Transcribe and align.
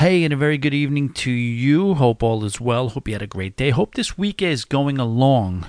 Hey, 0.00 0.24
and 0.24 0.32
a 0.32 0.36
very 0.38 0.56
good 0.56 0.72
evening 0.72 1.10
to 1.12 1.30
you. 1.30 1.92
Hope 1.92 2.22
all 2.22 2.42
is 2.46 2.58
well. 2.58 2.88
Hope 2.88 3.06
you 3.06 3.12
had 3.12 3.20
a 3.20 3.26
great 3.26 3.54
day. 3.54 3.68
Hope 3.68 3.94
this 3.94 4.16
week 4.16 4.40
is 4.40 4.64
going 4.64 4.96
along 4.96 5.66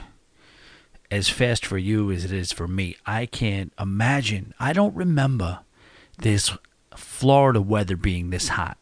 as 1.11 1.27
fast 1.27 1.65
for 1.65 1.77
you 1.77 2.09
as 2.09 2.23
it 2.23 2.31
is 2.31 2.53
for 2.53 2.65
me. 2.65 2.95
I 3.05 3.25
can't 3.25 3.73
imagine. 3.77 4.53
I 4.57 4.71
don't 4.71 4.95
remember 4.95 5.59
this 6.19 6.49
Florida 6.95 7.59
weather 7.61 7.97
being 7.97 8.29
this 8.29 8.47
hot. 8.47 8.77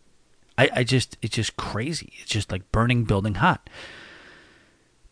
I, 0.55 0.69
I 0.71 0.83
just, 0.83 1.17
it's 1.23 1.33
just 1.33 1.57
crazy. 1.57 2.13
It's 2.21 2.29
just 2.29 2.51
like 2.51 2.71
burning 2.71 3.05
building 3.05 3.33
hot. 3.33 3.71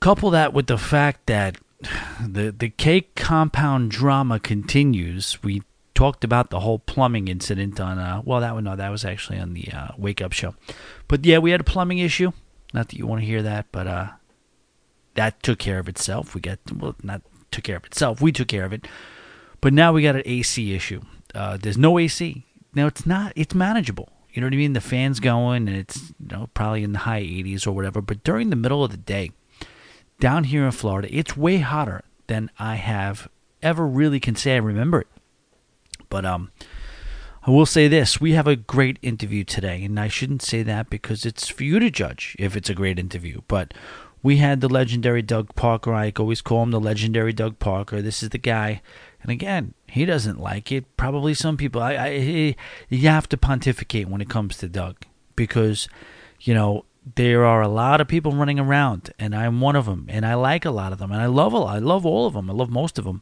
Couple 0.01 0.29
that 0.29 0.54
with 0.54 0.67
the 0.67 0.77
fact 0.77 1.25
that 1.25 1.57
the 2.23 2.51
the 2.55 2.69
cake 2.69 3.15
compound 3.15 3.89
drama 3.89 4.39
continues. 4.39 5.41
We 5.41 5.63
talked 5.97 6.23
about 6.23 6.51
the 6.51 6.59
whole 6.59 6.77
plumbing 6.77 7.27
incident 7.27 7.79
on 7.79 7.97
uh 7.97 8.21
well 8.23 8.39
that 8.39 8.53
one 8.53 8.63
no 8.65 8.75
that 8.75 8.91
was 8.91 9.03
actually 9.03 9.39
on 9.39 9.55
the 9.55 9.67
uh, 9.73 9.87
wake 9.97 10.21
up 10.21 10.31
show. 10.31 10.53
But 11.07 11.25
yeah 11.25 11.39
we 11.39 11.49
had 11.49 11.61
a 11.61 11.63
plumbing 11.63 11.97
issue. 11.97 12.33
Not 12.71 12.89
that 12.89 12.97
you 12.99 13.07
want 13.07 13.21
to 13.21 13.25
hear 13.25 13.41
that 13.41 13.65
but 13.71 13.87
uh 13.87 14.09
that 15.15 15.41
took 15.41 15.57
care 15.57 15.79
of 15.79 15.89
itself. 15.89 16.35
We 16.35 16.41
got 16.41 16.59
well 16.71 16.95
not 17.01 17.23
took 17.49 17.63
care 17.63 17.77
of 17.77 17.85
itself 17.85 18.21
we 18.21 18.31
took 18.31 18.47
care 18.47 18.63
of 18.63 18.73
it. 18.73 18.87
But 19.59 19.73
now 19.73 19.91
we 19.91 20.03
got 20.03 20.15
an 20.15 20.21
ac 20.23 20.75
issue. 20.75 21.01
Uh 21.33 21.57
there's 21.57 21.79
no 21.79 21.98
ac 21.98 22.45
now 22.75 22.85
it's 22.85 23.07
not 23.07 23.34
it's 23.35 23.55
manageable. 23.55 24.09
You 24.31 24.41
know 24.41 24.45
what 24.45 24.53
i 24.53 24.57
mean? 24.57 24.73
The 24.73 24.81
fans 24.81 25.20
going 25.20 25.67
and 25.67 25.75
it's 25.75 26.13
you 26.20 26.27
know 26.29 26.49
probably 26.53 26.84
in 26.84 26.91
the 26.91 26.99
high 27.09 27.23
80s 27.23 27.65
or 27.65 27.71
whatever. 27.71 28.03
But 28.03 28.23
during 28.23 28.51
the 28.51 28.55
middle 28.55 28.84
of 28.84 28.91
the 28.91 28.98
day 28.98 29.31
down 30.20 30.43
here 30.45 30.65
in 30.65 30.71
florida 30.71 31.07
it's 31.11 31.37
way 31.37 31.57
hotter 31.57 32.03
than 32.25 32.49
i 32.57 32.73
have 32.73 33.29
ever 33.61 33.85
really 33.85 34.20
can 34.20 34.35
say 34.35 34.55
i 34.55 34.57
remember 34.57 35.01
it 35.01 35.07
but 36.09 36.25
um, 36.25 36.52
I 37.43 37.52
will 37.52 37.66
say 37.66 37.87
this: 37.87 38.20
we 38.20 38.34
have 38.34 38.48
a 38.48 38.55
great 38.55 38.99
interview 39.01 39.43
today, 39.43 39.84
and 39.84 39.99
I 39.99 40.07
shouldn't 40.07 40.41
say 40.41 40.63
that 40.63 40.90
because 40.90 41.26
it's 41.26 41.48
for 41.48 41.63
you 41.63 41.79
to 41.79 41.90
judge 41.90 42.35
if 42.37 42.55
it's 42.55 42.70
a 42.70 42.76
great 42.76 42.99
interview. 42.99 43.41
But 43.48 43.73
we 44.23 44.37
had 44.37 44.62
the 44.62 44.67
legendary 44.67 45.21
Doug 45.21 45.55
Parker. 45.55 45.93
I 45.93 46.12
always 46.20 46.41
call 46.41 46.63
him 46.63 46.71
the 46.71 46.79
legendary 46.79 47.34
Doug 47.34 47.59
Parker. 47.59 48.01
This 48.01 48.21
is 48.21 48.29
the 48.29 48.37
guy, 48.37 48.82
and 49.21 49.32
again, 49.32 49.73
he 49.87 50.05
doesn't 50.05 50.40
like 50.40 50.71
it. 50.71 50.98
Probably 50.98 51.34
some 51.34 51.55
people. 51.55 51.82
I, 51.82 51.95
I 51.95 52.20
he, 52.20 52.55
you 52.89 53.07
have 53.07 53.29
to 53.29 53.37
pontificate 53.37 54.10
when 54.10 54.21
it 54.21 54.29
comes 54.29 54.57
to 54.57 54.67
Doug 54.67 54.98
because, 55.35 55.87
you 56.41 56.54
know, 56.54 56.84
there 57.15 57.45
are 57.45 57.62
a 57.62 57.70
lot 57.70 58.01
of 58.01 58.07
people 58.10 58.34
running 58.34 58.60
around, 58.60 59.13
and 59.17 59.34
I'm 59.34 59.62
one 59.62 59.77
of 59.77 59.85
them, 59.85 60.07
and 60.10 60.26
I 60.26 60.34
like 60.34 60.65
a 60.65 60.71
lot 60.71 60.91
of 60.91 60.99
them, 60.99 61.12
and 61.12 61.21
I 61.21 61.27
love 61.27 61.54
a 61.54 61.60
lot. 61.60 61.77
I 61.77 61.79
love 61.79 62.05
all 62.05 62.27
of 62.27 62.34
them. 62.34 62.49
I 62.49 62.54
love 62.54 62.70
most 62.70 62.99
of 62.99 63.05
them, 63.05 63.21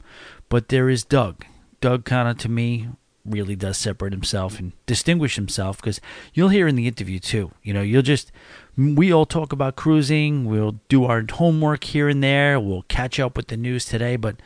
but 0.49 0.69
there 0.69 0.89
is 0.89 1.03
Doug 1.03 1.45
Doug 1.86 2.03
kind 2.03 2.28
of, 2.28 2.39
to 2.39 2.50
me, 2.50 2.88
really 3.23 3.55
does 3.55 3.78
separate 3.78 4.11
himself 4.11 4.58
and 4.58 4.72
distinguish 4.88 5.36
himself 5.36 5.78
because 5.78 6.02
you'll 6.33 6.50
hear 6.50 6.67
in 6.67 6.75
the 6.75 6.88
interview 6.88 7.19
too. 7.19 7.52
You 7.61 7.75
know, 7.75 7.83
you'll 7.83 8.02
just, 8.02 8.31
we 8.75 9.14
all 9.14 9.28
talk 9.28 9.53
about 9.53 9.75
cruising. 9.75 10.45
We'll 10.45 10.80
do 10.89 11.06
our 11.06 11.23
homework 11.31 11.83
here 11.83 12.09
and 12.09 12.23
there. 12.23 12.59
We'll 12.59 12.86
catch 12.88 13.19
up 13.19 13.38
with 13.38 13.50
the 13.50 13.56
news 13.56 13.86
today. 13.86 14.16
But 14.16 14.38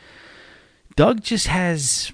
Doug 0.96 1.22
just 1.22 1.46
has 1.46 2.12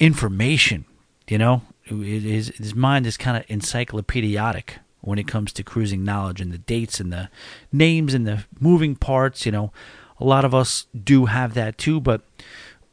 information, 0.00 0.86
you 1.28 1.36
know, 1.36 1.60
his, 1.82 2.48
his 2.56 2.74
mind 2.74 3.06
is 3.06 3.18
kind 3.18 3.36
of 3.36 3.44
encyclopedic 3.48 4.78
when 5.02 5.18
it 5.18 5.28
comes 5.28 5.52
to 5.52 5.62
cruising 5.62 6.02
knowledge 6.02 6.40
and 6.40 6.50
the 6.50 6.56
dates 6.56 6.98
and 6.98 7.12
the 7.12 7.28
names 7.72 8.14
and 8.14 8.26
the 8.26 8.46
moving 8.58 8.96
parts. 8.96 9.44
You 9.44 9.52
know, 9.52 9.70
a 10.18 10.24
lot 10.24 10.46
of 10.46 10.54
us 10.54 10.86
do 10.98 11.26
have 11.26 11.52
that 11.52 11.76
too, 11.76 12.00
but 12.00 12.22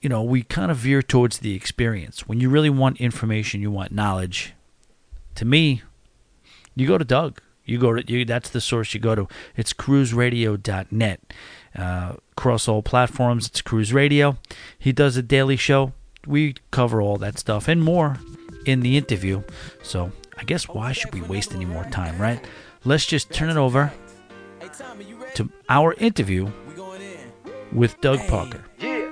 you 0.01 0.09
know, 0.09 0.23
we 0.23 0.41
kind 0.43 0.71
of 0.71 0.77
veer 0.77 1.01
towards 1.01 1.39
the 1.39 1.53
experience. 1.55 2.27
When 2.27 2.39
you 2.39 2.49
really 2.49 2.69
want 2.69 2.99
information, 2.99 3.61
you 3.61 3.69
want 3.69 3.91
knowledge. 3.91 4.53
To 5.35 5.45
me, 5.45 5.83
you 6.75 6.87
go 6.87 6.97
to 6.97 7.05
Doug. 7.05 7.39
You 7.63 7.77
go 7.77 7.93
to 7.93 8.11
you. 8.11 8.25
That's 8.25 8.49
the 8.49 8.59
source 8.59 8.93
you 8.93 8.99
go 8.99 9.13
to. 9.13 9.27
It's 9.55 9.73
cruiseradio.net. 9.73 11.33
Uh, 11.75 12.13
across 12.31 12.67
all 12.67 12.81
platforms, 12.81 13.47
it's 13.47 13.61
Cruise 13.61 13.93
Radio. 13.93 14.37
He 14.77 14.91
does 14.91 15.15
a 15.15 15.21
daily 15.21 15.55
show. 15.55 15.93
We 16.25 16.55
cover 16.71 17.01
all 17.01 17.17
that 17.17 17.37
stuff 17.37 17.67
and 17.67 17.81
more 17.81 18.17
in 18.65 18.81
the 18.81 18.97
interview. 18.97 19.43
So 19.83 20.11
I 20.37 20.43
guess 20.43 20.67
why 20.67 20.91
should 20.91 21.13
we 21.13 21.21
waste 21.21 21.53
any 21.53 21.65
more 21.65 21.83
time, 21.85 22.19
right? 22.19 22.43
Let's 22.83 23.05
just 23.05 23.31
turn 23.31 23.49
it 23.49 23.57
over 23.57 23.93
to 25.35 25.49
our 25.69 25.93
interview 25.93 26.51
with 27.71 28.01
Doug 28.01 28.19
Parker 28.27 28.63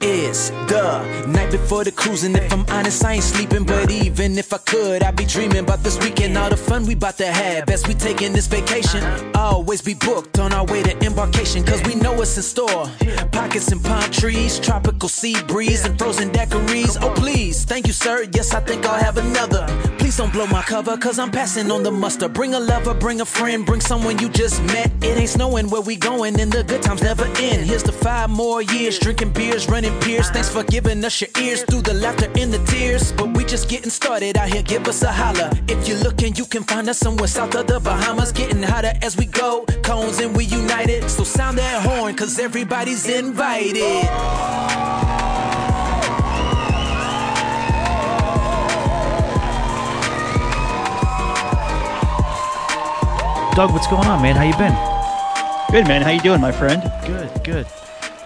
is 0.01 0.51
the 0.67 1.25
night 1.27 1.51
before 1.51 1.83
the 1.83 1.91
cruising. 1.91 2.35
If 2.35 2.51
I'm 2.51 2.65
honest, 2.69 3.03
I 3.03 3.13
ain't 3.13 3.23
sleeping, 3.23 3.63
but 3.63 3.91
even 3.91 4.37
if 4.37 4.53
I 4.53 4.57
could, 4.57 5.03
I'd 5.03 5.15
be 5.15 5.25
dreaming 5.25 5.57
about 5.57 5.83
this 5.83 5.97
weekend, 5.99 6.37
all 6.37 6.49
the 6.49 6.57
fun 6.57 6.85
we 6.85 6.93
about 6.93 7.17
to 7.17 7.27
have. 7.27 7.65
Best 7.65 7.87
we 7.87 7.93
taking 7.93 8.33
this 8.33 8.47
vacation, 8.47 9.03
always 9.35 9.81
be 9.81 9.93
booked 9.93 10.39
on 10.39 10.53
our 10.53 10.65
way 10.65 10.83
to 10.83 11.05
embarkation, 11.05 11.63
cause 11.63 11.81
we 11.83 11.95
know 11.95 12.13
what's 12.13 12.35
in 12.37 12.43
store. 12.43 12.89
Pockets 13.31 13.71
and 13.71 13.83
palm 13.83 14.09
trees, 14.11 14.59
tropical 14.59 15.09
sea 15.09 15.41
breeze, 15.43 15.85
and 15.85 15.97
frozen 15.97 16.29
daiquiris. 16.31 16.97
Oh, 17.01 17.13
please, 17.13 17.65
thank 17.65 17.87
you, 17.87 17.93
sir. 17.93 18.25
Yes, 18.33 18.53
I 18.53 18.61
think 18.61 18.85
I'll 18.85 18.99
have 18.99 19.17
another. 19.17 19.65
Please 19.97 20.17
don't 20.17 20.31
blow 20.33 20.47
my 20.47 20.61
cover, 20.61 20.97
cause 20.97 21.19
I'm 21.19 21.31
passing 21.31 21.71
on 21.71 21.83
the 21.83 21.91
muster. 21.91 22.29
Bring 22.29 22.53
a 22.53 22.59
lover, 22.59 22.93
bring 22.93 23.21
a 23.21 23.25
friend, 23.25 23.65
bring 23.65 23.81
someone 23.81 24.17
you 24.19 24.29
just 24.29 24.61
met. 24.63 24.91
It 25.01 25.17
ain't 25.17 25.29
snowing 25.29 25.69
where 25.69 25.81
we 25.81 25.95
going, 25.95 26.39
and 26.39 26.51
the 26.51 26.63
good 26.63 26.81
times 26.81 27.01
never 27.01 27.25
end. 27.37 27.67
Here's 27.67 27.83
the 27.83 27.91
five 27.91 28.29
more 28.29 28.61
years, 28.61 28.97
drinking 28.99 29.33
beers, 29.33 29.67
running 29.67 29.98
peers. 30.01 30.29
Thanks 30.29 30.49
for 30.49 30.63
giving 30.63 31.03
us 31.03 31.21
your 31.21 31.29
ears 31.41 31.63
through 31.63 31.81
the 31.81 31.93
laughter 31.93 32.29
and 32.37 32.53
the 32.53 32.63
tears. 32.65 33.11
But 33.11 33.35
we 33.35 33.43
just 33.43 33.69
getting 33.69 33.89
started 33.89 34.37
out 34.37 34.49
here, 34.49 34.63
give 34.63 34.87
us 34.87 35.01
a 35.03 35.11
holler. 35.11 35.49
If 35.67 35.87
you're 35.87 35.99
looking, 35.99 36.35
you 36.35 36.45
can 36.45 36.63
find 36.63 36.89
us 36.89 36.99
somewhere 36.99 37.27
south 37.27 37.55
of 37.55 37.67
the 37.67 37.79
Bahamas. 37.79 38.31
Getting 38.31 38.63
hotter 38.63 38.93
as 39.01 39.17
we 39.17 39.25
go, 39.25 39.65
cones 39.83 40.19
and 40.19 40.35
we 40.35 40.45
united. 40.45 41.09
So 41.09 41.23
sound 41.23 41.57
that 41.57 41.81
horn, 41.85 42.15
cause 42.15 42.39
everybody's 42.39 43.07
invited. 43.07 44.05
Doug, 53.55 53.73
what's 53.73 53.87
going 53.87 54.07
on, 54.07 54.21
man? 54.21 54.35
How 54.37 54.43
you 54.43 54.55
been? 54.55 54.73
Good, 55.71 55.87
man. 55.87 56.01
How 56.01 56.11
you 56.11 56.21
doing, 56.21 56.39
my 56.39 56.51
friend? 56.51 56.81
Good, 57.05 57.43
good. 57.43 57.78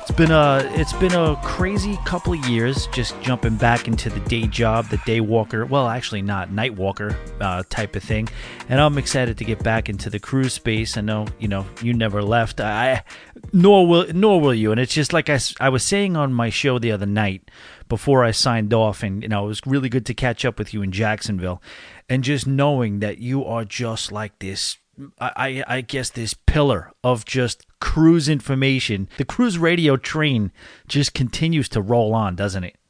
It's 0.03 0.11
been 0.11 0.31
a 0.31 0.69
it's 0.73 0.91
been 0.91 1.13
a 1.13 1.37
crazy 1.43 1.97
couple 2.03 2.33
of 2.33 2.45
years 2.45 2.87
just 2.87 3.19
jumping 3.21 3.55
back 3.55 3.87
into 3.87 4.09
the 4.09 4.19
day 4.29 4.47
job, 4.47 4.89
the 4.89 4.97
day 5.05 5.21
walker. 5.21 5.65
Well, 5.65 5.87
actually 5.87 6.21
not 6.21 6.51
night 6.51 6.75
walker 6.75 7.17
uh, 7.39 7.63
type 7.69 7.95
of 7.95 8.03
thing, 8.03 8.27
and 8.67 8.81
I'm 8.81 8.97
excited 8.97 9.37
to 9.37 9.45
get 9.45 9.63
back 9.63 9.87
into 9.87 10.09
the 10.09 10.19
cruise 10.19 10.51
space. 10.51 10.97
I 10.97 11.01
know 11.01 11.27
you 11.39 11.47
know 11.47 11.65
you 11.81 11.93
never 11.93 12.21
left. 12.21 12.59
I 12.59 13.05
nor 13.53 13.87
will 13.87 14.07
nor 14.13 14.41
will 14.41 14.53
you. 14.53 14.73
And 14.73 14.81
it's 14.81 14.93
just 14.93 15.13
like 15.13 15.29
I, 15.29 15.39
I 15.61 15.69
was 15.69 15.83
saying 15.83 16.17
on 16.17 16.33
my 16.33 16.49
show 16.49 16.79
the 16.79 16.91
other 16.91 17.05
night 17.05 17.49
before 17.87 18.25
I 18.25 18.31
signed 18.31 18.73
off, 18.73 19.03
and 19.03 19.23
you 19.23 19.29
know 19.29 19.45
it 19.45 19.47
was 19.47 19.61
really 19.65 19.87
good 19.87 20.05
to 20.07 20.13
catch 20.13 20.43
up 20.43 20.59
with 20.59 20.73
you 20.73 20.81
in 20.81 20.91
Jacksonville, 20.91 21.61
and 22.09 22.25
just 22.25 22.45
knowing 22.45 22.99
that 22.99 23.19
you 23.19 23.45
are 23.45 23.63
just 23.63 24.11
like 24.11 24.37
this 24.39 24.79
I, 25.19 25.63
I 25.67 25.81
guess 25.81 26.09
this 26.09 26.33
pillar 26.33 26.91
of 27.03 27.25
just 27.25 27.65
cruise 27.79 28.29
information. 28.29 29.09
The 29.17 29.25
cruise 29.25 29.57
radio 29.57 29.97
train 29.97 30.51
just 30.87 31.13
continues 31.13 31.67
to 31.69 31.81
roll 31.81 32.13
on, 32.13 32.35
doesn't 32.35 32.63
it? 32.63 32.75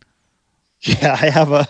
Yeah, 0.85 1.13
I 1.13 1.29
have 1.29 1.53
a 1.53 1.65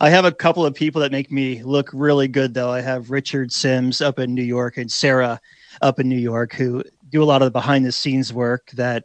I 0.00 0.08
have 0.08 0.24
a 0.24 0.32
couple 0.32 0.64
of 0.64 0.74
people 0.74 1.02
that 1.02 1.12
make 1.12 1.30
me 1.30 1.62
look 1.62 1.90
really 1.92 2.26
good 2.26 2.54
though. 2.54 2.70
I 2.70 2.80
have 2.80 3.10
Richard 3.10 3.52
Sims 3.52 4.00
up 4.00 4.18
in 4.18 4.34
New 4.34 4.42
York 4.42 4.78
and 4.78 4.90
Sarah 4.90 5.38
up 5.82 6.00
in 6.00 6.08
New 6.08 6.16
York 6.16 6.54
who 6.54 6.82
do 7.10 7.22
a 7.22 7.26
lot 7.26 7.42
of 7.42 7.46
the 7.46 7.50
behind 7.50 7.84
the 7.84 7.92
scenes 7.92 8.32
work 8.32 8.70
that 8.70 9.04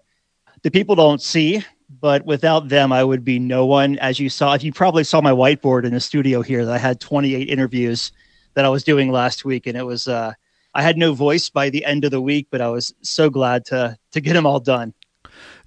the 0.62 0.72
people 0.72 0.96
don't 0.96 1.22
see, 1.22 1.62
but 2.00 2.26
without 2.26 2.70
them 2.70 2.94
I 2.94 3.04
would 3.04 3.26
be 3.26 3.38
no 3.38 3.66
one. 3.66 4.00
As 4.00 4.22
you 4.22 4.30
saw, 4.30 4.54
if 4.54 4.64
you 4.64 4.72
probably 4.72 5.04
saw 5.04 5.20
my 5.20 5.32
whiteboard 5.32 5.84
in 5.84 5.94
the 5.94 6.00
studio 6.00 6.42
here 6.42 6.64
that 6.64 6.74
I 6.74 6.78
had 6.78 7.02
28 7.02 7.50
interviews 7.50 8.14
that 8.54 8.64
I 8.64 8.70
was 8.70 8.86
doing 8.86 9.12
last 9.12 9.44
week 9.44 9.68
and 9.68 9.76
it 9.76 9.84
was 9.84 10.08
uh 10.08 10.32
I 10.76 10.82
had 10.82 10.98
no 10.98 11.14
voice 11.14 11.50
by 11.50 11.70
the 11.70 11.86
end 11.86 12.04
of 12.04 12.12
the 12.12 12.22
week, 12.22 12.48
but 12.52 12.62
I 12.62 12.68
was 12.68 12.94
so 13.02 13.30
glad 13.30 13.66
to 13.66 13.98
to 14.12 14.22
get 14.22 14.34
them 14.34 14.46
all 14.46 14.60
done. 14.60 14.94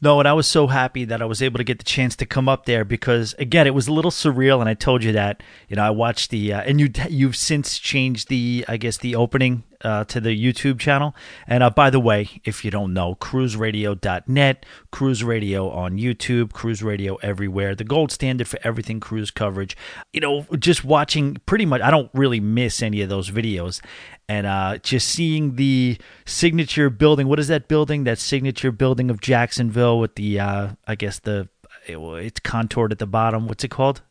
No, 0.01 0.21
and 0.21 0.29
I 0.29 0.33
was 0.33 0.47
so 0.47 0.69
happy 0.69 1.05
that 1.07 1.21
I 1.21 1.25
was 1.25 1.43
able 1.43 1.59
to 1.59 1.65
get 1.65 1.79
the 1.79 1.85
chance 1.85 2.15
to 2.17 2.27
come 2.27 2.49
up 2.49 2.67
there 2.67 2.85
because 2.85 3.35
again, 3.39 3.67
it 3.67 3.75
was 3.75 3.89
a 3.89 3.93
little 3.93 4.11
surreal, 4.11 4.61
and 4.61 4.69
I 4.69 4.75
told 4.75 5.03
you 5.03 5.13
that. 5.13 5.43
You 5.69 5.77
know, 5.77 5.83
I 5.83 5.91
watched 5.91 6.31
the 6.31 6.53
uh, 6.53 6.61
and 6.61 6.79
you 6.79 6.91
you've 7.09 7.37
since 7.37 7.79
changed 7.79 8.29
the 8.29 8.65
I 8.69 8.77
guess 8.77 8.99
the 8.99 9.17
opening 9.17 9.65
uh, 9.85 10.05
to 10.05 10.21
the 10.21 10.31
YouTube 10.31 10.79
channel. 10.79 11.15
And 11.47 11.63
uh, 11.63 11.71
by 11.71 11.91
the 11.91 12.01
way, 12.01 12.41
if 12.45 12.65
you 12.65 12.71
don't 12.71 12.93
know, 12.93 13.15
cruiseradio.net, 13.17 14.67
cruise 14.91 15.25
radio 15.25 15.71
on 15.71 15.99
YouTube, 15.99 16.53
cruise 16.53 16.83
radio 16.83 17.17
everywhere, 17.17 17.75
the 17.75 17.85
gold 17.85 18.13
standard 18.13 18.49
for 18.49 18.59
everything 18.65 19.01
cruise 19.01 19.31
coverage. 19.31 19.77
You 20.13 20.21
know, 20.21 20.47
just 20.59 20.85
watching 20.85 21.37
pretty 21.47 21.67
much, 21.67 21.81
I 21.81 21.91
don't 21.91 22.11
really 22.15 22.41
miss 22.41 22.83
any 22.83 23.03
of 23.03 23.09
those 23.09 23.31
videos 23.31 23.81
and 24.29 24.47
uh, 24.47 24.79
just 24.79 25.09
seeing 25.09 25.57
the 25.57 25.99
signature 26.27 26.91
building. 26.91 27.29
What 27.29 27.39
is 27.39 27.49
that 27.49 27.69
building? 27.69 28.05
That 28.05 28.19
signature 28.19 28.73
building 28.73 29.11
of 29.11 29.21
Jacksonville 29.21 29.99
with 29.99 30.17
the, 30.17 30.41
uh, 30.41 30.69
I 30.87 30.95
guess 30.95 31.19
the, 31.19 31.49
it, 31.87 31.97
it's 31.97 32.41
contoured 32.41 32.93
at 32.93 32.99
the 32.99 33.07
bottom. 33.07 33.47
What's 33.47 33.65
it 33.65 33.71
called? 33.71 34.03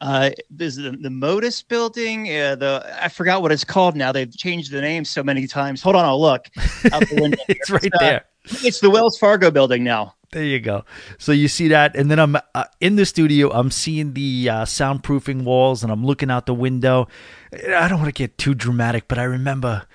Uh, 0.00 0.30
this 0.50 0.76
is 0.76 0.82
the, 0.84 0.92
the 0.92 1.08
Modis 1.08 1.66
building. 1.66 2.28
Uh, 2.28 2.54
the 2.56 2.98
I 3.00 3.08
forgot 3.08 3.42
what 3.42 3.52
it's 3.52 3.64
called 3.64 3.96
now. 3.96 4.12
They've 4.12 4.34
changed 4.34 4.70
the 4.72 4.80
name 4.80 5.04
so 5.04 5.22
many 5.22 5.46
times. 5.46 5.82
Hold 5.82 5.96
on, 5.96 6.04
I'll 6.04 6.20
look. 6.20 6.48
Out 6.92 7.08
the 7.08 7.18
window. 7.20 7.38
it's 7.48 7.70
right 7.70 7.92
uh, 7.94 7.98
there. 7.98 8.24
It's 8.44 8.80
the 8.80 8.90
Wells 8.90 9.18
Fargo 9.18 9.50
building 9.50 9.84
now. 9.84 10.14
There 10.32 10.44
you 10.44 10.60
go. 10.60 10.84
So 11.18 11.32
you 11.32 11.48
see 11.48 11.68
that, 11.68 11.96
and 11.96 12.10
then 12.10 12.18
I'm 12.20 12.36
uh, 12.36 12.64
in 12.80 12.96
the 12.96 13.04
studio. 13.04 13.50
I'm 13.50 13.70
seeing 13.70 14.14
the 14.14 14.48
uh, 14.48 14.64
soundproofing 14.64 15.42
walls, 15.42 15.82
and 15.82 15.92
I'm 15.92 16.06
looking 16.06 16.30
out 16.30 16.46
the 16.46 16.54
window. 16.54 17.08
I 17.52 17.88
don't 17.88 17.98
want 17.98 18.14
to 18.14 18.18
get 18.18 18.38
too 18.38 18.54
dramatic, 18.54 19.08
but 19.08 19.18
I 19.18 19.24
remember 19.24 19.86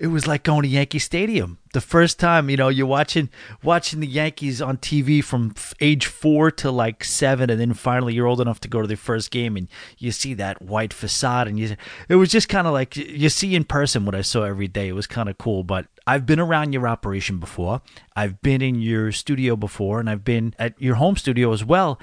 it 0.00 0.06
was 0.06 0.26
like 0.26 0.44
going 0.44 0.62
to 0.62 0.68
Yankee 0.68 0.98
Stadium. 0.98 1.58
The 1.74 1.80
first 1.82 2.18
time, 2.18 2.48
you 2.48 2.56
know, 2.56 2.68
you're 2.68 2.86
watching 2.86 3.28
watching 3.62 4.00
the 4.00 4.06
Yankees 4.06 4.62
on 4.62 4.78
TV 4.78 5.22
from 5.22 5.54
age 5.78 6.06
four 6.06 6.50
to 6.52 6.70
like 6.70 7.04
seven, 7.04 7.50
and 7.50 7.60
then 7.60 7.74
finally 7.74 8.14
you're 8.14 8.26
old 8.26 8.40
enough 8.40 8.60
to 8.60 8.68
go 8.68 8.80
to 8.80 8.88
the 8.88 8.96
first 8.96 9.30
game, 9.30 9.58
and 9.58 9.68
you 9.98 10.10
see 10.10 10.32
that 10.34 10.62
white 10.62 10.94
facade, 10.94 11.48
and 11.48 11.58
you. 11.58 11.76
It 12.08 12.14
was 12.14 12.30
just 12.30 12.48
kind 12.48 12.66
of 12.66 12.72
like 12.72 12.96
you 12.96 13.28
see 13.28 13.54
in 13.54 13.64
person 13.64 14.06
what 14.06 14.14
I 14.14 14.22
saw 14.22 14.44
every 14.44 14.68
day. 14.68 14.88
It 14.88 14.94
was 14.94 15.06
kind 15.06 15.28
of 15.28 15.36
cool. 15.36 15.64
But 15.64 15.86
I've 16.06 16.24
been 16.24 16.40
around 16.40 16.72
your 16.72 16.88
operation 16.88 17.38
before. 17.38 17.82
I've 18.16 18.40
been 18.40 18.62
in 18.62 18.80
your 18.80 19.12
studio 19.12 19.54
before, 19.54 20.00
and 20.00 20.08
I've 20.08 20.24
been 20.24 20.54
at 20.58 20.80
your 20.80 20.94
home 20.94 21.16
studio 21.16 21.52
as 21.52 21.62
well. 21.62 22.00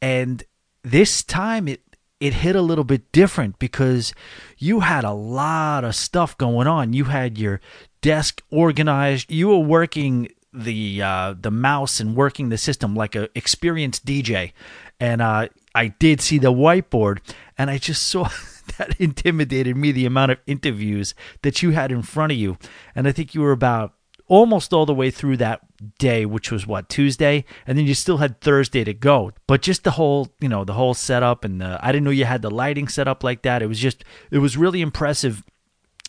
And 0.00 0.44
this 0.84 1.24
time 1.24 1.66
it 1.66 1.82
it 2.20 2.34
hit 2.34 2.54
a 2.54 2.62
little 2.62 2.84
bit 2.84 3.10
different 3.12 3.58
because 3.58 4.12
you 4.58 4.80
had 4.80 5.04
a 5.04 5.12
lot 5.12 5.84
of 5.84 5.94
stuff 5.94 6.36
going 6.36 6.66
on. 6.66 6.92
You 6.92 7.04
had 7.04 7.38
your 7.38 7.60
desk 8.02 8.42
organized. 8.50 9.30
You 9.30 9.48
were 9.48 9.58
working 9.58 10.28
the 10.52 11.00
uh, 11.02 11.34
the 11.40 11.50
mouse 11.50 11.98
and 11.98 12.14
working 12.14 12.50
the 12.50 12.58
system 12.58 12.94
like 12.94 13.16
a 13.16 13.28
experienced 13.34 14.04
DJ. 14.04 14.52
And 14.98 15.22
uh, 15.22 15.48
I 15.74 15.88
did 15.88 16.20
see 16.20 16.38
the 16.38 16.52
whiteboard, 16.52 17.20
and 17.56 17.70
I 17.70 17.78
just 17.78 18.06
saw 18.06 18.28
that 18.78 19.00
intimidated 19.00 19.76
me 19.76 19.92
the 19.92 20.06
amount 20.06 20.32
of 20.32 20.38
interviews 20.46 21.14
that 21.42 21.62
you 21.62 21.70
had 21.70 21.90
in 21.90 22.02
front 22.02 22.32
of 22.32 22.38
you. 22.38 22.58
And 22.94 23.08
I 23.08 23.12
think 23.12 23.34
you 23.34 23.40
were 23.40 23.52
about 23.52 23.94
almost 24.30 24.72
all 24.72 24.86
the 24.86 24.94
way 24.94 25.10
through 25.10 25.36
that 25.36 25.60
day, 25.98 26.24
which 26.24 26.52
was 26.52 26.66
what 26.66 26.88
Tuesday, 26.88 27.44
and 27.66 27.76
then 27.76 27.84
you 27.84 27.94
still 27.94 28.18
had 28.18 28.40
Thursday 28.40 28.84
to 28.84 28.94
go. 28.94 29.32
But 29.48 29.60
just 29.60 29.82
the 29.82 29.90
whole, 29.90 30.28
you 30.40 30.48
know, 30.48 30.64
the 30.64 30.74
whole 30.74 30.94
setup, 30.94 31.44
and 31.44 31.60
the, 31.60 31.78
I 31.82 31.90
didn't 31.90 32.04
know 32.04 32.10
you 32.10 32.24
had 32.24 32.40
the 32.40 32.50
lighting 32.50 32.86
set 32.86 33.08
up 33.08 33.24
like 33.24 33.42
that. 33.42 33.60
It 33.60 33.66
was 33.66 33.80
just, 33.80 34.04
it 34.30 34.38
was 34.38 34.56
really 34.56 34.80
impressive. 34.80 35.44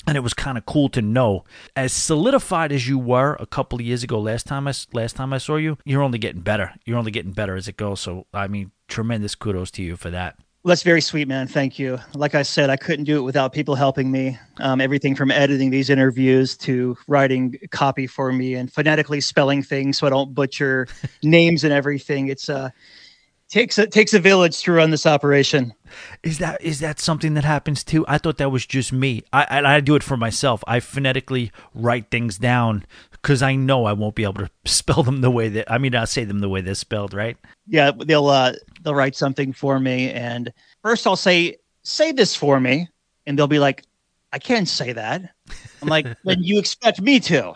And 0.08 0.18
it 0.18 0.22
was 0.22 0.34
kind 0.34 0.58
of 0.58 0.66
cool 0.66 0.90
to 0.90 1.02
know, 1.02 1.44
as 1.76 1.94
solidified 1.94 2.72
as 2.72 2.88
you 2.88 2.98
were 2.98 3.38
a 3.40 3.46
couple 3.46 3.78
of 3.78 3.86
years 3.86 4.04
ago. 4.04 4.20
Last 4.20 4.48
time 4.48 4.68
I 4.68 4.74
last 4.94 5.16
time 5.16 5.32
I 5.32 5.38
saw 5.38 5.58
you, 5.58 5.78
you're 5.86 6.02
only 6.02 6.18
getting 6.18 6.42
better. 6.42 6.74
You're 6.86 6.98
only 6.98 7.12
getting 7.12 7.34
better 7.34 7.56
as 7.56 7.68
it 7.68 7.78
goes. 7.78 8.02
So 8.02 8.26
I 8.34 8.48
mean, 8.48 8.72
tremendous 8.88 9.36
kudos 9.36 9.70
to 9.72 9.84
you 9.84 9.96
for 9.96 10.10
that. 10.10 10.40
Well, 10.64 10.70
that's 10.70 10.84
very 10.84 11.02
sweet, 11.02 11.28
man. 11.28 11.48
Thank 11.48 11.80
you. 11.80 11.98
Like 12.14 12.36
I 12.36 12.44
said, 12.44 12.70
I 12.70 12.76
couldn't 12.76 13.06
do 13.06 13.18
it 13.18 13.22
without 13.22 13.52
people 13.52 13.74
helping 13.74 14.12
me. 14.12 14.38
Um, 14.60 14.80
everything 14.80 15.16
from 15.16 15.32
editing 15.32 15.72
these 15.72 15.90
interviews 15.90 16.56
to 16.58 16.96
writing 17.08 17.56
copy 17.72 18.06
for 18.06 18.32
me 18.32 18.54
and 18.54 18.72
phonetically 18.72 19.22
spelling 19.22 19.64
things 19.64 19.98
so 19.98 20.06
I 20.06 20.12
don't 20.12 20.36
butcher 20.36 20.88
names 21.24 21.64
and 21.64 21.74
everything. 21.74 22.28
It's 22.28 22.48
uh 22.48 22.70
takes 23.50 23.80
a 23.80 23.88
takes 23.88 24.14
a 24.14 24.20
village 24.20 24.62
to 24.62 24.72
run 24.72 24.92
this 24.92 25.08
operation. 25.08 25.74
Is 26.22 26.38
that 26.38 26.62
is 26.62 26.80
that 26.80 27.00
something 27.00 27.34
that 27.34 27.44
happens 27.44 27.84
too? 27.84 28.06
I 28.08 28.20
thought 28.20 28.38
that 28.38 28.52
was 28.52 28.66
just 28.68 28.94
me. 28.94 29.24
I 29.34 29.44
I, 29.50 29.76
I 29.76 29.80
do 29.80 29.96
it 29.96 30.04
for 30.04 30.16
myself. 30.16 30.64
I 30.68 30.80
phonetically 30.80 31.52
write 31.74 32.12
things 32.12 32.38
down 32.38 32.86
because 33.12 33.42
I 33.42 33.56
know 33.56 33.86
I 33.86 33.94
won't 33.94 34.16
be 34.16 34.24
able 34.24 34.46
to 34.46 34.50
spell 34.66 35.02
them 35.02 35.22
the 35.22 35.32
way 35.32 35.50
that 35.50 35.72
I 35.72 35.80
mean 35.80 35.96
I 35.96 36.06
say 36.06 36.24
them 36.24 36.40
the 36.40 36.50
way 36.50 36.62
they're 36.62 36.76
spelled, 36.76 37.14
right? 37.16 37.36
Yeah, 37.68 37.92
they'll 37.92 38.28
uh 38.28 38.54
they'll 38.82 38.96
write 38.96 39.16
something 39.16 39.54
for 39.54 39.80
me 39.80 40.12
and 40.12 40.52
first 40.82 41.06
I'll 41.08 41.16
say 41.16 41.58
say 41.84 42.12
this 42.12 42.36
for 42.36 42.60
me 42.60 42.88
and 43.26 43.38
they'll 43.38 43.48
be 43.48 43.60
like 43.60 43.84
I 44.34 44.40
can't 44.40 44.68
say 44.68 44.94
that. 44.94 45.34
I'm 45.82 45.90
like, 45.90 46.06
then 46.24 46.42
you 46.42 46.60
expect 46.60 47.02
me 47.02 47.20
to. 47.22 47.54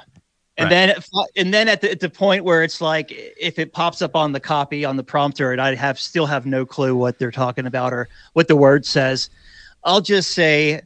And 0.57 0.69
Right. 0.69 0.69
then, 0.69 0.95
and 1.35 1.53
then 1.53 1.67
at 1.67 1.81
the, 1.81 1.91
at 1.91 1.99
the 1.99 2.09
point 2.09 2.45
where 2.45 2.63
it's 2.63 2.79
like, 2.79 3.07
if 3.11 3.59
it 3.59 3.73
pops 3.73 4.01
up 4.01 4.15
on 4.15 4.31
the 4.31 4.39
copy 4.39 4.85
on 4.85 4.95
the 4.95 5.03
prompter, 5.03 5.51
and 5.51 5.59
I 5.59 5.75
have 5.75 5.99
still 5.99 6.25
have 6.25 6.45
no 6.45 6.65
clue 6.65 6.95
what 6.95 7.19
they're 7.19 7.31
talking 7.31 7.65
about 7.65 7.91
or 7.91 8.07
what 8.33 8.47
the 8.47 8.55
word 8.55 8.85
says, 8.85 9.29
I'll 9.83 10.01
just 10.01 10.31
say 10.31 10.81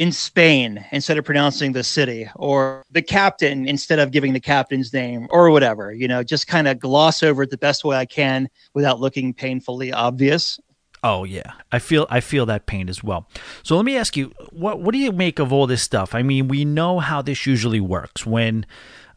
in 0.00 0.10
Spain 0.10 0.82
instead 0.92 1.18
of 1.18 1.26
pronouncing 1.26 1.72
the 1.72 1.84
city, 1.84 2.26
or 2.34 2.82
the 2.90 3.02
captain 3.02 3.68
instead 3.68 3.98
of 3.98 4.12
giving 4.12 4.32
the 4.32 4.40
captain's 4.40 4.94
name, 4.94 5.28
or 5.30 5.50
whatever. 5.50 5.92
You 5.92 6.08
know, 6.08 6.22
just 6.22 6.46
kind 6.46 6.66
of 6.66 6.80
gloss 6.80 7.22
over 7.22 7.42
it 7.42 7.50
the 7.50 7.58
best 7.58 7.84
way 7.84 7.98
I 7.98 8.06
can 8.06 8.48
without 8.72 8.98
looking 8.98 9.34
painfully 9.34 9.92
obvious. 9.92 10.58
Oh 11.02 11.24
yeah, 11.24 11.52
I 11.70 11.80
feel 11.80 12.06
I 12.08 12.20
feel 12.20 12.46
that 12.46 12.64
pain 12.64 12.88
as 12.88 13.04
well. 13.04 13.28
So 13.62 13.76
let 13.76 13.84
me 13.84 13.98
ask 13.98 14.16
you, 14.16 14.32
what 14.50 14.80
what 14.80 14.92
do 14.92 14.98
you 14.98 15.12
make 15.12 15.38
of 15.38 15.52
all 15.52 15.66
this 15.66 15.82
stuff? 15.82 16.14
I 16.14 16.22
mean, 16.22 16.48
we 16.48 16.64
know 16.64 16.98
how 16.98 17.20
this 17.20 17.46
usually 17.46 17.80
works 17.80 18.24
when. 18.24 18.64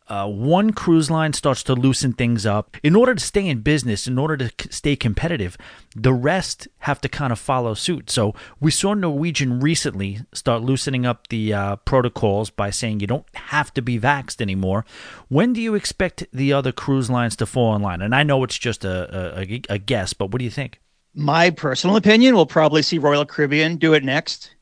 Uh, 0.07 0.27
one 0.27 0.73
cruise 0.73 1.09
line 1.09 1.33
starts 1.33 1.63
to 1.63 1.73
loosen 1.73 2.13
things 2.13 2.45
up. 2.45 2.75
In 2.83 2.95
order 2.95 3.15
to 3.15 3.23
stay 3.23 3.47
in 3.47 3.61
business, 3.61 4.07
in 4.07 4.17
order 4.17 4.37
to 4.37 4.51
stay 4.69 4.95
competitive, 4.95 5.57
the 5.95 6.13
rest 6.13 6.67
have 6.79 6.99
to 7.01 7.09
kind 7.09 7.31
of 7.31 7.39
follow 7.39 7.73
suit. 7.73 8.09
So 8.09 8.35
we 8.59 8.69
saw 8.71 8.93
Norwegian 8.93 9.59
recently 9.59 10.19
start 10.33 10.61
loosening 10.61 11.05
up 11.05 11.27
the 11.29 11.53
uh, 11.53 11.75
protocols 11.77 12.49
by 12.49 12.69
saying 12.69 12.99
you 12.99 13.07
don't 13.07 13.25
have 13.33 13.73
to 13.75 13.81
be 13.81 13.99
vaxxed 13.99 14.41
anymore. 14.41 14.85
When 15.29 15.53
do 15.53 15.61
you 15.61 15.75
expect 15.75 16.25
the 16.33 16.51
other 16.51 16.71
cruise 16.71 17.09
lines 17.09 17.35
to 17.37 17.45
fall 17.45 17.75
in 17.75 17.81
line? 17.81 18.01
And 18.01 18.13
I 18.13 18.23
know 18.23 18.43
it's 18.43 18.57
just 18.57 18.83
a, 18.83 19.39
a, 19.39 19.61
a 19.69 19.77
guess, 19.77 20.13
but 20.13 20.31
what 20.31 20.39
do 20.39 20.45
you 20.45 20.51
think? 20.51 20.81
My 21.15 21.49
personal 21.51 21.95
opinion, 21.95 22.35
we'll 22.35 22.45
probably 22.45 22.81
see 22.81 22.97
Royal 22.97 23.25
Caribbean 23.25 23.77
do 23.77 23.93
it 23.93 24.03
next, 24.03 24.55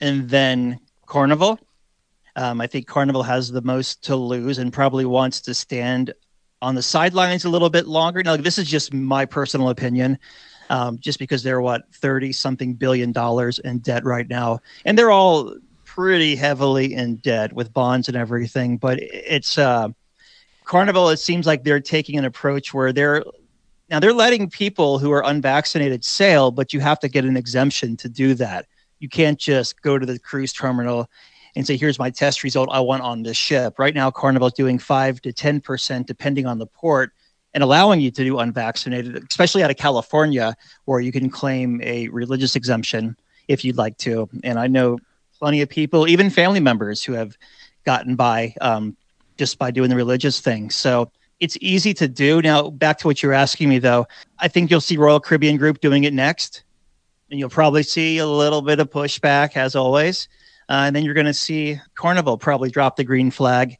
and 0.00 0.30
then 0.30 0.78
Carnival. 1.04 1.58
Um, 2.36 2.60
I 2.60 2.66
think 2.66 2.86
Carnival 2.86 3.22
has 3.22 3.50
the 3.50 3.62
most 3.62 4.04
to 4.04 4.14
lose 4.14 4.58
and 4.58 4.72
probably 4.72 5.06
wants 5.06 5.40
to 5.42 5.54
stand 5.54 6.12
on 6.62 6.74
the 6.74 6.82
sidelines 6.82 7.44
a 7.44 7.48
little 7.48 7.70
bit 7.70 7.86
longer. 7.86 8.22
Now, 8.22 8.36
this 8.36 8.58
is 8.58 8.68
just 8.68 8.92
my 8.92 9.24
personal 9.24 9.70
opinion, 9.70 10.18
um, 10.70 10.98
just 10.98 11.18
because 11.18 11.42
they're 11.42 11.60
what 11.62 11.92
thirty 11.94 12.32
something 12.32 12.74
billion 12.74 13.10
dollars 13.12 13.58
in 13.58 13.78
debt 13.78 14.04
right 14.04 14.28
now, 14.28 14.60
and 14.84 14.98
they're 14.98 15.10
all 15.10 15.56
pretty 15.84 16.36
heavily 16.36 16.92
in 16.92 17.16
debt 17.16 17.54
with 17.54 17.72
bonds 17.72 18.08
and 18.08 18.16
everything. 18.16 18.76
But 18.76 18.98
it's 19.00 19.56
uh, 19.56 19.88
Carnival. 20.64 21.08
It 21.08 21.18
seems 21.18 21.46
like 21.46 21.64
they're 21.64 21.80
taking 21.80 22.18
an 22.18 22.26
approach 22.26 22.74
where 22.74 22.92
they're 22.92 23.24
now 23.88 24.00
they're 24.00 24.12
letting 24.12 24.50
people 24.50 24.98
who 24.98 25.10
are 25.12 25.22
unvaccinated 25.24 26.04
sail, 26.04 26.50
but 26.50 26.74
you 26.74 26.80
have 26.80 27.00
to 27.00 27.08
get 27.08 27.24
an 27.24 27.36
exemption 27.36 27.96
to 27.98 28.10
do 28.10 28.34
that. 28.34 28.66
You 28.98 29.08
can't 29.08 29.38
just 29.38 29.80
go 29.80 29.98
to 29.98 30.04
the 30.04 30.18
cruise 30.18 30.52
terminal 30.52 31.08
and 31.56 31.66
say, 31.66 31.76
"Here's 31.76 31.98
my 31.98 32.10
test 32.10 32.44
result. 32.44 32.68
I 32.70 32.78
want 32.80 33.02
on 33.02 33.24
this 33.24 33.36
ship." 33.36 33.78
Right 33.78 33.94
now, 33.94 34.10
Carnival's 34.12 34.52
doing 34.52 34.78
five 34.78 35.20
to 35.22 35.32
ten 35.32 35.60
percent, 35.60 36.06
depending 36.06 36.46
on 36.46 36.58
the 36.58 36.66
port, 36.66 37.12
and 37.54 37.64
allowing 37.64 38.00
you 38.00 38.10
to 38.12 38.22
do 38.22 38.38
unvaccinated, 38.38 39.26
especially 39.28 39.64
out 39.64 39.70
of 39.70 39.76
California, 39.76 40.56
where 40.84 41.00
you 41.00 41.10
can 41.10 41.30
claim 41.30 41.80
a 41.82 42.08
religious 42.08 42.54
exemption 42.54 43.16
if 43.48 43.64
you'd 43.64 43.76
like 43.76 43.96
to. 43.98 44.28
And 44.44 44.58
I 44.58 44.68
know 44.68 44.98
plenty 45.38 45.62
of 45.62 45.68
people, 45.68 46.06
even 46.06 46.30
family 46.30 46.60
members, 46.60 47.02
who 47.02 47.14
have 47.14 47.36
gotten 47.84 48.14
by 48.16 48.54
um, 48.60 48.96
just 49.36 49.58
by 49.58 49.70
doing 49.70 49.90
the 49.90 49.96
religious 49.96 50.40
thing. 50.40 50.70
So 50.70 51.10
it's 51.40 51.56
easy 51.60 51.92
to 51.94 52.08
do. 52.08 52.40
Now, 52.42 52.70
back 52.70 52.98
to 52.98 53.06
what 53.06 53.22
you're 53.22 53.32
asking 53.32 53.68
me, 53.68 53.78
though, 53.78 54.06
I 54.38 54.48
think 54.48 54.70
you'll 54.70 54.80
see 54.80 54.96
Royal 54.96 55.20
Caribbean 55.20 55.56
Group 55.56 55.80
doing 55.80 56.04
it 56.04 56.14
next, 56.14 56.64
and 57.30 57.38
you'll 57.38 57.50
probably 57.50 57.82
see 57.82 58.18
a 58.18 58.26
little 58.26 58.62
bit 58.62 58.80
of 58.80 58.90
pushback 58.90 59.56
as 59.56 59.74
always. 59.74 60.28
Uh, 60.68 60.84
and 60.86 60.96
then 60.96 61.04
you're 61.04 61.14
going 61.14 61.26
to 61.26 61.34
see 61.34 61.80
Carnival 61.94 62.38
probably 62.38 62.70
drop 62.70 62.96
the 62.96 63.04
green 63.04 63.30
flag. 63.30 63.76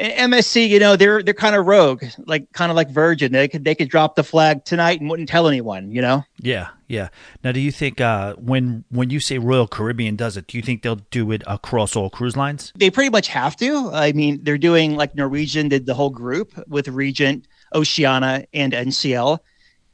MSC, 0.00 0.70
you 0.70 0.78
know, 0.78 0.96
they're 0.96 1.22
they're 1.22 1.34
kind 1.34 1.54
of 1.54 1.66
rogue, 1.66 2.02
like 2.24 2.50
kind 2.52 2.70
of 2.70 2.76
like 2.76 2.88
Virgin. 2.88 3.30
They 3.30 3.46
could 3.46 3.62
they 3.62 3.74
could 3.74 3.90
drop 3.90 4.16
the 4.16 4.24
flag 4.24 4.64
tonight 4.64 5.00
and 5.00 5.10
wouldn't 5.10 5.28
tell 5.28 5.46
anyone. 5.46 5.92
You 5.92 6.00
know, 6.00 6.24
Yeah, 6.38 6.68
yeah. 6.88 7.08
Now, 7.44 7.52
do 7.52 7.60
you 7.60 7.70
think 7.70 8.00
uh, 8.00 8.34
when 8.36 8.84
when 8.88 9.10
you 9.10 9.20
say 9.20 9.36
Royal 9.36 9.68
Caribbean 9.68 10.16
does 10.16 10.38
it, 10.38 10.46
do 10.46 10.56
you 10.56 10.62
think 10.62 10.82
they'll 10.82 11.02
do 11.10 11.30
it 11.30 11.42
across 11.46 11.94
all 11.94 12.08
cruise 12.08 12.38
lines? 12.38 12.72
they 12.76 12.90
pretty 12.90 13.10
much 13.10 13.28
have 13.28 13.54
to. 13.56 13.90
I 13.92 14.12
mean, 14.12 14.40
they're 14.42 14.56
doing 14.56 14.96
like 14.96 15.14
Norwegian 15.14 15.68
did 15.68 15.84
the 15.84 15.94
whole 15.94 16.10
group 16.10 16.52
with 16.68 16.88
Regent, 16.88 17.46
Oceania, 17.74 18.46
and 18.54 18.72
NCL. 18.72 19.40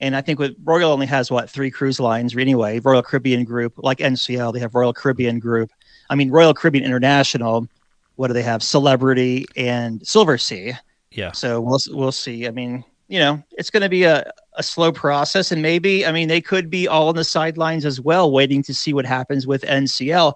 And 0.00 0.14
I 0.14 0.21
think 0.21 0.38
with 0.38 0.54
Royal 0.62 0.92
only 0.92 1.07
has 1.07 1.28
what 1.28 1.50
three 1.50 1.73
cruise 1.73 1.99
lines 1.99 2.37
anyway. 2.37 2.78
Royal 2.78 3.02
Caribbean 3.02 3.45
Group, 3.45 3.75
like 3.78 3.99
NCL, 3.99 4.52
they 4.52 4.61
have 4.61 4.76
Royal 4.76 4.92
Caribbean 4.92 5.40
Group. 5.40 5.73
I 6.11 6.15
mean, 6.15 6.31
Royal 6.31 6.55
Caribbean 6.55 6.85
International. 6.85 7.69
What 8.17 8.29
do 8.29 8.35
they 8.35 8.43
have? 8.43 8.62
Celebrity 8.62 9.47
and 9.57 10.00
Silversea. 10.00 10.79
Yeah, 11.11 11.33
So 11.33 11.61
we'll 11.61 11.79
we'll 11.91 12.12
see. 12.12 12.47
I 12.47 12.50
mean, 12.50 12.85
you 13.09 13.19
know, 13.19 13.43
it's 13.53 13.71
going 13.71 13.83
to 13.83 13.88
be 13.88 14.05
a, 14.05 14.31
a 14.55 14.62
slow 14.62 14.93
process, 14.93 15.50
and 15.50 15.62
maybe 15.62 16.05
I 16.05 16.12
mean 16.12 16.29
they 16.29 16.41
could 16.41 16.69
be 16.69 16.87
all 16.87 17.09
on 17.09 17.17
the 17.17 17.25
sidelines 17.25 17.85
as 17.85 18.00
well, 18.00 18.31
waiting 18.31 18.62
to 18.65 18.75
see 18.75 18.93
what 18.93 19.07
happens 19.07 19.47
with 19.47 19.62
NCL. 19.62 20.35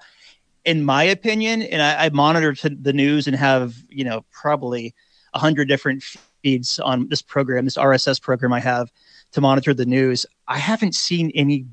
In 0.64 0.85
my 0.85 1.02
opinion, 1.02 1.62
and 1.62 1.83
I, 1.83 2.07
I 2.07 2.09
monitor 2.11 2.55
to 2.55 2.71
the 2.71 2.93
news 2.93 3.26
and 3.26 3.37
have 3.37 3.75
you 3.88 4.05
know 4.05 4.25
probably 4.31 4.95
a 5.35 5.38
hundred 5.38 5.69
different 5.69 6.02
feeds 6.43 6.79
on 6.79 7.09
this 7.09 7.23
program, 7.23 7.64
this 7.64 7.76
RSS 7.76 8.21
program 8.21 8.52
I 8.52 8.61
have 8.61 8.91
to 9.33 9.41
monitor 9.41 9.75
the 9.75 9.87
news. 9.87 10.25
I 10.49 10.59
haven't 10.59 10.95
seen 10.95 11.31
any 11.35 11.67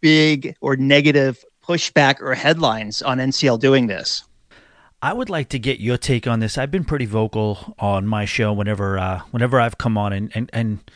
big 0.00 0.56
or 0.60 0.76
negative 0.76 1.44
pushback 1.66 2.20
or 2.20 2.34
headlines 2.34 3.02
on 3.02 3.18
NCL 3.18 3.60
doing 3.60 3.86
this? 3.86 4.24
I 5.02 5.12
would 5.12 5.28
like 5.28 5.48
to 5.50 5.58
get 5.58 5.80
your 5.80 5.98
take 5.98 6.26
on 6.26 6.40
this. 6.40 6.56
I've 6.56 6.70
been 6.70 6.84
pretty 6.84 7.06
vocal 7.06 7.74
on 7.78 8.06
my 8.06 8.24
show 8.24 8.52
whenever 8.52 8.98
uh, 8.98 9.20
whenever 9.30 9.60
I've 9.60 9.78
come 9.78 9.98
on, 9.98 10.12
and, 10.12 10.32
and, 10.34 10.50
and 10.52 10.90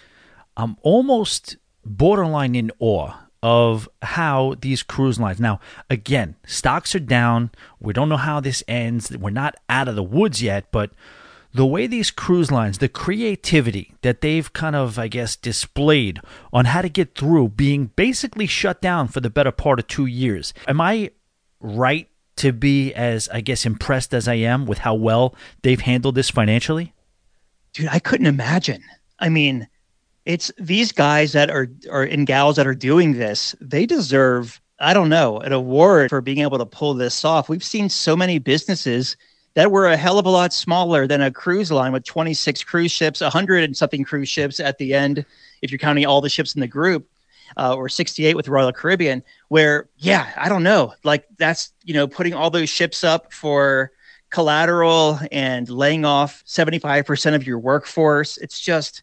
I'm 0.57 0.77
almost 0.83 1.57
borderline 1.85 2.55
in 2.55 2.71
awe 2.79 3.13
of 3.43 3.89
how 4.03 4.55
these 4.61 4.83
cruise 4.83 5.19
lines. 5.19 5.41
Now, 5.41 5.61
again, 5.89 6.37
stocks 6.47 6.95
are 6.95 7.01
down. 7.01 7.51
We 7.79 7.93
don't 7.93 8.09
know 8.09 8.17
how 8.17 8.41
this 8.41 8.63
ends. 8.69 9.17
We're 9.17 9.31
not 9.31 9.57
out 9.69 9.89
of 9.89 9.97
the 9.97 10.03
woods 10.03 10.43
yet, 10.43 10.67
but 10.73 10.91
the 11.53 11.67
way 11.67 11.87
these 11.87 12.11
cruise 12.11 12.51
lines, 12.51 12.79
the 12.79 12.89
creativity 12.89 13.95
that 14.03 14.21
they've 14.21 14.53
kind 14.53 14.77
of, 14.77 14.99
I 14.99 15.09
guess, 15.09 15.37
displayed 15.37 16.21
on 16.53 16.67
how 16.67 16.83
to 16.83 16.89
get 16.89 17.15
through 17.15 17.49
being 17.49 17.87
basically 17.97 18.47
shut 18.47 18.81
down 18.81 19.09
for 19.09 19.21
the 19.21 19.31
better 19.31 19.51
part 19.51 19.81
of 19.81 19.87
two 19.87 20.07
years. 20.07 20.55
Am 20.69 20.81
I 20.81 21.11
right 21.61 22.09
to 22.37 22.53
be 22.53 22.95
as, 22.95 23.29
I 23.31 23.41
guess, 23.41 23.67
impressed 23.67 24.15
as 24.15 24.29
I 24.29 24.35
am 24.35 24.65
with 24.65 24.79
how 24.79 24.95
well 24.95 25.35
they've 25.63 25.81
handled 25.81 26.15
this 26.15 26.31
financially? 26.31 26.95
Dude, 27.73 27.89
I 27.89 27.99
couldn't 27.99 28.27
imagine. 28.27 28.83
I 29.19 29.29
mean, 29.29 29.69
it's 30.25 30.53
these 30.59 30.93
guys 30.93 31.33
that 31.33 31.51
are, 31.51 31.69
are 31.91 32.05
and 32.05 32.27
gals 32.27 32.57
that 32.57 32.67
are 32.67 32.75
doing 32.75 33.15
this, 33.15 33.55
they 33.61 33.87
deserve, 33.87 34.61
I 34.79 34.95
don't 34.95 35.09
know, 35.09 35.39
an 35.39 35.53
award 35.53 36.11
for 36.11 36.21
being 36.21 36.39
able 36.39 36.59
to 36.59 36.67
pull 36.67 36.95
this 36.95 37.25
off. 37.25 37.49
We've 37.49 37.65
seen 37.65 37.89
so 37.89 38.17
many 38.17 38.39
businesses 38.39 39.17
that 39.55 39.71
were 39.71 39.87
a 39.87 39.97
hell 39.97 40.19
of 40.19 40.27
a 40.27 40.31
lot 40.31 40.53
smaller 40.53 41.07
than 41.07 41.21
a 41.21 41.31
cruise 41.31 41.71
line 41.71 41.93
with 41.93 42.05
26 42.05 42.63
cruise 42.65 42.93
ships, 42.93 43.21
100 43.21 43.65
and 43.65 43.77
something 43.77 44.05
cruise 44.05 44.29
ships 44.29 44.61
at 44.61 44.79
the 44.79 44.95
end, 44.95 45.25
if 45.63 45.71
you're 45.71 45.79
counting 45.79 46.07
all 46.07 46.21
the 46.21 46.29
ships 46.29 46.55
in 46.55 46.61
the 46.61 46.69
group, 46.69 47.09
uh, 47.57 47.75
or 47.75 47.89
68 47.89 48.37
with 48.37 48.49
Royal 48.49 48.73
Caribbean, 48.73 49.23
where, 49.49 49.89
yeah, 49.99 50.33
I 50.37 50.49
don't 50.49 50.63
know. 50.63 50.95
Like 51.03 51.27
that's, 51.37 51.73
you 51.85 51.95
know, 51.95 52.07
putting 52.07 52.35
all 52.35 52.51
those 52.51 52.69
ships 52.69 53.03
up 53.03 53.33
for 53.33 53.91
collateral 54.31 55.19
and 55.33 55.69
laying 55.69 56.05
off 56.05 56.45
75% 56.47 57.35
of 57.35 57.47
your 57.47 57.59
workforce. 57.59 58.37
It's 58.39 58.61
just, 58.61 59.03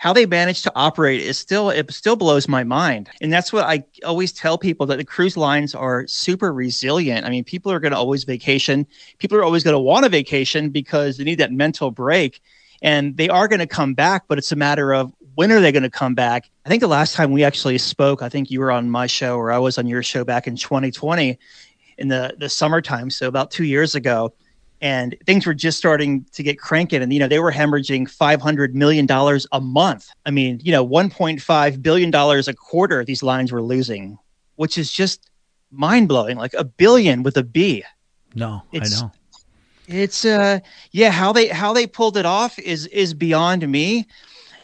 how 0.00 0.14
they 0.14 0.24
manage 0.24 0.62
to 0.62 0.72
operate 0.76 1.20
is 1.20 1.38
still 1.38 1.68
it 1.68 1.92
still 1.92 2.16
blows 2.16 2.48
my 2.48 2.64
mind. 2.64 3.10
And 3.20 3.30
that's 3.30 3.52
what 3.52 3.66
i 3.66 3.84
always 4.02 4.32
tell 4.32 4.56
people 4.56 4.86
that 4.86 4.96
the 4.96 5.04
cruise 5.04 5.36
lines 5.36 5.74
are 5.74 6.06
super 6.06 6.54
resilient. 6.54 7.26
I 7.26 7.28
mean 7.28 7.44
people 7.44 7.70
are 7.70 7.78
going 7.78 7.92
to 7.92 7.98
always 7.98 8.24
vacation. 8.24 8.86
People 9.18 9.36
are 9.36 9.44
always 9.44 9.62
going 9.62 9.74
to 9.74 9.78
want 9.78 10.06
a 10.06 10.08
vacation 10.08 10.70
because 10.70 11.18
they 11.18 11.24
need 11.24 11.38
that 11.38 11.52
mental 11.52 11.90
break 11.90 12.40
and 12.80 13.14
they 13.18 13.28
are 13.28 13.46
going 13.46 13.58
to 13.58 13.66
come 13.66 13.92
back 13.92 14.24
but 14.26 14.38
it's 14.38 14.52
a 14.52 14.56
matter 14.56 14.94
of 14.94 15.12
when 15.34 15.52
are 15.52 15.60
they 15.60 15.70
going 15.70 15.82
to 15.82 15.90
come 15.90 16.14
back. 16.14 16.50
I 16.64 16.70
think 16.70 16.80
the 16.80 16.88
last 16.88 17.14
time 17.14 17.30
we 17.30 17.44
actually 17.44 17.76
spoke 17.76 18.22
i 18.22 18.30
think 18.30 18.50
you 18.50 18.60
were 18.60 18.72
on 18.72 18.90
my 18.90 19.06
show 19.06 19.36
or 19.36 19.52
i 19.52 19.58
was 19.58 19.76
on 19.76 19.86
your 19.86 20.02
show 20.02 20.24
back 20.24 20.46
in 20.46 20.56
2020 20.56 21.38
in 21.98 22.08
the 22.08 22.34
the 22.38 22.48
summertime 22.48 23.10
so 23.10 23.28
about 23.28 23.50
two 23.50 23.64
years 23.64 23.94
ago 23.94 24.32
and 24.80 25.14
things 25.26 25.46
were 25.46 25.54
just 25.54 25.78
starting 25.78 26.24
to 26.32 26.42
get 26.42 26.58
cranking. 26.58 27.02
And 27.02 27.12
you 27.12 27.18
know 27.18 27.28
they 27.28 27.38
were 27.38 27.52
hemorrhaging 27.52 28.10
500 28.10 28.74
million 28.74 29.06
dollars 29.06 29.46
a 29.52 29.60
month. 29.60 30.08
I 30.26 30.30
mean 30.30 30.60
you 30.62 30.72
know 30.72 30.86
1.5 30.86 31.82
billion 31.82 32.10
dollars 32.10 32.48
a 32.48 32.54
quarter 32.54 33.04
these 33.04 33.22
lines 33.22 33.52
were 33.52 33.62
losing 33.62 34.18
which 34.56 34.76
is 34.76 34.92
just 34.92 35.30
mind-blowing. 35.70 36.36
Like 36.36 36.52
a 36.52 36.64
billion 36.64 37.22
with 37.22 37.36
a 37.38 37.42
b. 37.42 37.82
No 38.34 38.62
it's, 38.72 39.00
i 39.00 39.06
know. 39.06 39.12
it's 39.88 40.24
uh 40.24 40.60
yeah 40.92 41.10
how 41.10 41.32
they 41.32 41.48
how 41.48 41.72
they 41.72 41.86
pulled 41.86 42.16
it 42.16 42.26
off 42.26 42.58
is 42.58 42.86
is 42.88 43.14
beyond 43.14 43.66
me. 43.66 44.06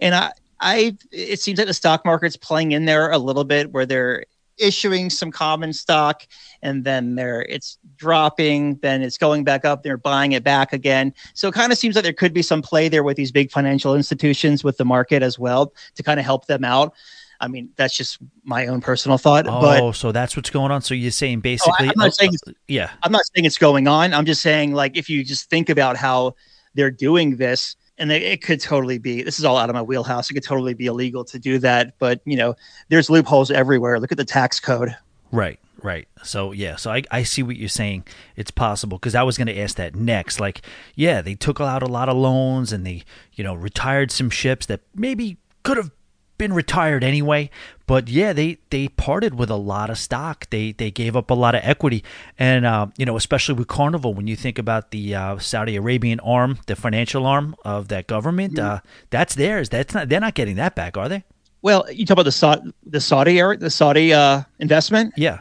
And 0.00 0.14
i 0.14 0.32
i 0.60 0.96
it 1.10 1.40
seems 1.40 1.58
like 1.58 1.66
the 1.66 1.74
stock 1.74 2.04
market's 2.04 2.36
playing 2.36 2.72
in 2.72 2.84
there 2.84 3.10
a 3.10 3.18
little 3.18 3.44
bit 3.44 3.72
where 3.72 3.86
they're 3.86 4.24
issuing 4.58 5.10
some 5.10 5.30
common 5.30 5.72
stock 5.72 6.26
and 6.62 6.84
then 6.84 7.14
they're 7.14 7.42
it's 7.42 7.78
dropping 7.96 8.76
then 8.76 9.02
it's 9.02 9.18
going 9.18 9.44
back 9.44 9.64
up 9.64 9.82
they're 9.82 9.96
buying 9.96 10.32
it 10.32 10.44
back 10.44 10.72
again 10.72 11.12
so 11.34 11.48
it 11.48 11.54
kind 11.54 11.72
of 11.72 11.78
seems 11.78 11.94
like 11.94 12.04
there 12.04 12.12
could 12.12 12.32
be 12.32 12.42
some 12.42 12.62
play 12.62 12.88
there 12.88 13.02
with 13.02 13.16
these 13.16 13.32
big 13.32 13.50
financial 13.50 13.94
institutions 13.94 14.62
with 14.62 14.76
the 14.76 14.84
market 14.84 15.22
as 15.22 15.38
well 15.38 15.72
to 15.94 16.02
kind 16.02 16.20
of 16.20 16.26
help 16.26 16.46
them 16.46 16.64
out 16.64 16.94
I 17.40 17.48
mean, 17.48 17.70
that's 17.76 17.96
just 17.96 18.18
my 18.44 18.66
own 18.66 18.80
personal 18.80 19.18
thought. 19.18 19.46
Oh, 19.46 19.60
but, 19.60 19.92
so 19.92 20.12
that's 20.12 20.36
what's 20.36 20.50
going 20.50 20.70
on. 20.72 20.82
So 20.82 20.94
you're 20.94 21.10
saying 21.10 21.40
basically, 21.40 21.88
oh, 21.88 21.90
I'm 21.90 21.98
not 21.98 22.14
saying 22.14 22.32
uh, 22.46 22.52
yeah, 22.68 22.90
I'm 23.02 23.12
not 23.12 23.22
saying 23.34 23.44
it's 23.44 23.58
going 23.58 23.88
on. 23.88 24.14
I'm 24.14 24.24
just 24.24 24.42
saying, 24.42 24.72
like, 24.72 24.96
if 24.96 25.10
you 25.10 25.24
just 25.24 25.50
think 25.50 25.68
about 25.68 25.96
how 25.96 26.34
they're 26.74 26.90
doing 26.90 27.36
this, 27.36 27.76
and 27.98 28.10
they, 28.10 28.22
it 28.22 28.42
could 28.42 28.60
totally 28.60 28.98
be 28.98 29.22
this 29.22 29.38
is 29.38 29.44
all 29.44 29.56
out 29.56 29.70
of 29.70 29.74
my 29.74 29.82
wheelhouse. 29.82 30.30
It 30.30 30.34
could 30.34 30.42
totally 30.42 30.74
be 30.74 30.86
illegal 30.86 31.24
to 31.24 31.38
do 31.38 31.58
that, 31.60 31.98
but 31.98 32.20
you 32.24 32.36
know, 32.36 32.54
there's 32.88 33.10
loopholes 33.10 33.50
everywhere. 33.50 34.00
Look 34.00 34.12
at 34.12 34.18
the 34.18 34.24
tax 34.24 34.60
code. 34.60 34.94
Right, 35.32 35.58
right. 35.86 36.08
So 36.22 36.52
yeah, 36.52 36.76
so 36.76 36.90
I, 36.90 37.02
I 37.10 37.22
see 37.22 37.42
what 37.42 37.56
you're 37.56 37.68
saying. 37.68 38.04
It's 38.34 38.50
possible 38.50 38.98
because 38.98 39.14
I 39.14 39.22
was 39.22 39.38
going 39.38 39.46
to 39.46 39.58
ask 39.58 39.76
that 39.76 39.94
next. 39.94 40.40
Like, 40.40 40.62
yeah, 40.94 41.22
they 41.22 41.34
took 41.34 41.60
out 41.60 41.82
a 41.82 41.86
lot 41.86 42.08
of 42.08 42.16
loans 42.16 42.72
and 42.72 42.84
they, 42.84 43.04
you 43.32 43.44
know, 43.44 43.54
retired 43.54 44.10
some 44.10 44.28
ships 44.28 44.66
that 44.66 44.80
maybe 44.94 45.38
could 45.62 45.76
have 45.76 45.92
been 46.38 46.52
retired 46.52 47.02
anyway. 47.02 47.50
But 47.86 48.08
yeah, 48.08 48.32
they 48.32 48.58
they 48.70 48.88
parted 48.88 49.34
with 49.34 49.48
a 49.48 49.56
lot 49.56 49.88
of 49.88 49.96
stock. 49.96 50.50
They 50.50 50.72
they 50.72 50.90
gave 50.90 51.16
up 51.16 51.30
a 51.30 51.34
lot 51.34 51.54
of 51.54 51.60
equity, 51.62 52.02
and 52.36 52.66
uh, 52.66 52.88
you 52.98 53.06
know, 53.06 53.16
especially 53.16 53.54
with 53.54 53.68
Carnival, 53.68 54.12
when 54.12 54.26
you 54.26 54.34
think 54.34 54.58
about 54.58 54.90
the 54.90 55.14
uh, 55.14 55.38
Saudi 55.38 55.76
Arabian 55.76 56.18
arm, 56.20 56.58
the 56.66 56.74
financial 56.74 57.26
arm 57.26 57.54
of 57.64 57.88
that 57.88 58.08
government, 58.08 58.54
mm-hmm. 58.54 58.66
uh, 58.66 58.78
that's 59.10 59.36
theirs. 59.36 59.68
That's 59.68 59.94
not. 59.94 60.08
They're 60.08 60.20
not 60.20 60.34
getting 60.34 60.56
that 60.56 60.74
back, 60.74 60.96
are 60.96 61.08
they? 61.08 61.22
Well, 61.62 61.86
you 61.92 62.04
talk 62.06 62.14
about 62.14 62.24
the 62.24 62.32
Saudi, 62.32 62.72
the 62.84 63.00
Saudi 63.00 63.56
the 63.56 63.70
Saudi 63.70 64.12
uh, 64.12 64.42
investment. 64.58 65.14
Yeah, 65.16 65.40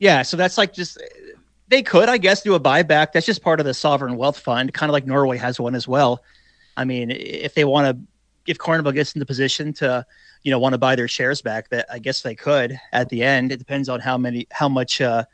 yeah. 0.00 0.22
So 0.22 0.36
that's 0.36 0.58
like 0.58 0.72
just 0.72 1.00
they 1.68 1.82
could, 1.82 2.08
I 2.08 2.18
guess, 2.18 2.42
do 2.42 2.54
a 2.54 2.60
buyback. 2.60 3.12
That's 3.12 3.26
just 3.26 3.42
part 3.42 3.60
of 3.60 3.66
the 3.66 3.74
sovereign 3.74 4.16
wealth 4.16 4.40
fund, 4.40 4.74
kind 4.74 4.90
of 4.90 4.92
like 4.92 5.06
Norway 5.06 5.36
has 5.36 5.60
one 5.60 5.76
as 5.76 5.86
well. 5.86 6.24
I 6.76 6.84
mean, 6.84 7.12
if 7.12 7.54
they 7.54 7.64
want 7.64 7.86
to 7.86 8.02
if 8.50 8.58
Carnival 8.58 8.90
gets 8.90 9.14
in 9.14 9.20
the 9.20 9.26
position 9.26 9.72
to, 9.74 10.04
you 10.42 10.50
know, 10.50 10.58
want 10.58 10.72
to 10.72 10.78
buy 10.78 10.96
their 10.96 11.06
shares 11.06 11.42
back, 11.42 11.68
that 11.68 11.86
I 11.92 11.98
guess 11.98 12.22
they 12.22 12.34
could 12.34 12.78
at 12.92 13.08
the 13.08 13.22
end. 13.22 13.52
It 13.52 13.58
depends 13.58 13.88
on 13.88 14.00
how 14.00 14.18
many, 14.18 14.48
how 14.50 14.68
much 14.68 15.00
uh, 15.00 15.24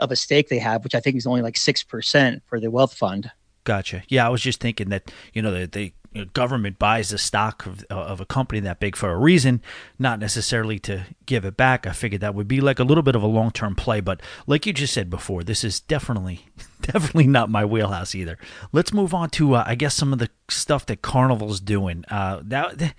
of 0.00 0.10
a 0.12 0.16
stake 0.16 0.48
they 0.48 0.60
have, 0.60 0.84
which 0.84 0.94
I 0.94 1.00
think 1.00 1.16
is 1.16 1.26
only 1.26 1.42
like 1.42 1.56
six 1.56 1.82
percent 1.82 2.42
for 2.46 2.58
the 2.60 2.70
wealth 2.70 2.94
fund. 2.94 3.30
Gotcha. 3.64 4.02
Yeah, 4.08 4.26
I 4.26 4.28
was 4.28 4.42
just 4.42 4.60
thinking 4.60 4.90
that 4.90 5.10
you 5.32 5.42
know 5.42 5.50
the, 5.50 5.66
the 6.14 6.24
government 6.26 6.78
buys 6.78 7.08
the 7.08 7.18
stock 7.18 7.66
of, 7.66 7.84
of 7.90 8.20
a 8.20 8.26
company 8.26 8.60
that 8.60 8.78
big 8.78 8.94
for 8.94 9.10
a 9.10 9.16
reason, 9.16 9.60
not 9.98 10.20
necessarily 10.20 10.78
to 10.78 11.04
give 11.26 11.44
it 11.44 11.56
back. 11.56 11.86
I 11.86 11.92
figured 11.92 12.20
that 12.20 12.34
would 12.34 12.46
be 12.46 12.60
like 12.60 12.78
a 12.78 12.84
little 12.84 13.02
bit 13.02 13.16
of 13.16 13.22
a 13.22 13.26
long 13.26 13.50
term 13.50 13.74
play, 13.74 14.00
but 14.00 14.20
like 14.46 14.66
you 14.66 14.72
just 14.72 14.94
said 14.94 15.10
before, 15.10 15.42
this 15.42 15.64
is 15.64 15.80
definitely 15.80 16.46
definitely 16.82 17.26
not 17.26 17.50
my 17.50 17.64
wheelhouse 17.64 18.14
either. 18.14 18.38
Let's 18.72 18.92
move 18.92 19.12
on 19.12 19.30
to 19.30 19.54
uh, 19.54 19.64
I 19.66 19.74
guess 19.74 19.94
some 19.94 20.12
of 20.12 20.18
the 20.18 20.30
stuff 20.48 20.86
that 20.86 21.02
Carnival's 21.02 21.60
doing. 21.60 22.04
Uh, 22.08 22.40
that 22.44 22.94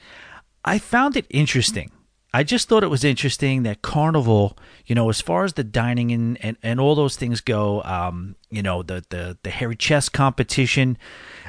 I 0.65 0.79
found 0.79 1.15
it 1.15 1.27
interesting. 1.29 1.91
I 2.36 2.44
just 2.44 2.68
thought 2.68 2.84
it 2.84 2.89
was 2.89 3.06
interesting 3.06 3.63
that 3.63 3.82
Carnival, 3.82 4.58
you 4.86 4.94
know, 4.94 5.08
as 5.08 5.22
far 5.22 5.46
as 5.46 5.54
the 5.54 5.63
dining 5.63 6.12
and, 6.12 6.38
and, 6.44 6.58
and 6.62 6.82
all 6.82 6.94
those 6.94 7.15
things 7.15 7.39
go, 7.39 7.82
um, 7.84 8.36
you 8.50 8.62
know, 8.62 8.84
the, 8.84 9.06
the, 9.08 9.38
the 9.44 9.50
hairy 9.50 9.77
chess 9.77 10.10
competition, 10.10 10.98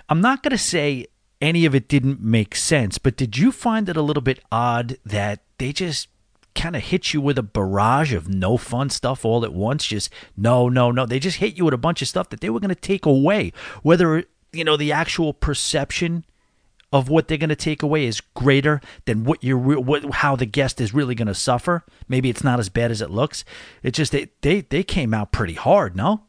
I'm 0.09 0.21
not 0.21 0.45
going 0.45 0.53
to 0.53 0.59
say 0.59 1.07
any 1.41 1.67
of 1.67 1.75
it 1.75 1.89
didn't 1.89 2.21
make 2.21 2.55
sense, 2.55 2.99
but 2.99 3.17
did 3.17 3.37
you 3.37 3.51
find 3.51 3.89
it 3.89 3.97
a 3.97 4.01
little 4.01 4.23
bit 4.23 4.39
odd 4.53 4.97
that 5.05 5.43
they 5.59 5.73
just 5.73 6.07
kind 6.55 6.77
of 6.77 6.83
hit 6.83 7.13
you 7.13 7.21
with 7.21 7.37
a 7.37 7.43
barrage 7.43 8.15
of 8.15 8.29
no 8.29 8.57
fun 8.57 8.89
stuff 8.89 9.25
all 9.25 9.45
at 9.45 9.53
once? 9.53 9.87
Just 9.87 10.09
no, 10.37 10.69
no, 10.69 10.93
no. 10.93 11.05
They 11.05 11.19
just 11.19 11.39
hit 11.39 11.57
you 11.57 11.65
with 11.65 11.75
a 11.75 11.79
bunch 11.79 12.01
of 12.01 12.07
stuff 12.07 12.29
that 12.29 12.41
they 12.41 12.49
were 12.49 12.61
going 12.61 12.69
to 12.69 12.77
take 12.77 13.07
away, 13.07 13.53
whether, 13.83 14.23
you 14.53 14.63
know, 14.63 14.77
the 14.77 14.93
actual 14.93 15.35
perception 15.35 16.25
of 16.93 17.09
what 17.09 17.29
they're 17.29 17.39
going 17.39 17.51
to 17.51 17.57
take 17.57 17.83
away 17.83 18.07
is 18.07 18.21
greater 18.21 18.81
than 19.05 19.25
what 19.25 19.43
you're 19.43 19.59
what, 19.59 20.05
how 20.15 20.37
the 20.37 20.47
guest 20.47 20.81
is 20.81 20.95
really 20.95 21.15
going 21.15 21.27
to 21.27 21.35
suffer. 21.35 21.85
Maybe 22.09 22.31
it's 22.31 22.45
not 22.45 22.61
as 22.61 22.69
bad 22.69 22.91
as 22.91 23.01
it 23.01 23.11
looks. 23.11 23.45
It's 23.83 23.97
just 23.97 24.13
they 24.13 24.29
they 24.43 24.63
they 24.63 24.83
came 24.83 25.13
out 25.13 25.33
pretty 25.33 25.55
hard, 25.55 25.97
no? 25.97 26.23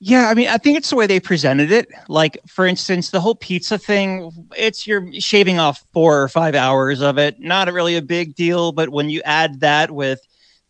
Yeah, 0.00 0.28
I 0.28 0.34
mean, 0.34 0.46
I 0.46 0.58
think 0.58 0.78
it's 0.78 0.90
the 0.90 0.96
way 0.96 1.08
they 1.08 1.18
presented 1.18 1.72
it. 1.72 1.88
Like, 2.06 2.38
for 2.46 2.66
instance, 2.66 3.10
the 3.10 3.20
whole 3.20 3.34
pizza 3.34 3.76
thing, 3.78 4.30
it's 4.56 4.86
you're 4.86 5.12
shaving 5.20 5.58
off 5.58 5.84
four 5.92 6.22
or 6.22 6.28
five 6.28 6.54
hours 6.54 7.00
of 7.00 7.18
it. 7.18 7.40
Not 7.40 7.72
really 7.72 7.96
a 7.96 8.02
big 8.02 8.36
deal, 8.36 8.70
but 8.70 8.90
when 8.90 9.10
you 9.10 9.20
add 9.24 9.58
that 9.58 9.90
with 9.90 10.20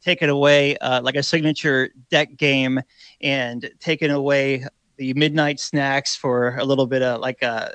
taking 0.01 0.31
away 0.31 0.79
uh, 0.79 1.03
like 1.03 1.17
a 1.17 1.23
signature 1.23 1.91
deck 2.09 2.37
game 2.39 2.81
and 3.21 3.71
taking 3.81 4.11
away 4.11 4.65
the 4.97 5.13
midnight 5.13 5.61
snacks 5.61 6.17
for 6.17 6.57
a 6.57 6.65
little 6.65 6.87
bit 6.87 7.03
of 7.03 7.21
like 7.21 7.43
a 7.43 7.71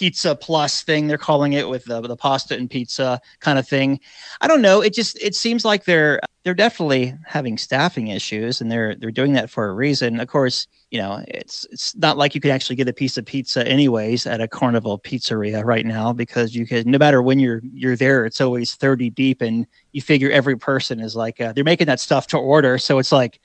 pizza 0.00 0.34
plus 0.34 0.82
thing 0.82 1.06
they're 1.06 1.18
calling 1.18 1.52
it 1.52 1.68
with 1.68 1.84
the, 1.84 2.00
the 2.00 2.16
pasta 2.16 2.56
and 2.56 2.70
pizza 2.70 3.20
kind 3.40 3.58
of 3.58 3.68
thing 3.68 4.00
i 4.40 4.48
don't 4.48 4.62
know 4.62 4.80
it 4.80 4.94
just 4.94 5.22
it 5.22 5.34
seems 5.34 5.64
like 5.64 5.84
they're 5.84 6.20
they're 6.42 6.54
definitely 6.54 7.14
having 7.26 7.58
staffing 7.58 8.08
issues 8.08 8.60
and 8.60 8.72
they're 8.72 8.94
they're 8.94 9.10
doing 9.10 9.34
that 9.34 9.50
for 9.50 9.68
a 9.68 9.74
reason. 9.74 10.20
Of 10.20 10.28
course, 10.28 10.66
you 10.90 10.98
know, 10.98 11.22
it's 11.28 11.66
it's 11.70 11.94
not 11.96 12.16
like 12.16 12.34
you 12.34 12.40
can 12.40 12.50
actually 12.50 12.76
get 12.76 12.88
a 12.88 12.94
piece 12.94 13.18
of 13.18 13.26
pizza 13.26 13.66
anyways 13.66 14.26
at 14.26 14.40
a 14.40 14.48
carnival 14.48 14.98
pizzeria 14.98 15.62
right 15.64 15.84
now 15.84 16.12
because 16.12 16.54
you 16.54 16.66
can 16.66 16.90
no 16.90 16.98
matter 16.98 17.20
when 17.20 17.38
you're 17.38 17.60
you're 17.74 17.96
there, 17.96 18.24
it's 18.24 18.40
always 18.40 18.74
30 18.74 19.10
deep 19.10 19.42
and 19.42 19.66
you 19.92 20.00
figure 20.00 20.30
every 20.30 20.56
person 20.56 21.00
is 21.00 21.14
like 21.14 21.40
uh, 21.40 21.52
they're 21.52 21.64
making 21.64 21.88
that 21.88 22.00
stuff 22.00 22.26
to 22.28 22.38
order. 22.38 22.78
So 22.78 22.98
it's 22.98 23.12
like, 23.12 23.38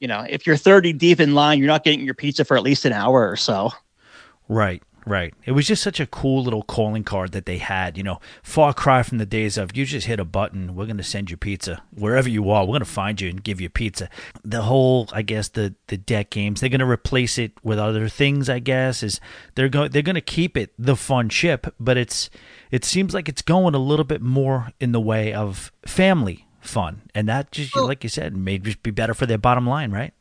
you 0.00 0.08
know, 0.08 0.26
if 0.28 0.46
you're 0.46 0.56
30 0.56 0.94
deep 0.94 1.20
in 1.20 1.34
line, 1.34 1.60
you're 1.60 1.68
not 1.68 1.84
getting 1.84 2.04
your 2.04 2.14
pizza 2.14 2.44
for 2.44 2.56
at 2.56 2.64
least 2.64 2.84
an 2.84 2.92
hour 2.92 3.28
or 3.30 3.36
so. 3.36 3.70
Right. 4.48 4.82
Right. 5.04 5.34
It 5.44 5.52
was 5.52 5.66
just 5.66 5.82
such 5.82 5.98
a 5.98 6.06
cool 6.06 6.44
little 6.44 6.62
calling 6.62 7.02
card 7.02 7.32
that 7.32 7.46
they 7.46 7.58
had. 7.58 7.96
You 7.96 8.04
know, 8.04 8.20
far 8.42 8.72
cry 8.72 9.02
from 9.02 9.18
the 9.18 9.26
days 9.26 9.58
of 9.58 9.76
you 9.76 9.84
just 9.84 10.06
hit 10.06 10.20
a 10.20 10.24
button, 10.24 10.74
we're 10.74 10.86
going 10.86 10.96
to 10.98 11.02
send 11.02 11.30
you 11.30 11.36
pizza 11.36 11.82
wherever 11.92 12.28
you 12.28 12.50
are. 12.50 12.62
We're 12.62 12.72
going 12.72 12.80
to 12.80 12.86
find 12.86 13.20
you 13.20 13.28
and 13.28 13.42
give 13.42 13.60
you 13.60 13.68
pizza. 13.68 14.08
The 14.44 14.62
whole, 14.62 15.08
I 15.12 15.22
guess, 15.22 15.48
the 15.48 15.74
the 15.88 15.96
deck 15.96 16.30
games, 16.30 16.60
they're 16.60 16.70
going 16.70 16.80
to 16.80 16.88
replace 16.88 17.38
it 17.38 17.52
with 17.62 17.78
other 17.78 18.08
things. 18.08 18.48
I 18.48 18.60
guess 18.60 19.02
is 19.02 19.20
they're 19.54 19.68
going 19.68 19.90
they're 19.90 20.02
going 20.02 20.14
to 20.14 20.20
keep 20.20 20.56
it 20.56 20.72
the 20.78 20.96
fun 20.96 21.28
ship, 21.28 21.74
but 21.80 21.96
it's 21.96 22.30
it 22.70 22.84
seems 22.84 23.12
like 23.12 23.28
it's 23.28 23.42
going 23.42 23.74
a 23.74 23.78
little 23.78 24.04
bit 24.04 24.22
more 24.22 24.68
in 24.78 24.92
the 24.92 25.00
way 25.00 25.32
of 25.32 25.72
family 25.84 26.46
fun, 26.60 27.02
and 27.14 27.28
that 27.28 27.50
just 27.50 27.74
well, 27.74 27.86
like 27.86 28.04
you 28.04 28.08
said 28.08 28.36
may 28.36 28.58
just 28.58 28.82
be 28.82 28.92
better 28.92 29.14
for 29.14 29.26
their 29.26 29.38
bottom 29.38 29.66
line, 29.66 29.90
right? 29.90 30.14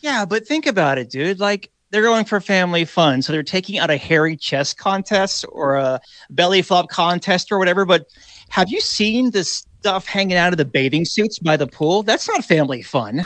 Yeah, 0.00 0.24
but 0.24 0.46
think 0.46 0.66
about 0.66 0.98
it, 0.98 1.10
dude. 1.10 1.40
Like 1.40 1.70
they're 1.90 2.02
going 2.02 2.24
for 2.24 2.40
family 2.40 2.84
fun. 2.84 3.22
So 3.22 3.32
they're 3.32 3.42
taking 3.42 3.78
out 3.78 3.90
a 3.90 3.96
hairy 3.96 4.36
chest 4.36 4.76
contest 4.78 5.44
or 5.50 5.76
a 5.76 6.00
belly 6.30 6.62
flop 6.62 6.88
contest 6.88 7.50
or 7.50 7.58
whatever. 7.58 7.84
But 7.84 8.06
have 8.50 8.70
you 8.70 8.80
seen 8.80 9.30
the 9.30 9.44
stuff 9.44 10.06
hanging 10.06 10.36
out 10.36 10.52
of 10.52 10.58
the 10.58 10.64
bathing 10.64 11.04
suits 11.04 11.38
by 11.38 11.56
the 11.56 11.66
pool? 11.66 12.02
That's 12.02 12.28
not 12.28 12.44
family 12.44 12.82
fun. 12.82 13.24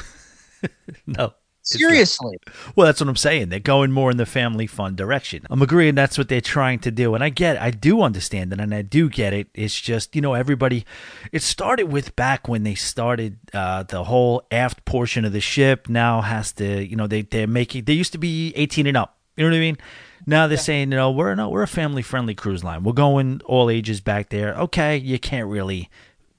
no. 1.07 1.33
Seriously. 1.63 2.39
Well, 2.75 2.87
that's 2.87 3.01
what 3.01 3.09
I'm 3.09 3.17
saying. 3.17 3.49
They're 3.49 3.61
going 3.61 3.93
more 3.93 4.11
in 4.11 4.17
the 4.17 4.27
family 4.27 4.67
fun 4.67 4.97
direction. 4.97 5.47
I'm 5.49 5.63
agreeing 5.63 5.95
that's 5.95 6.19
what 6.19 6.29
they're 6.29 6.41
trying 6.41 6.81
to 6.81 6.91
do. 6.91 7.15
And 7.15 7.23
I 7.23 7.29
get 7.29 7.61
I 7.61 7.71
do 7.71 8.03
understand 8.03 8.53
it 8.53 8.61
and 8.61 8.75
I 8.75 8.83
do 8.83 9.09
get 9.09 9.33
it. 9.33 9.49
It's 9.55 9.81
just, 9.81 10.17
you 10.17 10.23
know, 10.23 10.35
everybody 10.35 10.85
it 11.31 11.43
started 11.43 11.85
with 11.85 12.17
back 12.17 12.49
when 12.49 12.65
they 12.65 12.75
started 12.75 13.39
uh, 13.55 13.85
the 13.85 14.05
whole 14.05 14.43
aft 14.51 14.85
portion 14.85 15.25
of 15.25 15.33
the 15.33 15.41
ship 15.41 15.89
now 15.89 16.21
has 16.21 16.53
to, 16.55 16.85
you 16.85 16.97
know, 16.97 17.07
they 17.07 17.23
they're 17.23 17.47
making 17.47 17.85
they 17.85 17.93
used 17.93 18.13
to 18.13 18.19
be 18.19 18.53
18 18.57 18.89
and 18.89 18.97
up. 18.97 19.17
You 19.37 19.45
know 19.45 19.51
what 19.51 19.57
I 19.57 19.61
mean? 19.61 19.79
Now 20.27 20.47
they're 20.47 20.57
yeah. 20.57 20.63
saying, 20.63 20.91
you 20.91 20.97
know, 20.97 21.13
we're 21.13 21.35
no, 21.37 21.49
we're 21.49 21.63
a 21.63 21.69
family 21.69 22.03
friendly 22.03 22.35
cruise 22.35 22.65
line. 22.65 22.83
We're 22.83 22.93
going 22.93 23.41
all 23.45 23.71
ages 23.71 24.01
back 24.01 24.31
there. 24.31 24.55
Okay, 24.55 24.97
you 24.97 25.19
can't 25.19 25.49
really 25.49 25.91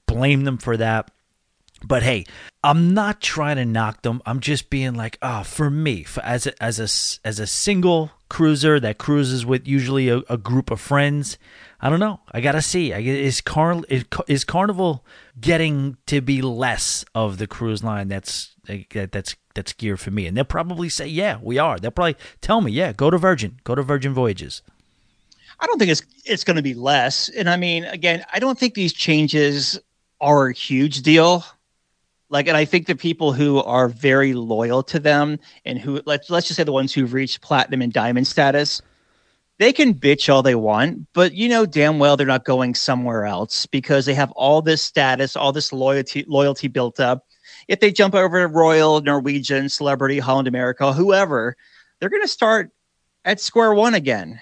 blame 0.06 0.44
them 0.44 0.58
for 0.58 0.76
that. 0.76 1.10
But 1.86 2.02
hey, 2.02 2.24
I'm 2.62 2.94
not 2.94 3.20
trying 3.20 3.56
to 3.56 3.64
knock 3.64 4.02
them. 4.02 4.22
I'm 4.24 4.40
just 4.40 4.70
being 4.70 4.94
like, 4.94 5.18
oh, 5.20 5.42
for 5.42 5.70
me, 5.70 6.02
for, 6.02 6.22
as 6.24 6.46
a, 6.46 6.62
as 6.62 6.78
a 6.78 7.28
as 7.28 7.38
a 7.38 7.46
single 7.46 8.10
cruiser 8.28 8.80
that 8.80 8.98
cruises 8.98 9.44
with 9.44 9.68
usually 9.68 10.08
a, 10.08 10.22
a 10.30 10.38
group 10.38 10.70
of 10.70 10.80
friends, 10.80 11.36
I 11.80 11.90
don't 11.90 12.00
know. 12.00 12.20
I 12.32 12.40
gotta 12.40 12.62
see. 12.62 12.94
I, 12.94 13.00
is 13.00 13.40
Car 13.40 13.82
is, 13.88 14.04
is 14.26 14.44
Carnival 14.44 15.04
getting 15.38 15.98
to 16.06 16.20
be 16.20 16.40
less 16.40 17.04
of 17.14 17.38
the 17.38 17.46
cruise 17.46 17.84
line 17.84 18.08
that's 18.08 18.54
that, 18.64 19.12
that's 19.12 19.36
that's 19.54 19.74
geared 19.74 20.00
for 20.00 20.10
me? 20.10 20.26
And 20.26 20.36
they'll 20.36 20.44
probably 20.44 20.88
say, 20.88 21.06
yeah, 21.06 21.38
we 21.42 21.58
are. 21.58 21.78
They'll 21.78 21.90
probably 21.90 22.16
tell 22.40 22.62
me, 22.62 22.72
yeah, 22.72 22.92
go 22.92 23.10
to 23.10 23.18
Virgin, 23.18 23.60
go 23.64 23.74
to 23.74 23.82
Virgin 23.82 24.14
Voyages. 24.14 24.62
I 25.60 25.66
don't 25.66 25.78
think 25.78 25.90
it's 25.90 26.02
it's 26.24 26.44
going 26.44 26.56
to 26.56 26.62
be 26.62 26.74
less. 26.74 27.28
And 27.28 27.50
I 27.50 27.56
mean, 27.56 27.84
again, 27.84 28.24
I 28.32 28.38
don't 28.38 28.58
think 28.58 28.72
these 28.72 28.94
changes 28.94 29.78
are 30.20 30.48
a 30.48 30.54
huge 30.54 31.02
deal 31.02 31.44
like 32.28 32.46
and 32.46 32.56
i 32.56 32.64
think 32.64 32.86
the 32.86 32.96
people 32.96 33.32
who 33.32 33.62
are 33.62 33.88
very 33.88 34.34
loyal 34.34 34.82
to 34.82 34.98
them 34.98 35.38
and 35.64 35.78
who 35.78 36.00
let's 36.06 36.30
let's 36.30 36.46
just 36.46 36.56
say 36.56 36.64
the 36.64 36.72
ones 36.72 36.92
who've 36.92 37.12
reached 37.12 37.40
platinum 37.40 37.82
and 37.82 37.92
diamond 37.92 38.26
status 38.26 38.80
they 39.58 39.72
can 39.72 39.94
bitch 39.94 40.32
all 40.32 40.42
they 40.42 40.54
want 40.54 41.06
but 41.12 41.32
you 41.34 41.48
know 41.48 41.64
damn 41.66 41.98
well 41.98 42.16
they're 42.16 42.26
not 42.26 42.44
going 42.44 42.74
somewhere 42.74 43.24
else 43.24 43.66
because 43.66 44.06
they 44.06 44.14
have 44.14 44.30
all 44.32 44.62
this 44.62 44.82
status 44.82 45.36
all 45.36 45.52
this 45.52 45.72
loyalty 45.72 46.24
loyalty 46.26 46.68
built 46.68 47.00
up. 47.00 47.26
If 47.68 47.80
they 47.80 47.92
jump 47.92 48.14
over 48.14 48.40
to 48.40 48.48
royal 48.48 49.00
norwegian 49.00 49.68
celebrity 49.68 50.18
holland 50.18 50.48
america 50.48 50.92
whoever 50.92 51.56
they're 52.00 52.10
going 52.10 52.22
to 52.22 52.28
start 52.28 52.70
at 53.24 53.40
square 53.40 53.74
one 53.74 53.94
again. 53.94 54.40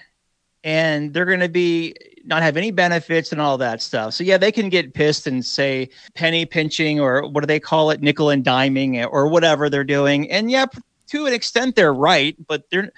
And 0.63 1.13
they're 1.13 1.25
going 1.25 1.39
to 1.39 1.49
be 1.49 1.95
not 2.23 2.41
have 2.41 2.57
any 2.57 2.71
benefits 2.71 3.31
and 3.31 3.41
all 3.41 3.57
that 3.57 3.81
stuff. 3.81 4.13
So 4.13 4.23
yeah, 4.23 4.37
they 4.37 4.51
can 4.51 4.69
get 4.69 4.93
pissed 4.93 5.27
and 5.27 5.45
say 5.45 5.89
penny 6.13 6.45
pinching 6.45 6.99
or 6.99 7.27
what 7.27 7.41
do 7.41 7.47
they 7.47 7.59
call 7.59 7.89
it, 7.89 8.01
nickel 8.01 8.29
and 8.29 8.43
diming 8.43 9.07
or 9.11 9.27
whatever 9.27 9.69
they're 9.69 9.83
doing. 9.83 10.29
And 10.31 10.49
yeah, 10.49 10.65
to 11.07 11.25
an 11.25 11.33
extent 11.33 11.75
they're 11.75 11.93
right, 11.93 12.35
but 12.47 12.69
they're 12.69 12.91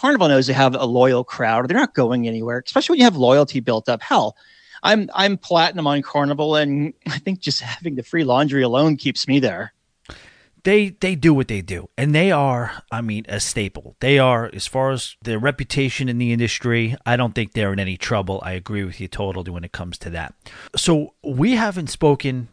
Carnival 0.00 0.28
knows 0.28 0.46
they 0.46 0.52
have 0.52 0.74
a 0.74 0.84
loyal 0.84 1.24
crowd. 1.24 1.68
They're 1.68 1.76
not 1.76 1.94
going 1.94 2.26
anywhere, 2.26 2.62
especially 2.64 2.94
when 2.94 2.98
you 2.98 3.04
have 3.04 3.16
loyalty 3.16 3.60
built 3.60 3.88
up. 3.88 4.02
Hell, 4.02 4.36
I'm 4.82 5.08
I'm 5.14 5.38
platinum 5.38 5.86
on 5.86 6.02
Carnival, 6.02 6.56
and 6.56 6.92
I 7.06 7.18
think 7.18 7.40
just 7.40 7.60
having 7.60 7.94
the 7.94 8.02
free 8.02 8.24
laundry 8.24 8.62
alone 8.62 8.96
keeps 8.96 9.28
me 9.28 9.38
there 9.38 9.73
they 10.64 10.90
they 11.00 11.14
do 11.14 11.32
what 11.32 11.48
they 11.48 11.60
do. 11.60 11.88
And 11.96 12.14
they 12.14 12.32
are 12.32 12.82
i 12.90 13.00
mean 13.00 13.24
a 13.28 13.40
staple. 13.40 13.96
They 14.00 14.18
are 14.18 14.50
as 14.52 14.66
far 14.66 14.90
as 14.90 15.16
their 15.22 15.38
reputation 15.38 16.08
in 16.08 16.18
the 16.18 16.32
industry 16.32 16.96
i 17.06 17.16
don't 17.16 17.34
think 17.34 17.52
they're 17.52 17.72
in 17.72 17.80
any 17.80 17.96
trouble. 17.96 18.40
I 18.42 18.52
agree 18.52 18.84
with 18.84 19.00
you 19.00 19.08
totally 19.08 19.50
when 19.50 19.64
it 19.64 19.72
comes 19.72 19.98
to 19.98 20.10
that. 20.10 20.34
So 20.76 21.14
we 21.22 21.52
haven't 21.52 21.88
spoken 21.88 22.48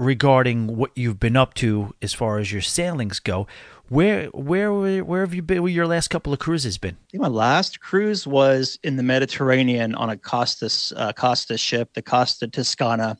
regarding 0.00 0.76
what 0.78 0.90
you've 0.96 1.20
been 1.20 1.36
up 1.36 1.52
to 1.52 1.94
as 2.00 2.14
far 2.14 2.38
as 2.38 2.50
your 2.50 2.62
sailings 2.62 3.20
go. 3.20 3.46
Where 3.88 4.26
where 4.26 4.72
where 5.04 5.20
have 5.20 5.34
you 5.34 5.42
been 5.42 5.62
where 5.62 5.72
your 5.72 5.86
last 5.86 6.08
couple 6.08 6.32
of 6.32 6.38
cruises 6.38 6.78
been? 6.78 6.96
My 7.12 7.28
last 7.28 7.80
cruise 7.80 8.26
was 8.26 8.78
in 8.82 8.96
the 8.96 9.02
mediterranean 9.02 9.94
on 9.94 10.10
a 10.10 10.16
costa 10.16 10.70
uh, 10.96 11.12
costa 11.12 11.58
ship 11.58 11.92
the 11.94 12.02
costa 12.02 12.48
toscana 12.48 13.18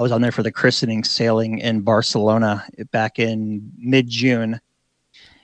I 0.00 0.02
was 0.02 0.12
on 0.12 0.22
there 0.22 0.32
for 0.32 0.42
the 0.42 0.50
christening 0.50 1.04
sailing 1.04 1.58
in 1.58 1.82
Barcelona 1.82 2.64
back 2.90 3.18
in 3.18 3.70
mid 3.76 4.08
June. 4.08 4.58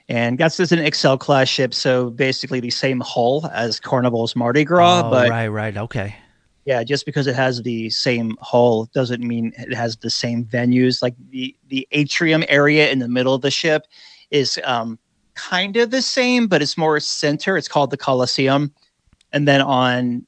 And 0.08 0.38
that's 0.38 0.56
just 0.56 0.72
an 0.72 0.78
Excel 0.78 1.18
class 1.18 1.46
ship, 1.46 1.74
so 1.74 2.08
basically 2.08 2.60
the 2.60 2.70
same 2.70 3.00
hull 3.00 3.50
as 3.52 3.78
Carnival's 3.78 4.34
Mardi 4.34 4.64
Gras. 4.64 5.02
Oh, 5.04 5.10
but 5.10 5.28
right, 5.28 5.48
right, 5.48 5.76
okay. 5.76 6.16
Yeah, 6.64 6.82
just 6.84 7.04
because 7.04 7.26
it 7.26 7.34
has 7.34 7.60
the 7.64 7.90
same 7.90 8.34
hull 8.40 8.86
doesn't 8.94 9.22
mean 9.22 9.52
it 9.58 9.74
has 9.74 9.98
the 9.98 10.08
same 10.08 10.46
venues. 10.46 11.02
Like 11.02 11.16
the 11.28 11.54
the 11.68 11.86
atrium 11.92 12.42
area 12.48 12.90
in 12.90 12.98
the 12.98 13.08
middle 13.08 13.34
of 13.34 13.42
the 13.42 13.50
ship 13.50 13.86
is 14.30 14.58
um, 14.64 14.98
kind 15.34 15.76
of 15.76 15.90
the 15.90 16.00
same, 16.00 16.46
but 16.46 16.62
it's 16.62 16.78
more 16.78 16.98
center. 16.98 17.58
It's 17.58 17.68
called 17.68 17.90
the 17.90 17.98
Coliseum. 17.98 18.72
And 19.34 19.46
then 19.46 19.60
on, 19.60 20.26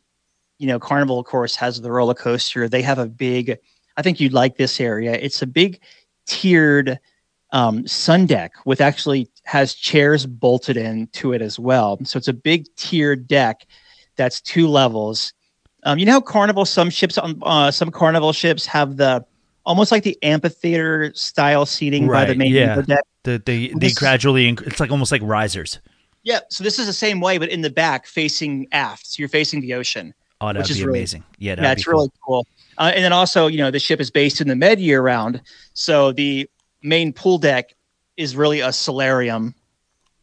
you 0.59 0.67
know, 0.67 0.79
Carnival, 0.79 1.19
of 1.19 1.25
course, 1.25 1.57
has 1.57 1.81
the 1.81 1.91
roller 1.91 2.13
coaster. 2.13 2.69
They 2.69 2.83
have 2.83 2.99
a 2.99 3.07
big 3.07 3.59
I 3.99 4.03
think 4.03 4.21
you'd 4.21 4.33
like 4.33 4.57
this 4.57 4.81
area. 4.81 5.13
It's 5.13 5.43
a 5.43 5.47
big 5.47 5.81
tiered 6.27 6.99
um, 7.51 7.87
sun 7.87 8.27
deck 8.27 8.53
with 8.65 8.81
actually 8.81 9.29
has 9.43 9.75
chairs 9.75 10.25
bolted 10.25 10.77
into 10.77 11.33
it 11.33 11.43
as 11.43 11.59
well. 11.59 11.99
So 12.05 12.17
it's 12.17 12.29
a 12.29 12.33
big 12.33 12.67
tiered 12.77 13.27
deck 13.27 13.67
that's 14.17 14.41
two 14.41 14.69
levels. 14.69 15.33
Um, 15.83 15.99
you 15.99 16.07
know 16.07 16.13
how 16.13 16.21
Carnival, 16.21 16.65
some 16.65 16.91
ships 16.91 17.19
on 17.19 17.41
uh, 17.43 17.71
some 17.71 17.91
Carnival 17.91 18.33
ships 18.33 18.67
have 18.67 18.97
the 18.97 19.25
almost 19.67 19.91
like 19.91 20.05
the 20.05 20.17
amphitheater 20.23 21.13
style 21.15 21.67
seating 21.67 22.07
right, 22.07 22.27
by 22.27 22.33
the 22.33 22.39
main 22.39 22.53
yeah. 22.53 22.81
deck. 22.83 23.05
The 23.25 23.43
the, 23.45 23.73
the 23.77 23.93
gradually 23.95 24.49
it's 24.49 24.81
like 24.81 24.91
almost 24.91 25.11
like 25.11 25.23
risers. 25.25 25.81
Yeah, 26.23 26.41
so 26.51 26.63
this 26.63 26.79
is 26.79 26.87
the 26.87 26.93
same 26.93 27.21
way, 27.21 27.39
but 27.39 27.49
in 27.49 27.63
the 27.63 27.71
back, 27.71 28.07
facing 28.07 28.69
aft. 28.73 29.07
So 29.07 29.21
you're 29.21 29.29
facing 29.29 29.61
the 29.61 29.75
ocean. 29.75 30.15
Oh, 30.41 30.53
that'd 30.53 30.69
be 30.69 30.85
really, 30.85 30.99
amazing. 30.99 31.25
Yeah, 31.39 31.55
that's 31.55 31.85
cool. 31.85 31.93
really 31.95 32.11
cool. 32.25 32.47
Uh, 32.79 32.93
and 32.95 33.05
then 33.05 33.13
also, 33.13 33.49
you 33.49 33.59
know, 33.59 33.71
the 33.71 33.79
ship 33.79 34.01
is 34.01 34.11
based 34.11 34.41
in 34.41 34.49
the 34.49 34.57
med 34.57 34.81
year 34.81 35.03
round. 35.03 35.43
So 35.75 36.13
the 36.13 36.49
main 36.83 37.13
pool 37.13 37.39
deck 37.39 37.75
is 38.17 38.37
really 38.37 38.61
a 38.61 38.73
solarium 38.73 39.55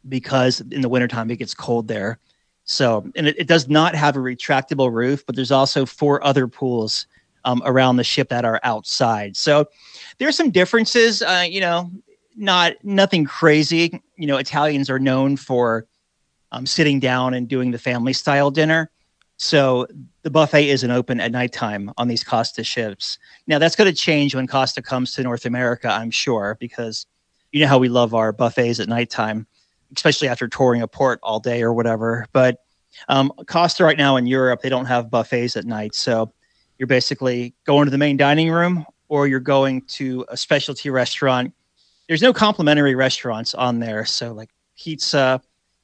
because 0.08 0.62
in 0.62 0.82
the 0.82 0.90
wintertime 0.90 1.30
it 1.30 1.38
gets 1.38 1.54
cold 1.54 1.88
there. 1.88 2.20
So, 2.64 3.10
and 3.16 3.28
it, 3.28 3.38
it 3.38 3.48
does 3.48 3.68
not 3.68 3.94
have 3.94 4.16
a 4.16 4.20
retractable 4.20 4.92
roof, 4.92 5.26
but 5.26 5.36
there's 5.36 5.52
also 5.52 5.86
four 5.86 6.24
other 6.24 6.48
pools 6.48 7.08
um, 7.44 7.62
around 7.66 7.98
the 7.98 8.04
ship 8.04 8.30
that 8.30 8.44
are 8.44 8.60
outside. 8.64 9.38
So 9.38 9.68
there's 10.18 10.36
some 10.36 10.50
differences, 10.50 11.22
uh, 11.22 11.46
you 11.48 11.62
know, 11.62 11.92
not 12.36 12.74
nothing 12.84 13.26
crazy. 13.26 14.02
You 14.18 14.28
know, 14.28 14.38
Italians 14.38 14.90
are 14.90 15.00
known 15.00 15.38
for 15.38 15.86
um, 16.52 16.66
sitting 16.66 17.00
down 17.00 17.34
and 17.34 17.48
doing 17.48 17.72
the 17.72 17.78
family 17.78 18.14
style 18.14 18.50
dinner. 18.50 18.90
So 19.38 19.88
the 20.22 20.30
buffet 20.30 20.70
isn't 20.70 20.90
open 20.90 21.20
at 21.20 21.32
nighttime 21.32 21.92
on 21.98 22.08
these 22.08 22.24
Costa 22.24 22.64
ships. 22.64 23.18
Now 23.48 23.60
that's 23.60 23.76
going 23.76 23.90
to 23.90 23.96
change 23.96 24.34
when 24.34 24.48
Costa 24.48 24.82
comes 24.82 25.14
to 25.14 25.24
North 25.24 25.46
America, 25.46 25.90
I'm 25.90 26.12
sure, 26.12 26.58
because 26.60 27.06
you 27.52 27.62
know 27.62 27.68
how 27.68 27.78
we 27.78 27.90
love 27.90 28.14
our 28.14 28.32
buffets 28.32 28.80
at 28.80 28.88
nighttime, 28.88 29.46
especially 29.96 30.28
after 30.28 30.48
touring 30.48 30.82
a 30.82 30.88
port 30.88 31.20
all 31.22 31.40
day 31.40 31.62
or 31.62 31.74
whatever. 31.74 32.28
But 32.32 32.64
um, 33.10 33.32
Costa 33.48 33.84
right 33.84 33.98
now 33.98 34.16
in 34.16 34.26
Europe, 34.26 34.62
they 34.62 34.70
don't 34.70 34.86
have 34.86 35.10
buffets 35.10 35.58
at 35.58 35.66
night, 35.66 35.96
so 35.96 36.32
you're 36.78 36.88
basically 36.88 37.54
going 37.66 37.86
to 37.86 37.92
the 37.92 37.98
main 37.98 38.18
dining 38.18 38.50
room 38.52 38.86
or 39.08 39.28
you're 39.28 39.40
going 39.40 39.82
to 39.82 40.26
a 40.30 40.38
specialty 40.38 40.90
restaurant. 40.90 41.54
There's 42.08 42.22
no 42.22 42.34
complimentary 42.34 42.96
restaurants 42.96 43.54
on 43.54 43.80
there. 43.80 44.06
So 44.06 44.34
like 44.34 44.50
pizza 44.78 45.42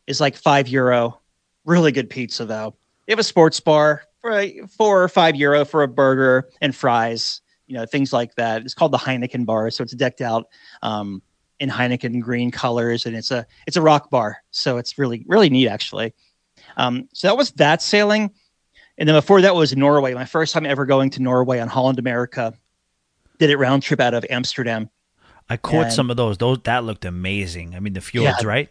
is 0.08 0.20
like 0.20 0.36
five 0.36 0.68
euro. 0.68 1.20
Really 1.66 1.92
good 1.92 2.10
pizza 2.10 2.46
though. 2.46 2.76
They 3.06 3.12
have 3.14 3.20
a 3.20 3.24
sports 3.24 3.60
bar 3.60 4.04
for 4.22 4.46
four 4.78 5.04
or 5.04 5.10
five 5.10 5.36
euro 5.36 5.66
for 5.66 5.84
a 5.84 5.88
burger 5.88 6.50
and 6.62 6.76
fries, 6.76 7.42
you 7.68 7.76
know, 7.76 7.86
things 7.86 8.14
like 8.14 8.36
that. 8.36 8.62
It's 8.64 8.74
called 8.74 8.92
the 8.92 8.98
Heineken 8.98 9.46
bar. 9.46 9.70
So 9.72 9.84
it's 9.84 9.94
decked 9.94 10.22
out 10.22 10.48
um, 10.82 11.22
in 11.60 11.70
Heineken 11.70 12.22
green 12.22 12.52
colors 12.52 13.06
and 13.06 13.16
it's 13.16 13.32
a 13.32 13.46
it's 13.68 13.78
a 13.78 13.82
rock 13.82 14.10
bar. 14.10 14.38
So 14.52 14.78
it's 14.78 14.98
really, 14.98 15.26
really 15.28 15.50
neat 15.50 15.68
actually. 15.68 16.14
Um, 16.78 17.10
so 17.14 17.28
that 17.28 17.38
was 17.38 17.52
that 17.54 17.82
sailing. 17.82 18.32
And 18.98 19.10
then 19.10 19.16
before 19.16 19.42
that 19.42 19.56
was 19.56 19.76
Norway. 19.76 20.14
My 20.14 20.26
first 20.26 20.54
time 20.54 20.66
ever 20.66 20.86
going 20.86 21.10
to 21.12 21.22
Norway 21.22 21.60
on 21.60 21.68
Holland 21.68 21.98
America. 21.98 22.54
Did 23.40 23.50
it 23.50 23.58
round 23.58 23.82
trip 23.82 24.00
out 24.00 24.14
of 24.14 24.24
Amsterdam. 24.30 24.90
I 25.50 25.58
caught 25.58 25.86
And- 25.86 25.94
some 25.94 26.12
of 26.12 26.18
those. 26.18 26.38
Those 26.38 26.60
that 26.66 26.84
looked 26.84 27.06
amazing. 27.06 27.76
I 27.76 27.80
mean, 27.80 27.94
the 27.94 28.02
fjords, 28.02 28.38
Yeah. 28.44 28.48
right? 28.48 28.70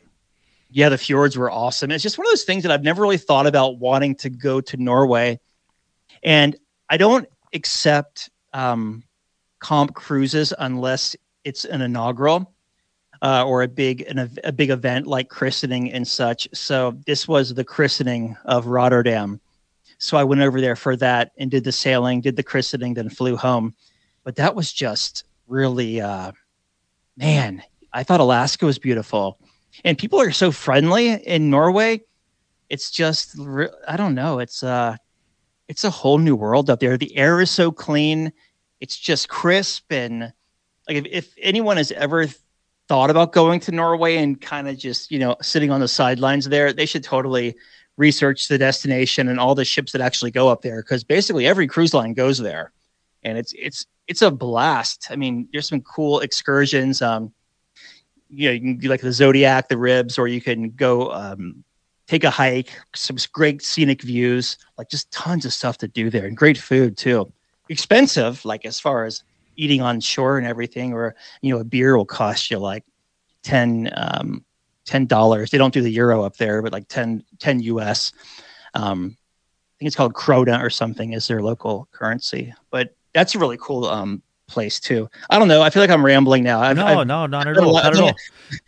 Yeah, 0.70 0.88
the 0.88 0.98
fjords 0.98 1.36
were 1.36 1.50
awesome. 1.50 1.90
It's 1.90 2.02
just 2.02 2.16
one 2.16 2.26
of 2.26 2.30
those 2.30 2.44
things 2.44 2.62
that 2.62 2.72
I've 2.72 2.84
never 2.84 3.02
really 3.02 3.18
thought 3.18 3.46
about 3.46 3.78
wanting 3.78 4.14
to 4.16 4.30
go 4.30 4.60
to 4.60 4.76
Norway. 4.76 5.40
And 6.22 6.56
I 6.88 6.96
don't 6.96 7.28
accept 7.52 8.30
um, 8.52 9.02
comp 9.58 9.94
cruises 9.94 10.52
unless 10.58 11.16
it's 11.44 11.64
an 11.64 11.80
inaugural 11.80 12.52
uh, 13.22 13.44
or 13.44 13.62
a 13.62 13.68
big 13.68 14.02
an, 14.02 14.30
a 14.44 14.52
big 14.52 14.70
event 14.70 15.06
like 15.06 15.28
christening 15.28 15.92
and 15.92 16.06
such. 16.06 16.48
So 16.52 16.96
this 17.06 17.26
was 17.26 17.52
the 17.52 17.64
christening 17.64 18.36
of 18.44 18.66
Rotterdam. 18.66 19.40
So 19.98 20.16
I 20.16 20.24
went 20.24 20.40
over 20.40 20.60
there 20.60 20.76
for 20.76 20.96
that 20.96 21.32
and 21.36 21.50
did 21.50 21.64
the 21.64 21.72
sailing, 21.72 22.20
did 22.20 22.36
the 22.36 22.42
christening, 22.42 22.94
then 22.94 23.10
flew 23.10 23.36
home. 23.36 23.74
But 24.24 24.36
that 24.36 24.54
was 24.54 24.72
just 24.72 25.24
really, 25.46 26.00
uh, 26.00 26.32
man, 27.16 27.62
I 27.92 28.02
thought 28.04 28.20
Alaska 28.20 28.64
was 28.64 28.78
beautiful 28.78 29.38
and 29.84 29.98
people 29.98 30.20
are 30.20 30.32
so 30.32 30.50
friendly 30.50 31.12
in 31.12 31.50
Norway. 31.50 32.02
It's 32.68 32.90
just 32.90 33.38
I 33.86 33.96
don't 33.96 34.14
know. 34.14 34.38
It's 34.38 34.62
uh 34.62 34.96
it's 35.68 35.84
a 35.84 35.90
whole 35.90 36.18
new 36.18 36.36
world 36.36 36.70
up 36.70 36.80
there. 36.80 36.96
The 36.96 37.16
air 37.16 37.40
is 37.40 37.50
so 37.50 37.70
clean. 37.70 38.32
It's 38.80 38.98
just 38.98 39.28
crisp 39.28 39.92
and 39.92 40.32
like 40.88 40.96
if, 40.96 41.06
if 41.06 41.34
anyone 41.40 41.76
has 41.76 41.92
ever 41.92 42.26
thought 42.88 43.10
about 43.10 43.32
going 43.32 43.60
to 43.60 43.70
Norway 43.72 44.16
and 44.16 44.40
kind 44.40 44.66
of 44.66 44.76
just, 44.76 45.12
you 45.12 45.18
know, 45.20 45.36
sitting 45.40 45.70
on 45.70 45.78
the 45.78 45.86
sidelines 45.86 46.48
there, 46.48 46.72
they 46.72 46.86
should 46.86 47.04
totally 47.04 47.54
research 47.96 48.48
the 48.48 48.58
destination 48.58 49.28
and 49.28 49.38
all 49.38 49.54
the 49.54 49.64
ships 49.64 49.92
that 49.92 50.00
actually 50.00 50.32
go 50.32 50.48
up 50.48 50.62
there 50.62 50.82
because 50.82 51.04
basically 51.04 51.46
every 51.46 51.68
cruise 51.68 51.94
line 51.94 52.14
goes 52.14 52.38
there. 52.38 52.72
And 53.22 53.38
it's 53.38 53.52
it's 53.56 53.86
it's 54.08 54.22
a 54.22 54.30
blast. 54.30 55.06
I 55.10 55.16
mean, 55.16 55.48
there's 55.52 55.68
some 55.68 55.82
cool 55.82 56.20
excursions. 56.20 57.00
Um, 57.02 57.32
you 58.30 58.48
know, 58.48 58.52
you 58.52 58.60
can 58.60 58.76
do 58.78 58.88
like 58.88 59.00
the 59.00 59.12
Zodiac, 59.12 59.68
the 59.68 59.76
ribs, 59.76 60.18
or 60.18 60.28
you 60.28 60.40
can 60.40 60.70
go 60.70 61.12
um, 61.12 61.64
take 62.06 62.24
a 62.24 62.30
hike, 62.30 62.70
some 62.94 63.16
great 63.32 63.62
scenic 63.62 64.02
views, 64.02 64.58
like 64.78 64.88
just 64.88 65.10
tons 65.10 65.44
of 65.44 65.52
stuff 65.52 65.78
to 65.78 65.88
do 65.88 66.10
there 66.10 66.26
and 66.26 66.36
great 66.36 66.58
food 66.58 66.96
too. 66.96 67.32
Expensive, 67.68 68.44
like 68.44 68.64
as 68.64 68.80
far 68.80 69.04
as 69.04 69.22
eating 69.56 69.80
on 69.80 70.00
shore 70.00 70.38
and 70.38 70.46
everything, 70.46 70.92
or, 70.92 71.14
you 71.42 71.54
know, 71.54 71.60
a 71.60 71.64
beer 71.64 71.96
will 71.96 72.04
cost 72.04 72.50
you 72.50 72.58
like 72.58 72.84
10, 73.44 73.90
um, 73.96 74.44
$10. 74.86 75.50
They 75.50 75.58
don't 75.58 75.74
do 75.74 75.82
the 75.82 75.90
euro 75.90 76.22
up 76.22 76.36
there, 76.36 76.62
but 76.62 76.72
like 76.72 76.88
10, 76.88 77.24
10 77.38 77.60
US. 77.60 78.12
Um, 78.74 79.16
I 79.16 79.72
think 79.78 79.86
it's 79.86 79.96
called 79.96 80.14
Krona 80.14 80.60
or 80.62 80.70
something 80.70 81.12
is 81.12 81.28
their 81.28 81.42
local 81.42 81.88
currency, 81.92 82.52
but 82.70 82.94
that's 83.12 83.34
a 83.34 83.38
really 83.38 83.58
cool 83.60 83.86
um, 83.86 84.22
place 84.50 84.78
too. 84.80 85.08
I 85.30 85.38
don't 85.38 85.48
know. 85.48 85.62
I 85.62 85.70
feel 85.70 85.82
like 85.82 85.90
I'm 85.90 86.04
rambling 86.04 86.42
now. 86.44 86.60
I've, 86.60 86.76
No, 86.76 86.84
I've, 86.86 87.06
no, 87.06 87.26
not 87.26 87.46
at 87.46 87.56
all. 87.56 87.72
lot- 87.72 87.84
Not 87.84 87.86
at 87.86 87.98
I've 87.98 88.00
all. 88.02 88.06
done- 88.08 88.16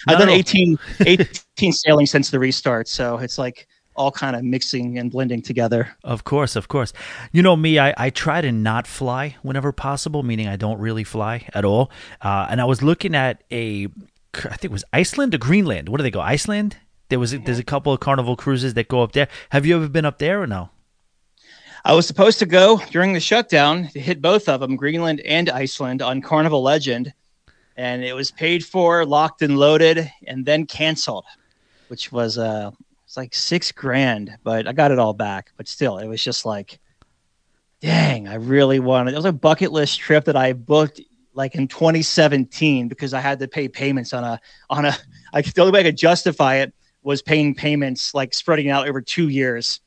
I've 0.08 0.18
done 0.18 0.28
18, 0.30 0.78
18 1.00 1.72
sailing 1.72 2.06
since 2.06 2.30
the 2.30 2.38
restart. 2.38 2.88
So 2.88 3.18
it's 3.18 3.36
like 3.36 3.66
all 3.94 4.10
kind 4.10 4.34
of 4.36 4.42
mixing 4.42 4.96
and 4.98 5.10
blending 5.10 5.42
together. 5.42 5.94
Of 6.02 6.24
course, 6.24 6.56
of 6.56 6.68
course. 6.68 6.92
You 7.32 7.42
know 7.42 7.56
me, 7.56 7.78
I, 7.78 7.92
I 7.98 8.08
try 8.10 8.40
to 8.40 8.50
not 8.52 8.86
fly 8.86 9.36
whenever 9.42 9.70
possible, 9.72 10.22
meaning 10.22 10.48
I 10.48 10.56
don't 10.56 10.78
really 10.80 11.04
fly 11.04 11.46
at 11.52 11.64
all. 11.64 11.90
Uh, 12.22 12.46
and 12.48 12.60
I 12.60 12.64
was 12.64 12.80
looking 12.82 13.14
at 13.14 13.42
a, 13.50 13.88
I 14.34 14.56
think 14.56 14.64
it 14.64 14.70
was 14.70 14.84
Iceland 14.94 15.34
or 15.34 15.38
Greenland. 15.38 15.90
What 15.90 15.98
do 15.98 16.04
they 16.04 16.10
go? 16.10 16.20
Iceland? 16.20 16.76
There 17.10 17.18
was 17.18 17.34
a, 17.34 17.38
there's 17.38 17.58
a 17.58 17.64
couple 17.64 17.92
of 17.92 18.00
carnival 18.00 18.34
cruises 18.36 18.72
that 18.74 18.88
go 18.88 19.02
up 19.02 19.12
there. 19.12 19.28
Have 19.50 19.66
you 19.66 19.76
ever 19.76 19.88
been 19.88 20.06
up 20.06 20.18
there 20.18 20.40
or 20.40 20.46
no? 20.46 20.70
I 21.84 21.94
was 21.94 22.06
supposed 22.06 22.38
to 22.38 22.46
go 22.46 22.80
during 22.90 23.12
the 23.12 23.18
shutdown 23.18 23.88
to 23.88 23.98
hit 23.98 24.22
both 24.22 24.48
of 24.48 24.60
them, 24.60 24.76
Greenland 24.76 25.20
and 25.22 25.50
Iceland, 25.50 26.00
on 26.00 26.22
Carnival 26.22 26.62
Legend. 26.62 27.12
And 27.76 28.04
it 28.04 28.14
was 28.14 28.30
paid 28.30 28.64
for, 28.64 29.04
locked 29.04 29.42
and 29.42 29.58
loaded, 29.58 30.08
and 30.28 30.46
then 30.46 30.66
canceled, 30.66 31.24
which 31.88 32.12
was 32.12 32.38
uh 32.38 32.70
it's 33.04 33.16
like 33.16 33.34
six 33.34 33.72
grand, 33.72 34.38
but 34.44 34.68
I 34.68 34.72
got 34.72 34.92
it 34.92 35.00
all 35.00 35.12
back. 35.12 35.50
But 35.56 35.66
still, 35.66 35.98
it 35.98 36.06
was 36.06 36.22
just 36.22 36.44
like, 36.44 36.78
dang, 37.80 38.28
I 38.28 38.34
really 38.34 38.78
wanted 38.78 39.14
it 39.14 39.16
was 39.16 39.24
a 39.24 39.32
bucket 39.32 39.72
list 39.72 39.98
trip 39.98 40.26
that 40.26 40.36
I 40.36 40.52
booked 40.52 41.00
like 41.34 41.56
in 41.56 41.66
2017 41.66 42.86
because 42.86 43.12
I 43.12 43.20
had 43.20 43.40
to 43.40 43.48
pay 43.48 43.66
payments 43.66 44.12
on 44.12 44.22
a 44.22 44.40
on 44.70 44.84
a 44.84 44.96
I 45.32 45.42
the 45.42 45.62
only 45.62 45.72
way 45.72 45.80
I 45.80 45.84
could 45.84 45.96
justify 45.96 46.56
it 46.56 46.72
was 47.02 47.22
paying 47.22 47.56
payments 47.56 48.14
like 48.14 48.34
spreading 48.34 48.70
out 48.70 48.86
over 48.86 49.00
two 49.00 49.28
years 49.28 49.80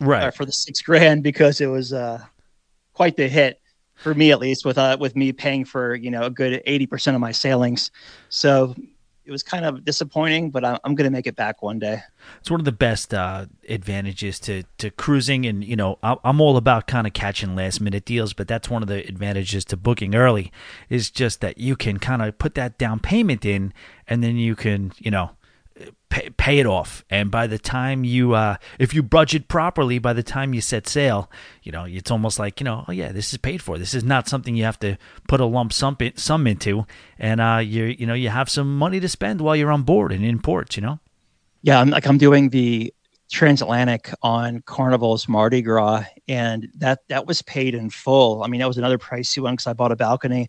Right. 0.00 0.24
uh, 0.24 0.30
for 0.30 0.44
the 0.44 0.52
six 0.52 0.80
grand 0.80 1.22
because 1.22 1.60
it 1.60 1.66
was 1.66 1.92
uh, 1.92 2.22
quite 2.92 3.16
the 3.16 3.28
hit 3.28 3.60
for 3.96 4.14
me 4.14 4.30
at 4.30 4.38
least 4.38 4.64
with 4.64 4.78
uh, 4.78 4.96
with 5.00 5.16
me 5.16 5.32
paying 5.32 5.64
for 5.64 5.94
you 5.96 6.10
know 6.10 6.22
a 6.22 6.30
good 6.30 6.62
80% 6.66 7.14
of 7.14 7.20
my 7.20 7.32
sailings 7.32 7.90
so 8.28 8.74
it 9.24 9.32
was 9.32 9.42
kind 9.42 9.64
of 9.64 9.84
disappointing 9.84 10.50
but 10.50 10.64
I- 10.64 10.78
i'm 10.84 10.94
going 10.94 11.04
to 11.04 11.10
make 11.10 11.26
it 11.26 11.34
back 11.36 11.62
one 11.62 11.78
day 11.80 12.00
It's 12.38 12.48
one 12.50 12.60
of 12.60 12.64
the 12.64 12.72
best 12.72 13.12
uh, 13.12 13.46
advantages 13.68 14.38
to, 14.40 14.62
to 14.78 14.90
cruising, 14.90 15.44
and 15.46 15.64
you 15.64 15.74
know 15.76 15.98
I- 16.02 16.16
I'm 16.24 16.40
all 16.40 16.56
about 16.56 16.86
kind 16.86 17.06
of 17.06 17.12
catching 17.12 17.56
last 17.56 17.80
minute 17.80 18.04
deals, 18.04 18.32
but 18.32 18.46
that's 18.48 18.70
one 18.70 18.82
of 18.82 18.88
the 18.88 19.06
advantages 19.06 19.64
to 19.66 19.76
booking 19.76 20.14
early 20.14 20.52
is 20.88 21.10
just 21.10 21.40
that 21.40 21.58
you 21.58 21.74
can 21.76 21.98
kind 21.98 22.22
of 22.22 22.38
put 22.38 22.54
that 22.54 22.78
down 22.78 23.00
payment 23.00 23.44
in, 23.44 23.72
and 24.06 24.22
then 24.22 24.36
you 24.36 24.54
can 24.54 24.92
you 24.98 25.10
know 25.10 25.30
pay, 26.08 26.30
pay 26.30 26.58
it 26.58 26.66
off, 26.66 27.04
and 27.10 27.30
by 27.30 27.46
the 27.46 27.58
time 27.58 28.04
you 28.04 28.34
uh, 28.34 28.56
if 28.78 28.94
you 28.94 29.02
budget 29.02 29.48
properly, 29.48 29.98
by 29.98 30.12
the 30.12 30.22
time 30.22 30.54
you 30.54 30.60
set 30.60 30.88
sail, 30.88 31.30
you 31.62 31.72
know 31.72 31.84
it's 31.84 32.10
almost 32.10 32.38
like 32.38 32.60
you 32.60 32.64
know 32.64 32.84
oh 32.88 32.92
yeah 32.92 33.12
this 33.12 33.32
is 33.32 33.38
paid 33.38 33.62
for. 33.62 33.78
This 33.78 33.94
is 33.94 34.04
not 34.04 34.28
something 34.28 34.56
you 34.56 34.64
have 34.64 34.80
to 34.80 34.96
put 35.28 35.40
a 35.40 35.44
lump 35.44 35.72
sum 35.72 35.96
in, 36.00 36.16
sum 36.16 36.46
into, 36.46 36.86
and 37.18 37.40
uh, 37.40 37.60
you 37.62 37.84
you 37.84 38.06
know 38.06 38.14
you 38.14 38.28
have 38.28 38.48
some 38.48 38.78
money 38.78 39.00
to 39.00 39.08
spend 39.08 39.40
while 39.40 39.56
you're 39.56 39.72
on 39.72 39.82
board 39.82 40.12
and 40.12 40.24
in 40.24 40.40
ports, 40.40 40.76
you 40.76 40.82
know. 40.82 40.98
yeah 41.62 41.80
i'm 41.80 41.90
like 41.90 42.06
i'm 42.06 42.18
doing 42.18 42.50
the 42.50 42.92
transatlantic 43.30 44.10
on 44.22 44.62
carnival's 44.62 45.28
mardi 45.28 45.60
gras 45.60 46.02
and 46.28 46.68
that 46.74 47.00
that 47.08 47.26
was 47.26 47.42
paid 47.42 47.74
in 47.74 47.90
full 47.90 48.42
i 48.42 48.46
mean 48.46 48.60
that 48.60 48.68
was 48.68 48.78
another 48.78 48.96
pricey 48.96 49.42
one 49.42 49.54
because 49.54 49.66
i 49.66 49.72
bought 49.72 49.92
a 49.92 49.96
balcony 49.96 50.48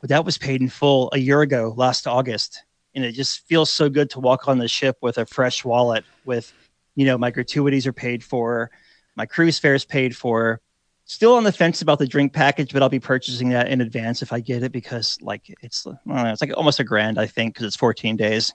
but 0.00 0.08
that 0.10 0.24
was 0.24 0.38
paid 0.38 0.60
in 0.60 0.68
full 0.68 1.10
a 1.12 1.18
year 1.18 1.40
ago 1.40 1.74
last 1.76 2.06
august 2.06 2.62
and 2.94 3.04
it 3.04 3.12
just 3.12 3.40
feels 3.46 3.70
so 3.70 3.88
good 3.88 4.10
to 4.10 4.20
walk 4.20 4.48
on 4.48 4.58
the 4.58 4.68
ship 4.68 4.96
with 5.00 5.18
a 5.18 5.26
fresh 5.26 5.64
wallet 5.64 6.04
with 6.24 6.52
you 6.94 7.04
know 7.04 7.18
my 7.18 7.30
gratuities 7.30 7.86
are 7.86 7.92
paid 7.92 8.22
for 8.22 8.70
my 9.16 9.26
cruise 9.26 9.58
fare 9.58 9.74
is 9.74 9.84
paid 9.84 10.16
for 10.16 10.60
still 11.04 11.34
on 11.34 11.44
the 11.44 11.52
fence 11.52 11.82
about 11.82 11.98
the 11.98 12.06
drink 12.06 12.32
package 12.32 12.72
but 12.72 12.82
i'll 12.82 12.88
be 12.88 13.00
purchasing 13.00 13.50
that 13.50 13.68
in 13.68 13.80
advance 13.80 14.22
if 14.22 14.32
i 14.32 14.40
get 14.40 14.62
it 14.62 14.72
because 14.72 15.18
like 15.20 15.42
it's 15.62 15.86
I 15.86 15.90
don't 16.06 16.24
know, 16.24 16.32
it's 16.32 16.40
like 16.40 16.56
almost 16.56 16.80
a 16.80 16.84
grand 16.84 17.18
i 17.18 17.26
think 17.26 17.54
because 17.54 17.66
it's 17.66 17.76
14 17.76 18.16
days 18.16 18.52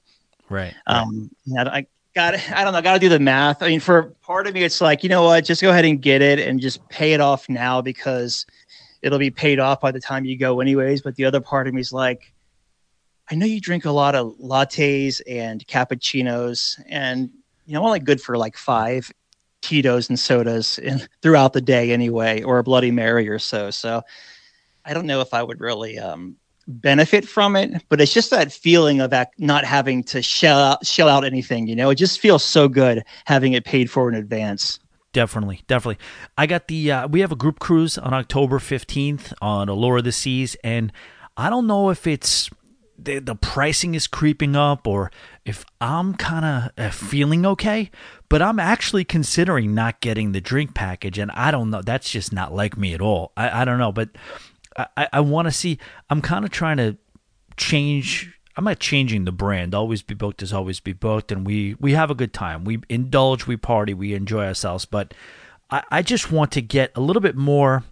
Right. 0.49 0.73
um, 0.87 1.29
yeah, 1.45 1.63
I 1.65 1.85
got 2.15 2.33
I 2.51 2.63
don't 2.63 2.73
know, 2.73 2.81
got 2.81 2.93
to 2.93 2.99
do 2.99 3.09
the 3.09 3.19
math. 3.19 3.61
I 3.61 3.67
mean, 3.67 3.79
for 3.79 4.15
part 4.21 4.47
of 4.47 4.53
me, 4.53 4.63
it's 4.63 4.81
like, 4.81 5.03
you 5.03 5.09
know 5.09 5.23
what, 5.23 5.45
just 5.45 5.61
go 5.61 5.69
ahead 5.69 5.85
and 5.85 6.01
get 6.01 6.21
it 6.21 6.39
and 6.39 6.59
just 6.59 6.87
pay 6.89 7.13
it 7.13 7.21
off 7.21 7.47
now 7.47 7.81
because 7.81 8.45
it'll 9.01 9.19
be 9.19 9.29
paid 9.29 9.59
off 9.59 9.79
by 9.79 9.91
the 9.91 9.99
time 9.99 10.25
you 10.25 10.37
go, 10.37 10.59
anyways. 10.59 11.01
But 11.01 11.15
the 11.15 11.25
other 11.25 11.39
part 11.39 11.67
of 11.67 11.73
me 11.73 11.81
is 11.81 11.93
like, 11.93 12.33
I 13.31 13.35
know 13.35 13.45
you 13.45 13.61
drink 13.61 13.85
a 13.85 13.91
lot 13.91 14.15
of 14.15 14.35
lattes 14.39 15.21
and 15.27 15.65
cappuccinos, 15.67 16.81
and 16.87 17.29
you 17.65 17.73
know, 17.73 17.81
I'm 17.81 17.85
only 17.85 17.99
good 17.99 18.21
for 18.21 18.37
like 18.37 18.57
five 18.57 19.11
Tito's 19.61 20.09
and 20.09 20.19
sodas 20.19 20.79
in, 20.79 21.01
throughout 21.21 21.53
the 21.53 21.61
day, 21.61 21.91
anyway, 21.91 22.41
or 22.41 22.59
a 22.59 22.63
Bloody 22.63 22.91
Mary 22.91 23.29
or 23.29 23.39
so. 23.39 23.69
So 23.69 24.01
I 24.85 24.93
don't 24.93 25.05
know 25.05 25.21
if 25.21 25.33
I 25.33 25.43
would 25.43 25.59
really 25.59 25.99
um, 25.99 26.37
benefit 26.67 27.27
from 27.27 27.55
it, 27.55 27.83
but 27.89 28.01
it's 28.01 28.13
just 28.13 28.31
that 28.31 28.51
feeling 28.51 29.01
of 29.01 29.13
ac- 29.13 29.29
not 29.37 29.65
having 29.65 30.03
to 30.05 30.21
shell 30.21 30.59
out, 30.59 30.85
shell 30.85 31.09
out 31.09 31.23
anything. 31.23 31.67
You 31.67 31.75
know, 31.75 31.89
it 31.89 31.95
just 31.95 32.19
feels 32.19 32.43
so 32.43 32.67
good 32.67 33.03
having 33.25 33.53
it 33.53 33.65
paid 33.65 33.91
for 33.91 34.09
in 34.09 34.15
advance. 34.15 34.79
Definitely, 35.11 35.63
definitely. 35.67 35.97
I 36.37 36.45
got 36.45 36.67
the 36.67 36.91
uh, 36.91 37.07
we 37.07 37.21
have 37.21 37.31
a 37.31 37.35
group 37.35 37.59
cruise 37.59 37.97
on 37.97 38.13
October 38.13 38.59
15th 38.59 39.33
on 39.41 39.67
Allure 39.67 39.97
of 39.97 40.03
the 40.03 40.11
Seas 40.11 40.55
and 40.63 40.91
I 41.35 41.49
don't 41.49 41.67
know 41.67 41.89
if 41.89 42.05
it's 42.05 42.49
the, 43.03 43.19
the 43.19 43.35
pricing 43.35 43.95
is 43.95 44.07
creeping 44.07 44.55
up 44.55 44.87
or 44.87 45.11
if 45.45 45.65
I'm 45.81 46.13
kind 46.15 46.45
of 46.45 46.85
uh, 46.85 46.89
feeling 46.91 47.45
okay, 47.45 47.91
but 48.29 48.41
I'm 48.41 48.59
actually 48.59 49.03
considering 49.03 49.73
not 49.73 50.01
getting 50.01 50.31
the 50.31 50.41
drink 50.41 50.73
package 50.73 51.17
and 51.17 51.31
I 51.31 51.51
don't 51.51 51.69
know, 51.69 51.81
that's 51.81 52.09
just 52.09 52.31
not 52.33 52.53
like 52.53 52.77
me 52.77 52.93
at 52.93 53.01
all. 53.01 53.31
I, 53.35 53.61
I 53.61 53.65
don't 53.65 53.79
know, 53.79 53.91
but 53.91 54.09
I, 54.95 55.07
I 55.13 55.19
want 55.19 55.47
to 55.47 55.51
see. 55.51 55.77
I'm 56.09 56.21
kind 56.21 56.45
of 56.45 56.51
trying 56.51 56.77
to 56.77 56.97
change. 57.57 58.37
I'm 58.55 58.63
not 58.63 58.79
changing 58.79 59.25
the 59.25 59.31
brand. 59.31 59.73
Always 59.73 60.01
be 60.01 60.13
booked 60.13 60.41
is 60.41 60.53
always 60.53 60.79
be 60.79 60.93
booked, 60.93 61.31
and 61.31 61.45
we 61.45 61.75
we 61.79 61.93
have 61.93 62.11
a 62.11 62.15
good 62.15 62.33
time. 62.33 62.63
We 62.63 62.79
indulge, 62.89 63.47
we 63.47 63.57
party, 63.57 63.93
we 63.93 64.13
enjoy 64.13 64.45
ourselves. 64.45 64.85
But 64.85 65.13
I, 65.69 65.83
I 65.91 66.01
just 66.01 66.31
want 66.31 66.51
to 66.53 66.61
get 66.61 66.91
a 66.95 67.01
little 67.01 67.21
bit 67.21 67.35
more. 67.35 67.83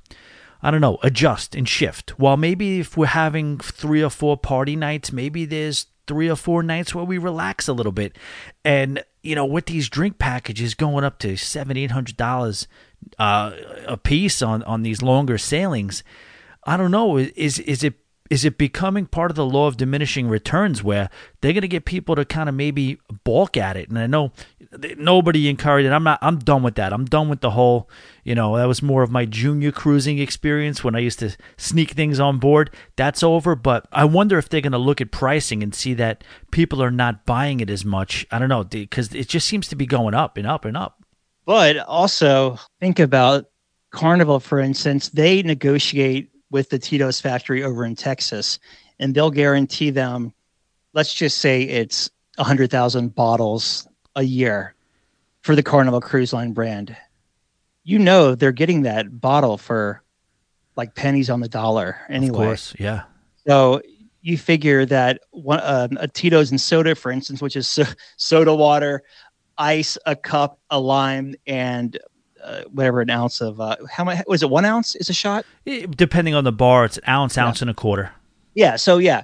I 0.67 0.71
don't 0.71 0.81
know, 0.81 0.97
adjust 1.01 1.55
and 1.55 1.65
shift. 1.65 2.19
While 2.19 2.35
maybe 2.35 2.81
if 2.81 2.97
we're 2.97 3.05
having 3.05 3.57
three 3.57 4.03
or 4.03 4.09
four 4.09 4.35
party 4.35 4.75
nights, 4.75 5.13
maybe 5.13 5.45
there's 5.45 5.85
three 6.07 6.29
or 6.29 6.35
four 6.35 6.61
nights 6.61 6.93
where 6.93 7.05
we 7.05 7.17
relax 7.17 7.69
a 7.69 7.73
little 7.73 7.93
bit. 7.93 8.17
And, 8.65 9.01
you 9.23 9.33
know, 9.33 9.45
with 9.45 9.67
these 9.67 9.87
drink 9.87 10.19
packages 10.19 10.73
going 10.73 11.05
up 11.05 11.19
to 11.19 11.37
seven, 11.37 11.77
eight 11.77 11.91
hundred 11.91 12.17
dollars 12.17 12.67
uh, 13.17 13.53
a 13.87 13.95
piece 13.95 14.41
on, 14.41 14.61
on 14.63 14.83
these 14.83 15.01
longer 15.01 15.37
sailings, 15.37 16.03
I 16.65 16.75
don't 16.75 16.91
know. 16.91 17.15
Is 17.15 17.59
is 17.59 17.81
it 17.81 17.93
is 18.29 18.45
it 18.45 18.57
becoming 18.57 19.05
part 19.05 19.31
of 19.31 19.35
the 19.35 19.45
law 19.45 19.67
of 19.67 19.77
diminishing 19.77 20.27
returns 20.27 20.83
where 20.83 21.09
they're 21.41 21.53
going 21.53 21.61
to 21.61 21.67
get 21.67 21.85
people 21.85 22.15
to 22.15 22.25
kind 22.25 22.49
of 22.49 22.55
maybe 22.55 22.99
balk 23.23 23.57
at 23.57 23.77
it? 23.77 23.89
And 23.89 23.97
i 23.97 24.07
know 24.07 24.31
nobody 24.97 25.47
encouraged 25.47 25.87
it 25.87 25.91
i'm 25.91 26.03
not 26.03 26.19
i'm 26.21 26.39
done 26.39 26.63
with 26.63 26.75
that. 26.75 26.93
I'm 26.93 27.05
done 27.05 27.29
with 27.29 27.41
the 27.41 27.51
whole 27.51 27.89
you 28.23 28.35
know 28.35 28.57
that 28.57 28.65
was 28.65 28.81
more 28.81 29.03
of 29.03 29.11
my 29.11 29.25
junior 29.25 29.71
cruising 29.71 30.19
experience 30.19 30.83
when 30.83 30.95
i 30.95 30.99
used 30.99 31.19
to 31.19 31.35
sneak 31.57 31.91
things 31.91 32.19
on 32.19 32.37
board. 32.39 32.73
That's 32.95 33.23
over 33.23 33.55
but 33.55 33.87
i 33.91 34.05
wonder 34.05 34.37
if 34.37 34.49
they're 34.49 34.61
going 34.61 34.71
to 34.71 34.77
look 34.77 35.01
at 35.01 35.11
pricing 35.11 35.63
and 35.63 35.73
see 35.73 35.93
that 35.95 36.23
people 36.51 36.81
are 36.83 36.91
not 36.91 37.25
buying 37.25 37.59
it 37.59 37.69
as 37.69 37.85
much. 37.85 38.25
I 38.31 38.39
don't 38.39 38.49
know 38.49 38.63
because 38.63 39.13
it 39.13 39.27
just 39.27 39.47
seems 39.47 39.67
to 39.69 39.75
be 39.75 39.85
going 39.85 40.13
up 40.13 40.37
and 40.37 40.47
up 40.47 40.65
and 40.65 40.75
up. 40.75 41.03
But 41.45 41.77
also 41.77 42.57
think 42.79 42.99
about 42.99 43.45
carnival 43.91 44.39
for 44.39 44.59
instance. 44.59 45.09
They 45.09 45.41
negotiate 45.43 46.31
with 46.49 46.69
the 46.69 46.79
Tito's 46.79 47.19
factory 47.19 47.63
over 47.63 47.85
in 47.85 47.95
Texas, 47.95 48.59
and 48.99 49.13
they'll 49.13 49.31
guarantee 49.31 49.89
them, 49.89 50.33
let's 50.93 51.13
just 51.13 51.39
say 51.39 51.63
it's 51.63 52.09
100,000 52.35 53.13
bottles 53.13 53.87
a 54.15 54.23
year 54.23 54.73
for 55.41 55.55
the 55.55 55.63
Carnival 55.63 56.01
Cruise 56.01 56.33
Line 56.33 56.53
brand. 56.53 56.95
You 57.83 57.99
know, 57.99 58.35
they're 58.35 58.51
getting 58.51 58.83
that 58.83 59.19
bottle 59.19 59.57
for 59.57 60.01
like 60.75 60.93
pennies 60.95 61.29
on 61.29 61.39
the 61.39 61.47
dollar 61.49 61.97
anyway. 62.09 62.29
Of 62.29 62.35
course, 62.49 62.73
yeah. 62.77 63.03
So 63.47 63.81
you 64.21 64.37
figure 64.37 64.85
that 64.85 65.21
one, 65.31 65.59
uh, 65.59 65.87
a 65.97 66.07
Tito's 66.07 66.51
and 66.51 66.59
soda, 66.59 66.95
for 66.95 67.11
instance, 67.11 67.41
which 67.41 67.55
is 67.55 67.67
so- 67.67 67.85
soda 68.17 68.53
water, 68.53 69.03
ice, 69.57 69.97
a 70.05 70.15
cup, 70.15 70.59
a 70.69 70.79
lime, 70.79 71.35
and 71.45 71.97
uh, 72.47 72.63
whatever 72.71 73.01
an 73.01 73.09
ounce 73.09 73.41
of 73.41 73.59
uh, 73.59 73.75
how 73.89 74.03
much 74.03 74.23
was 74.27 74.41
it? 74.41 74.49
One 74.49 74.65
ounce 74.65 74.95
is 74.95 75.09
a 75.09 75.13
shot. 75.13 75.45
Depending 75.65 76.33
on 76.33 76.43
the 76.43 76.51
bar, 76.51 76.85
it's 76.85 76.99
ounce, 77.07 77.37
ounce 77.37 77.59
yeah. 77.59 77.63
and 77.63 77.69
a 77.69 77.73
quarter. 77.73 78.11
Yeah. 78.55 78.75
So 78.77 78.97
yeah, 78.97 79.23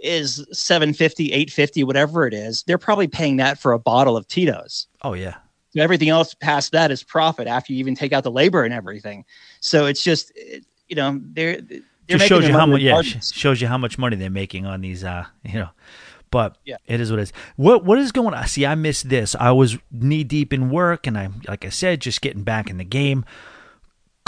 is 0.00 0.46
750 0.52 1.32
850 1.32 1.84
whatever 1.84 2.26
it 2.26 2.32
is 2.32 2.62
they're 2.64 2.78
probably 2.78 3.08
paying 3.08 3.36
that 3.38 3.58
for 3.58 3.72
a 3.72 3.78
bottle 3.78 4.16
of 4.16 4.28
tito's 4.28 4.86
oh 5.02 5.12
yeah 5.12 5.36
so 5.70 5.82
everything 5.82 6.08
else 6.08 6.34
past 6.34 6.70
that 6.72 6.90
is 6.90 7.02
profit 7.02 7.48
after 7.48 7.72
you 7.72 7.80
even 7.80 7.94
take 7.94 8.12
out 8.12 8.22
the 8.22 8.30
labor 8.30 8.62
and 8.64 8.72
everything 8.72 9.24
so 9.60 9.86
it's 9.86 10.02
just 10.02 10.32
you 10.88 10.94
know 10.94 11.20
they're, 11.32 11.60
they're 11.60 11.80
just 12.06 12.26
shows 12.26 12.46
you 12.46 12.52
how 12.52 12.64
much 12.64 12.80
yeah 12.80 13.02
shows 13.02 13.60
you 13.60 13.66
how 13.66 13.78
much 13.78 13.98
money 13.98 14.14
they're 14.14 14.30
making 14.30 14.66
on 14.66 14.80
these 14.80 15.02
uh 15.02 15.24
you 15.44 15.58
know 15.58 15.68
but 16.30 16.56
yeah. 16.64 16.76
it 16.86 17.00
is 17.00 17.10
what 17.10 17.20
it 17.20 17.24
is. 17.24 17.32
What 17.56 17.84
what 17.84 17.98
is 17.98 18.12
going 18.12 18.34
on? 18.34 18.46
See, 18.46 18.66
I 18.66 18.74
missed 18.74 19.08
this. 19.08 19.34
I 19.34 19.50
was 19.52 19.78
knee 19.90 20.24
deep 20.24 20.52
in 20.52 20.70
work, 20.70 21.06
and 21.06 21.18
I, 21.18 21.30
like 21.46 21.64
I 21.64 21.70
said, 21.70 22.00
just 22.00 22.20
getting 22.20 22.42
back 22.42 22.70
in 22.70 22.78
the 22.78 22.84
game. 22.84 23.24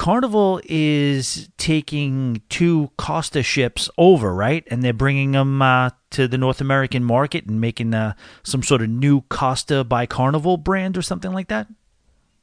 Carnival 0.01 0.63
is 0.65 1.51
taking 1.59 2.41
two 2.49 2.91
Costa 2.97 3.43
ships 3.43 3.91
over, 3.99 4.35
right? 4.35 4.67
And 4.71 4.83
they're 4.83 4.95
bringing 4.95 5.33
them 5.33 5.61
uh, 5.61 5.91
to 6.13 6.27
the 6.27 6.39
North 6.39 6.63
American 6.63 7.05
market 7.05 7.45
and 7.45 7.61
making 7.61 7.93
uh, 7.93 8.15
some 8.43 8.63
sort 8.63 8.81
of 8.81 8.89
new 8.89 9.21
Costa 9.29 9.85
by 9.85 10.07
Carnival 10.07 10.57
brand 10.57 10.97
or 10.97 11.03
something 11.03 11.33
like 11.33 11.49
that. 11.49 11.67
Yes, 11.69 11.77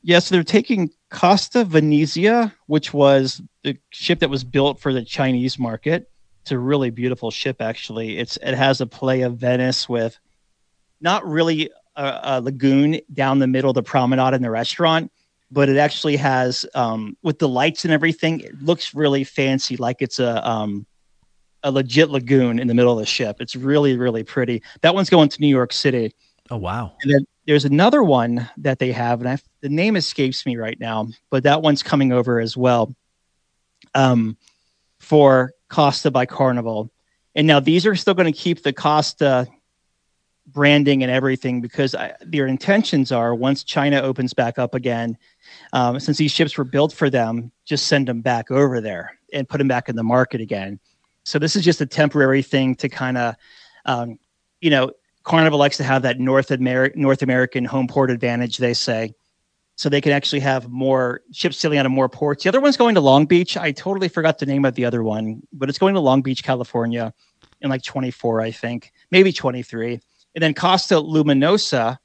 yeah, 0.03 0.19
so 0.19 0.35
they're 0.35 0.43
taking 0.43 0.91
Costa 1.09 1.65
Venezia, 1.65 2.53
which 2.67 2.93
was 2.93 3.41
the 3.63 3.75
ship 3.89 4.19
that 4.19 4.29
was 4.29 4.43
built 4.43 4.79
for 4.79 4.93
the 4.93 5.03
Chinese 5.03 5.57
market, 5.57 6.11
it's 6.47 6.53
a 6.53 6.57
really 6.57 6.91
beautiful 6.91 7.29
ship, 7.29 7.61
actually. 7.61 8.19
It's 8.19 8.37
it 8.37 8.55
has 8.55 8.79
a 8.79 8.87
play 8.87 9.23
of 9.23 9.35
Venice 9.35 9.89
with 9.89 10.17
not 11.01 11.27
really 11.27 11.69
a, 11.97 12.19
a 12.23 12.41
lagoon 12.41 13.01
down 13.11 13.39
the 13.39 13.47
middle 13.47 13.69
of 13.69 13.75
the 13.75 13.83
promenade 13.83 14.33
in 14.33 14.41
the 14.41 14.49
restaurant, 14.49 15.11
but 15.51 15.67
it 15.67 15.75
actually 15.75 16.15
has 16.15 16.65
um, 16.73 17.17
with 17.21 17.39
the 17.39 17.49
lights 17.49 17.83
and 17.83 17.93
everything. 17.93 18.39
It 18.39 18.61
looks 18.61 18.95
really 18.95 19.25
fancy, 19.25 19.75
like 19.75 19.97
it's 19.99 20.19
a 20.19 20.49
um, 20.49 20.85
a 21.63 21.71
legit 21.71 22.11
lagoon 22.11 22.59
in 22.59 22.67
the 22.69 22.73
middle 22.73 22.93
of 22.93 22.99
the 22.99 23.05
ship. 23.05 23.41
It's 23.41 23.57
really 23.57 23.97
really 23.97 24.23
pretty. 24.23 24.63
That 24.83 24.95
one's 24.95 25.09
going 25.09 25.27
to 25.27 25.41
New 25.41 25.47
York 25.47 25.73
City. 25.73 26.13
Oh 26.49 26.55
wow! 26.55 26.93
And 27.01 27.13
then 27.13 27.27
there's 27.45 27.65
another 27.65 28.03
one 28.03 28.49
that 28.55 28.79
they 28.79 28.93
have, 28.93 29.19
and 29.19 29.27
I, 29.27 29.37
the 29.59 29.67
name 29.67 29.97
escapes 29.97 30.45
me 30.45 30.55
right 30.55 30.79
now, 30.79 31.09
but 31.29 31.43
that 31.43 31.61
one's 31.61 31.83
coming 31.83 32.13
over 32.13 32.39
as 32.39 32.55
well. 32.55 32.95
Um, 33.93 34.37
for 34.99 35.51
Costa 35.69 36.11
by 36.11 36.25
Carnival. 36.25 36.91
And 37.35 37.45
now 37.47 37.59
these 37.59 37.85
are 37.85 37.95
still 37.95 38.13
going 38.13 38.31
to 38.31 38.37
keep 38.37 38.63
the 38.63 38.73
Costa 38.73 39.47
branding 40.47 41.03
and 41.03 41.11
everything 41.11 41.61
because 41.61 41.93
I, 41.93 42.13
their 42.21 42.47
intentions 42.47 43.11
are 43.11 43.35
once 43.35 43.63
China 43.63 44.01
opens 44.01 44.33
back 44.33 44.57
up 44.57 44.73
again, 44.73 45.17
um, 45.73 45.99
since 45.99 46.17
these 46.17 46.31
ships 46.31 46.57
were 46.57 46.63
built 46.63 46.93
for 46.93 47.09
them, 47.09 47.51
just 47.65 47.87
send 47.87 48.07
them 48.07 48.21
back 48.21 48.49
over 48.49 48.79
there 48.79 49.19
and 49.33 49.47
put 49.47 49.57
them 49.57 49.67
back 49.67 49.89
in 49.89 49.95
the 49.95 50.03
market 50.03 50.39
again. 50.39 50.79
So 51.23 51.37
this 51.37 51.55
is 51.57 51.65
just 51.65 51.81
a 51.81 51.85
temporary 51.85 52.41
thing 52.41 52.75
to 52.75 52.87
kind 52.87 53.17
of, 53.17 53.35
um, 53.85 54.19
you 54.61 54.69
know, 54.69 54.91
Carnival 55.23 55.59
likes 55.59 55.75
to 55.77 55.83
have 55.83 56.03
that 56.03 56.19
North, 56.19 56.49
North 56.49 57.21
American 57.21 57.65
home 57.65 57.87
port 57.87 58.09
advantage, 58.09 58.57
they 58.57 58.73
say 58.73 59.13
so 59.77 59.89
they 59.89 60.01
can 60.01 60.11
actually 60.11 60.39
have 60.39 60.69
more 60.69 61.21
ships 61.31 61.57
sailing 61.57 61.77
out 61.77 61.85
of 61.85 61.91
more 61.91 62.09
ports. 62.09 62.43
The 62.43 62.49
other 62.49 62.59
one's 62.59 62.77
going 62.77 62.95
to 62.95 63.01
Long 63.01 63.27
Beach. 63.27 63.55
I 63.55 63.71
totally 63.71 64.09
forgot 64.09 64.39
the 64.39 64.47
name 64.47 64.65
of 64.65 64.73
the 64.73 64.85
other 64.85 65.03
one, 65.03 65.43
but 65.53 65.69
it's 65.69 65.77
going 65.77 65.93
to 65.93 65.99
Long 65.99 66.23
Beach, 66.23 66.43
California 66.43 67.13
in 67.61 67.69
like 67.69 67.83
24, 67.83 68.41
I 68.41 68.49
think, 68.49 68.91
maybe 69.11 69.31
23. 69.31 70.01
And 70.33 70.41
then 70.41 70.55
Costa 70.55 70.95
Luminosa, 70.95 71.99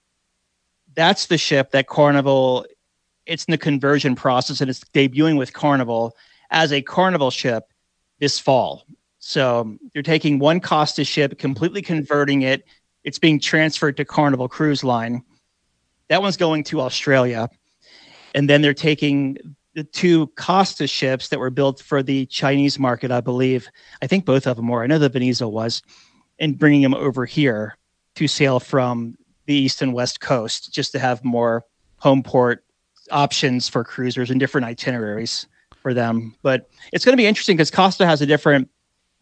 that's 0.94 1.26
the 1.26 1.38
ship 1.38 1.70
that 1.70 1.86
Carnival, 1.86 2.66
it's 3.24 3.46
in 3.46 3.52
the 3.52 3.58
conversion 3.58 4.14
process 4.16 4.60
and 4.60 4.68
it's 4.68 4.84
debuting 4.92 5.38
with 5.38 5.54
Carnival 5.54 6.14
as 6.50 6.72
a 6.72 6.82
Carnival 6.82 7.30
ship 7.30 7.64
this 8.20 8.38
fall. 8.38 8.84
So 9.18 9.60
um, 9.60 9.80
they're 9.94 10.02
taking 10.02 10.38
one 10.38 10.60
Costa 10.60 11.04
ship, 11.04 11.38
completely 11.38 11.80
converting 11.80 12.42
it. 12.42 12.64
It's 13.02 13.18
being 13.18 13.40
transferred 13.40 13.96
to 13.96 14.04
Carnival 14.04 14.46
Cruise 14.46 14.84
Line. 14.84 15.22
That 16.08 16.20
one's 16.20 16.36
going 16.36 16.64
to 16.64 16.82
Australia 16.82 17.48
and 18.34 18.48
then 18.48 18.62
they're 18.62 18.74
taking 18.74 19.36
the 19.74 19.84
two 19.84 20.26
Costa 20.28 20.86
ships 20.86 21.28
that 21.28 21.38
were 21.38 21.50
built 21.50 21.80
for 21.80 22.02
the 22.02 22.26
Chinese 22.26 22.78
market, 22.78 23.10
I 23.10 23.20
believe. 23.20 23.68
I 24.02 24.06
think 24.06 24.24
both 24.24 24.46
of 24.46 24.56
them 24.56 24.68
were. 24.68 24.82
I 24.82 24.86
know 24.86 24.98
the 24.98 25.08
Venezia 25.08 25.48
was, 25.48 25.82
and 26.38 26.58
bringing 26.58 26.82
them 26.82 26.94
over 26.94 27.24
here 27.24 27.76
to 28.16 28.28
sail 28.28 28.60
from 28.60 29.16
the 29.46 29.54
east 29.54 29.82
and 29.82 29.94
west 29.94 30.20
coast, 30.20 30.72
just 30.72 30.92
to 30.92 30.98
have 30.98 31.24
more 31.24 31.64
home 31.96 32.22
port 32.22 32.64
options 33.10 33.68
for 33.68 33.82
cruisers 33.82 34.30
and 34.30 34.38
different 34.38 34.66
itineraries 34.66 35.46
for 35.80 35.94
them. 35.94 36.34
But 36.42 36.68
it's 36.92 37.04
going 37.04 37.14
to 37.14 37.20
be 37.20 37.26
interesting 37.26 37.56
because 37.56 37.70
Costa 37.70 38.06
has 38.06 38.20
a 38.20 38.26
different 38.26 38.68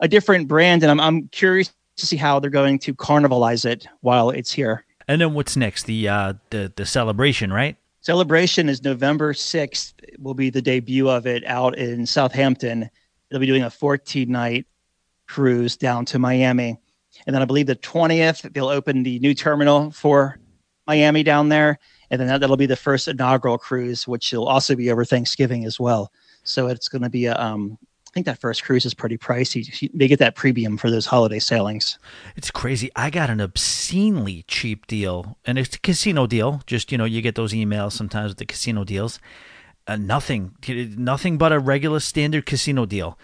a 0.01 0.09
different 0.09 0.49
brand, 0.49 0.83
and 0.83 0.91
I'm 0.91 1.01
I'm 1.01 1.29
curious 1.29 1.73
to 1.97 2.07
see 2.07 2.17
how 2.17 2.41
they're 2.41 2.51
going 2.51 2.79
to 2.81 2.95
carnivalize 2.95 3.65
it 3.65 3.87
while 4.01 4.31
it's 4.31 4.53
here. 4.53 4.85
And 5.07 5.21
then 5.21 5.35
what's 5.35 5.57
next? 5.57 5.85
The 5.85 6.09
uh, 6.09 6.35
the 6.51 6.73
the 6.75 6.87
celebration, 6.87 7.53
right? 7.53 7.77
Celebration 8.03 8.71
is 8.71 8.83
November 8.83 9.35
6th, 9.35 9.93
will 10.19 10.35
be 10.35 10.49
the 10.49 10.63
debut 10.63 11.09
of 11.09 11.27
it 11.27 11.45
out 11.45 11.77
in 11.77 12.07
Southampton. 12.07 12.89
They'll 13.29 13.41
be 13.41 13.47
doing 13.47 13.63
a 13.63 13.71
14 13.71 14.31
night 14.31 14.67
cruise 15.29 15.77
down 15.77 16.07
to 16.07 16.19
Miami. 16.19 16.79
And 17.27 17.35
then 17.35 17.43
I 17.43 17.45
believe 17.45 17.67
the 17.67 17.77
20th, 17.77 18.53
they'll 18.55 18.69
open 18.69 19.03
the 19.03 19.19
new 19.19 19.35
terminal 19.35 19.91
for 19.91 20.39
Miami 20.87 21.23
down 21.23 21.51
there. 21.51 21.79
And 22.11 22.19
then 22.19 22.29
that, 22.29 22.41
that'll 22.41 22.57
be 22.57 22.67
the 22.67 22.75
first 22.75 23.07
inaugural 23.07 23.59
cruise, 23.59 24.09
which 24.09 24.33
will 24.33 24.49
also 24.49 24.75
be 24.75 24.91
over 24.91 25.05
Thanksgiving 25.05 25.67
as 25.67 25.79
well. 25.79 26.11
So 26.43 26.69
it's 26.69 26.89
going 26.89 27.03
to 27.03 27.11
be 27.11 27.27
a, 27.27 27.37
um, 27.37 27.79
I 28.11 28.13
think 28.13 28.27
that 28.27 28.41
first 28.41 28.65
cruise 28.65 28.85
is 28.85 28.93
pretty 28.93 29.17
pricey. 29.17 29.89
They 29.95 30.09
get 30.09 30.19
that 30.19 30.35
premium 30.35 30.77
for 30.77 30.91
those 30.91 31.07
holiday 31.07 31.39
sailings. 31.39 31.97
It's 32.35 32.51
crazy. 32.51 32.91
I 32.97 33.09
got 33.09 33.31
an 33.31 33.41
obscenely 33.41 34.45
cheap 34.49 34.89
deal, 34.89 35.39
and 35.45 35.57
it's 35.57 35.77
a 35.77 35.79
casino 35.79 36.27
deal. 36.27 36.61
Just 36.67 36.91
you 36.91 36.99
know, 36.99 37.05
you 37.05 37.23
get 37.23 37.37
those 37.37 37.53
emails 37.53 37.93
sometimes 37.93 38.31
with 38.31 38.39
the 38.39 38.47
casino 38.47 38.83
deals. 38.83 39.21
Uh, 39.87 39.95
nothing, 39.95 40.57
nothing 40.69 41.39
but 41.39 41.53
a 41.53 41.61
regular 41.61 42.01
standard 42.01 42.47
casino 42.47 42.85
deal 42.85 43.17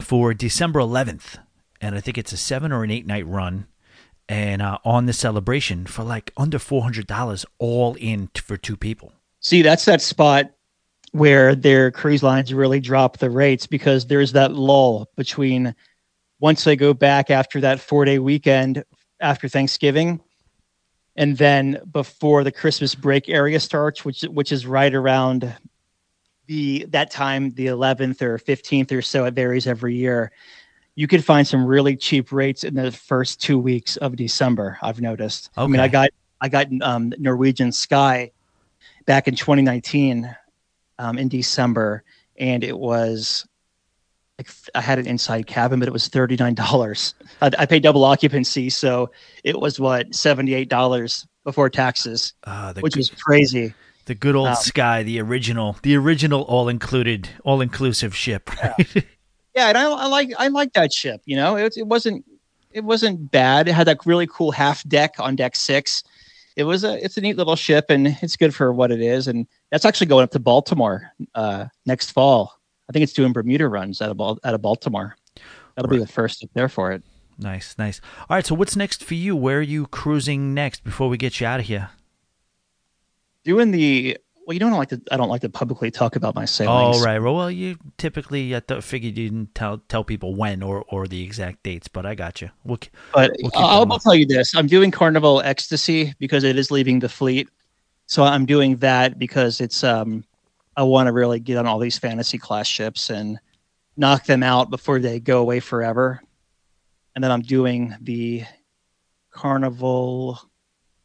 for 0.00 0.32
December 0.32 0.80
11th, 0.80 1.38
and 1.82 1.94
I 1.94 2.00
think 2.00 2.16
it's 2.16 2.32
a 2.32 2.38
seven 2.38 2.72
or 2.72 2.84
an 2.84 2.90
eight 2.90 3.06
night 3.06 3.26
run, 3.26 3.66
and 4.30 4.62
uh, 4.62 4.78
on 4.82 5.04
the 5.04 5.12
celebration 5.12 5.84
for 5.84 6.04
like 6.04 6.32
under 6.38 6.58
four 6.58 6.82
hundred 6.82 7.06
dollars, 7.06 7.44
all 7.58 7.96
in 7.96 8.28
t- 8.32 8.40
for 8.40 8.56
two 8.56 8.78
people. 8.78 9.12
See, 9.40 9.60
that's 9.60 9.84
that 9.84 10.00
spot 10.00 10.52
where 11.12 11.54
their 11.54 11.90
cruise 11.90 12.22
lines 12.22 12.52
really 12.52 12.80
drop 12.80 13.18
the 13.18 13.30
rates 13.30 13.66
because 13.66 14.06
there's 14.06 14.32
that 14.32 14.52
lull 14.52 15.08
between 15.16 15.74
once 16.40 16.64
they 16.64 16.74
go 16.74 16.92
back 16.92 17.30
after 17.30 17.60
that 17.60 17.80
four 17.80 18.04
day 18.04 18.18
weekend 18.18 18.84
after 19.20 19.48
Thanksgiving 19.48 20.20
and 21.16 21.36
then 21.36 21.80
before 21.90 22.44
the 22.44 22.52
Christmas 22.52 22.94
break 22.94 23.28
area 23.28 23.60
starts, 23.60 24.04
which 24.04 24.22
which 24.22 24.52
is 24.52 24.66
right 24.66 24.92
around 24.92 25.54
the 26.46 26.86
that 26.90 27.10
time, 27.10 27.50
the 27.50 27.66
11th 27.66 28.22
or 28.22 28.38
15th 28.38 28.92
or 28.92 29.02
so, 29.02 29.24
it 29.26 29.34
varies 29.34 29.66
every 29.66 29.94
year. 29.94 30.32
You 30.94 31.06
could 31.06 31.24
find 31.24 31.46
some 31.46 31.64
really 31.64 31.96
cheap 31.96 32.32
rates 32.32 32.64
in 32.64 32.74
the 32.74 32.92
first 32.92 33.40
two 33.40 33.58
weeks 33.58 33.96
of 33.98 34.16
December. 34.16 34.78
I've 34.82 35.00
noticed. 35.00 35.50
Okay. 35.56 35.64
I 35.64 35.66
mean, 35.66 35.80
I 35.80 35.88
got 35.88 36.10
I 36.40 36.48
got 36.48 36.66
um, 36.80 37.12
Norwegian 37.18 37.72
Sky 37.72 38.32
back 39.04 39.28
in 39.28 39.34
2019 39.34 40.34
um, 40.98 41.18
in 41.18 41.28
December, 41.28 42.04
and 42.36 42.64
it 42.64 42.78
was 42.78 43.46
like 44.38 44.48
I 44.74 44.80
had 44.80 44.98
an 44.98 45.06
inside 45.06 45.46
cabin, 45.46 45.78
but 45.78 45.88
it 45.88 45.92
was 45.92 46.08
thirty 46.08 46.36
nine 46.36 46.54
dollars. 46.66 47.14
I, 47.40 47.50
I, 47.58 47.66
paid 47.66 47.82
double 47.82 48.04
occupancy, 48.04 48.70
so 48.70 49.10
it 49.44 49.60
was 49.60 49.78
what 49.78 50.14
seventy 50.14 50.54
eight 50.54 50.68
dollars 50.68 51.26
before 51.44 51.68
taxes, 51.70 52.34
uh, 52.44 52.74
which 52.74 52.94
good, 52.94 53.00
was 53.00 53.10
crazy. 53.10 53.74
The 54.06 54.14
good 54.14 54.34
old 54.34 54.48
um, 54.48 54.56
Sky, 54.56 55.02
the 55.02 55.20
original, 55.20 55.76
the 55.82 55.96
original 55.96 56.42
all 56.42 56.68
included, 56.68 57.28
all 57.44 57.60
inclusive 57.60 58.16
ship. 58.16 58.50
Right? 58.62 58.94
Yeah. 58.94 59.02
yeah, 59.54 59.68
and 59.68 59.78
I, 59.78 59.84
I 59.84 60.06
like 60.06 60.32
I 60.38 60.48
like 60.48 60.72
that 60.72 60.92
ship. 60.92 61.20
You 61.24 61.36
know, 61.36 61.56
it, 61.56 61.76
it 61.76 61.86
wasn't 61.86 62.24
it 62.72 62.84
wasn't 62.84 63.30
bad. 63.30 63.68
It 63.68 63.72
had 63.72 63.86
that 63.86 64.04
really 64.06 64.26
cool 64.26 64.50
half 64.50 64.86
deck 64.88 65.14
on 65.18 65.36
deck 65.36 65.56
six. 65.56 66.02
It 66.56 66.64
was 66.64 66.84
a 66.84 67.02
it's 67.02 67.16
a 67.16 67.20
neat 67.20 67.36
little 67.36 67.56
ship, 67.56 67.86
and 67.88 68.18
it's 68.22 68.36
good 68.36 68.54
for 68.54 68.72
what 68.72 68.90
it 68.90 69.00
is. 69.00 69.28
And 69.28 69.46
that's 69.72 69.86
actually 69.86 70.06
going 70.06 70.22
up 70.22 70.30
to 70.32 70.38
Baltimore 70.38 71.10
uh, 71.34 71.64
next 71.86 72.12
fall. 72.12 72.60
I 72.88 72.92
think 72.92 73.02
it's 73.02 73.14
doing 73.14 73.32
Bermuda 73.32 73.66
runs 73.68 74.02
out 74.02 74.10
of 74.10 74.20
out 74.44 74.54
of 74.54 74.62
Baltimore. 74.62 75.16
That'll 75.74 75.90
right. 75.90 75.96
be 75.96 76.04
the 76.04 76.12
first 76.12 76.44
up 76.44 76.50
there 76.52 76.68
for 76.68 76.92
it. 76.92 77.02
Nice, 77.38 77.74
nice. 77.78 78.00
All 78.28 78.36
right, 78.36 78.46
so 78.46 78.54
what's 78.54 78.76
next 78.76 79.02
for 79.02 79.14
you? 79.14 79.34
Where 79.34 79.58
are 79.58 79.62
you 79.62 79.86
cruising 79.86 80.52
next 80.52 80.84
before 80.84 81.08
we 81.08 81.16
get 81.16 81.40
you 81.40 81.46
out 81.46 81.58
of 81.58 81.66
here? 81.66 81.88
Doing 83.44 83.70
the 83.70 84.18
well, 84.46 84.52
you 84.52 84.60
don't 84.60 84.72
like 84.72 84.90
to. 84.90 85.00
I 85.10 85.16
don't 85.16 85.30
like 85.30 85.40
to 85.40 85.48
publicly 85.48 85.90
talk 85.90 86.16
about 86.16 86.34
my 86.34 86.44
sailings. 86.44 86.98
Oh 86.98 87.04
right. 87.04 87.18
Well, 87.18 87.34
well, 87.34 87.50
you 87.50 87.78
typically 87.96 88.54
I 88.54 88.60
th- 88.60 88.84
figured 88.84 89.16
you 89.16 89.30
didn't 89.30 89.54
tell 89.54 89.78
tell 89.88 90.04
people 90.04 90.34
when 90.34 90.62
or 90.62 90.84
or 90.88 91.08
the 91.08 91.24
exact 91.24 91.62
dates, 91.62 91.88
but 91.88 92.04
I 92.04 92.14
got 92.14 92.42
you. 92.42 92.50
We'll, 92.64 92.78
but 93.14 93.30
we'll 93.40 93.52
I'll, 93.54 93.90
I'll 93.90 93.98
tell 93.98 94.14
you 94.14 94.26
this: 94.26 94.54
I'm 94.54 94.66
doing 94.66 94.90
Carnival 94.90 95.40
Ecstasy 95.40 96.12
because 96.18 96.44
it 96.44 96.58
is 96.58 96.70
leaving 96.70 96.98
the 96.98 97.08
fleet, 97.08 97.48
so 98.12 98.24
I'm 98.24 98.44
doing 98.44 98.76
that 98.76 99.18
because 99.18 99.62
it's 99.62 99.82
um 99.82 100.22
I 100.76 100.82
want 100.82 101.06
to 101.06 101.12
really 101.12 101.40
get 101.40 101.56
on 101.56 101.66
all 101.66 101.78
these 101.78 101.96
fantasy 101.96 102.36
class 102.36 102.66
ships 102.66 103.08
and 103.08 103.38
knock 103.96 104.26
them 104.26 104.42
out 104.42 104.68
before 104.68 104.98
they 104.98 105.18
go 105.18 105.40
away 105.40 105.60
forever. 105.60 106.20
And 107.14 107.24
then 107.24 107.30
I'm 107.30 107.40
doing 107.40 107.94
the 108.02 108.44
Carnival 109.30 110.38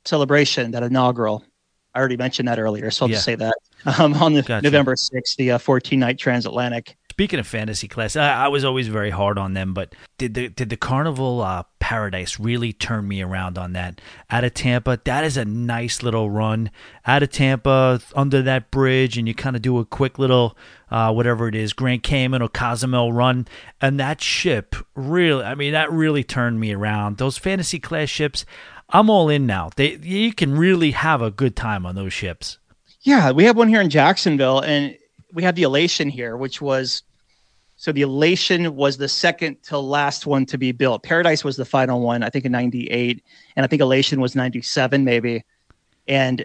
celebration, 0.03 0.71
that 0.71 0.83
inaugural. 0.83 1.45
I 1.95 1.99
already 1.99 2.17
mentioned 2.17 2.49
that 2.49 2.59
earlier, 2.59 2.91
so 2.91 3.05
I'll 3.05 3.09
yeah. 3.09 3.15
just 3.15 3.25
say 3.25 3.35
that 3.35 3.55
um, 3.99 4.13
on 4.15 4.33
the 4.33 4.41
gotcha. 4.41 4.63
November 4.63 4.95
6th, 4.95 5.37
the 5.37 5.51
uh, 5.51 5.57
14 5.59 5.97
night 5.97 6.17
transatlantic. 6.19 6.97
Speaking 7.17 7.39
of 7.39 7.47
fantasy 7.47 7.87
class, 7.87 8.15
I, 8.15 8.45
I, 8.45 8.47
was 8.47 8.63
always 8.63 8.89
very 8.89 9.09
hard 9.09 9.39
on 9.39 9.55
them, 9.55 9.73
but 9.73 9.95
did 10.19 10.35
the 10.35 10.49
did 10.49 10.69
the 10.69 10.77
Carnival 10.77 11.41
uh, 11.41 11.63
Paradise 11.79 12.39
really 12.39 12.71
turn 12.71 13.07
me 13.07 13.23
around 13.23 13.57
on 13.57 13.73
that? 13.73 13.99
Out 14.29 14.43
of 14.43 14.53
Tampa, 14.53 14.99
that 15.03 15.23
is 15.23 15.35
a 15.35 15.43
nice 15.43 16.03
little 16.03 16.29
run. 16.29 16.69
Out 17.07 17.23
of 17.23 17.31
Tampa, 17.31 18.01
under 18.15 18.43
that 18.43 18.69
bridge, 18.69 19.17
and 19.17 19.27
you 19.27 19.33
kind 19.33 19.55
of 19.55 19.63
do 19.63 19.79
a 19.79 19.85
quick 19.85 20.19
little 20.19 20.55
uh, 20.91 21.11
whatever 21.11 21.47
it 21.47 21.55
is, 21.55 21.73
Grand 21.73 22.03
Cayman 22.03 22.43
or 22.43 22.49
Cozumel 22.49 23.11
run, 23.11 23.47
and 23.81 23.99
that 23.99 24.21
ship 24.21 24.75
really, 24.93 25.43
I 25.43 25.55
mean, 25.55 25.73
that 25.73 25.91
really 25.91 26.23
turned 26.23 26.59
me 26.59 26.71
around. 26.71 27.17
Those 27.17 27.39
fantasy 27.39 27.79
class 27.79 28.09
ships, 28.09 28.45
I'm 28.89 29.09
all 29.09 29.27
in 29.27 29.47
now. 29.47 29.71
They 29.75 29.95
you 29.95 30.33
can 30.33 30.55
really 30.55 30.91
have 30.91 31.23
a 31.23 31.31
good 31.31 31.55
time 31.55 31.83
on 31.83 31.95
those 31.95 32.13
ships. 32.13 32.59
Yeah, 33.01 33.31
we 33.31 33.45
have 33.45 33.57
one 33.57 33.69
here 33.69 33.81
in 33.81 33.89
Jacksonville, 33.89 34.59
and 34.59 34.95
we 35.33 35.41
have 35.41 35.55
the 35.55 35.63
Elation 35.63 36.09
here, 36.09 36.37
which 36.37 36.61
was 36.61 37.01
so 37.77 37.91
the 37.91 38.01
Elation 38.01 38.75
was 38.75 38.97
the 38.97 39.07
second 39.07 39.61
to 39.63 39.77
last 39.77 40.25
one 40.25 40.47
to 40.47 40.57
be 40.57 40.71
built. 40.71 41.03
Paradise 41.03 41.43
was 41.43 41.57
the 41.57 41.65
final 41.65 42.01
one, 42.01 42.23
I 42.23 42.29
think 42.29 42.43
in 42.43 42.51
98. 42.51 43.23
And 43.55 43.63
I 43.63 43.67
think 43.67 43.81
Elation 43.83 44.19
was 44.19 44.35
97, 44.35 45.05
maybe. 45.05 45.45
And 46.07 46.43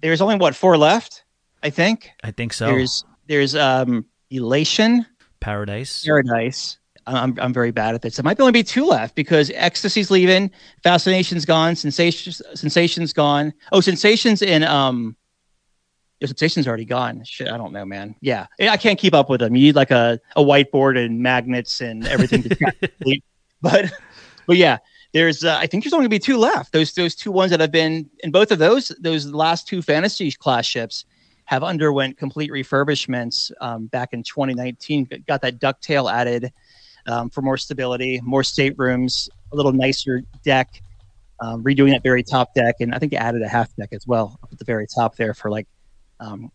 there's 0.00 0.20
only 0.20 0.34
what, 0.36 0.56
four 0.56 0.76
left, 0.76 1.22
I 1.62 1.70
think? 1.70 2.10
I 2.24 2.32
think 2.32 2.52
so. 2.52 2.66
There's 2.66 3.04
there's 3.28 3.54
um 3.54 4.04
Elation. 4.30 5.06
Paradise. 5.38 6.04
Paradise. 6.04 6.78
I'm, 7.06 7.36
I'm 7.40 7.52
very 7.52 7.72
bad 7.72 7.96
at 7.96 8.02
this. 8.02 8.18
It 8.18 8.24
might 8.24 8.38
only 8.38 8.52
be 8.52 8.62
two 8.62 8.86
left 8.86 9.16
because 9.16 9.50
Ecstasy's 9.50 10.10
leaving, 10.10 10.50
Fascination's 10.84 11.44
gone, 11.44 11.74
Sensations 11.76 12.42
Sensation's 12.54 13.12
gone. 13.12 13.52
Oh, 13.70 13.80
Sensations 13.80 14.42
in 14.42 14.64
um 14.64 15.16
your 16.22 16.28
sensation's 16.28 16.68
already 16.68 16.84
gone. 16.84 17.24
Shit, 17.24 17.48
I 17.48 17.56
don't 17.56 17.72
know, 17.72 17.84
man. 17.84 18.14
Yeah, 18.20 18.46
I 18.60 18.76
can't 18.76 18.96
keep 18.96 19.12
up 19.12 19.28
with 19.28 19.40
them. 19.40 19.56
You 19.56 19.66
need 19.66 19.74
like 19.74 19.90
a, 19.90 20.20
a 20.36 20.42
whiteboard 20.42 20.96
and 20.96 21.18
magnets 21.18 21.80
and 21.80 22.06
everything 22.06 22.44
to 22.44 23.20
but 23.60 23.92
but 24.46 24.56
yeah, 24.56 24.78
there's 25.12 25.42
uh, 25.42 25.58
I 25.58 25.66
think 25.66 25.82
there's 25.82 25.92
only 25.92 26.04
gonna 26.04 26.10
be 26.10 26.20
two 26.20 26.38
left. 26.38 26.72
Those 26.72 26.92
those 26.92 27.16
two 27.16 27.32
ones 27.32 27.50
that 27.50 27.58
have 27.58 27.72
been 27.72 28.08
in 28.22 28.30
both 28.30 28.52
of 28.52 28.60
those 28.60 28.88
those 29.00 29.26
last 29.26 29.66
two 29.66 29.82
fantasy 29.82 30.30
class 30.30 30.64
ships 30.64 31.04
have 31.46 31.64
underwent 31.64 32.16
complete 32.16 32.52
refurbishments 32.52 33.50
um, 33.60 33.86
back 33.86 34.12
in 34.12 34.22
2019. 34.22 35.08
Got 35.26 35.42
that 35.42 35.58
ducktail 35.58 36.10
added 36.10 36.52
um, 37.08 37.30
for 37.30 37.42
more 37.42 37.56
stability, 37.56 38.20
more 38.22 38.44
staterooms, 38.44 39.28
a 39.52 39.56
little 39.56 39.72
nicer 39.72 40.22
deck. 40.44 40.80
Um, 41.40 41.64
redoing 41.64 41.90
that 41.90 42.04
very 42.04 42.22
top 42.22 42.54
deck, 42.54 42.76
and 42.78 42.94
I 42.94 43.00
think 43.00 43.10
they 43.10 43.18
added 43.18 43.42
a 43.42 43.48
half 43.48 43.74
deck 43.74 43.88
as 43.90 44.06
well 44.06 44.38
up 44.44 44.50
at 44.52 44.60
the 44.60 44.64
very 44.64 44.86
top 44.86 45.16
there 45.16 45.34
for 45.34 45.50
like 45.50 45.66
um, 46.22 46.52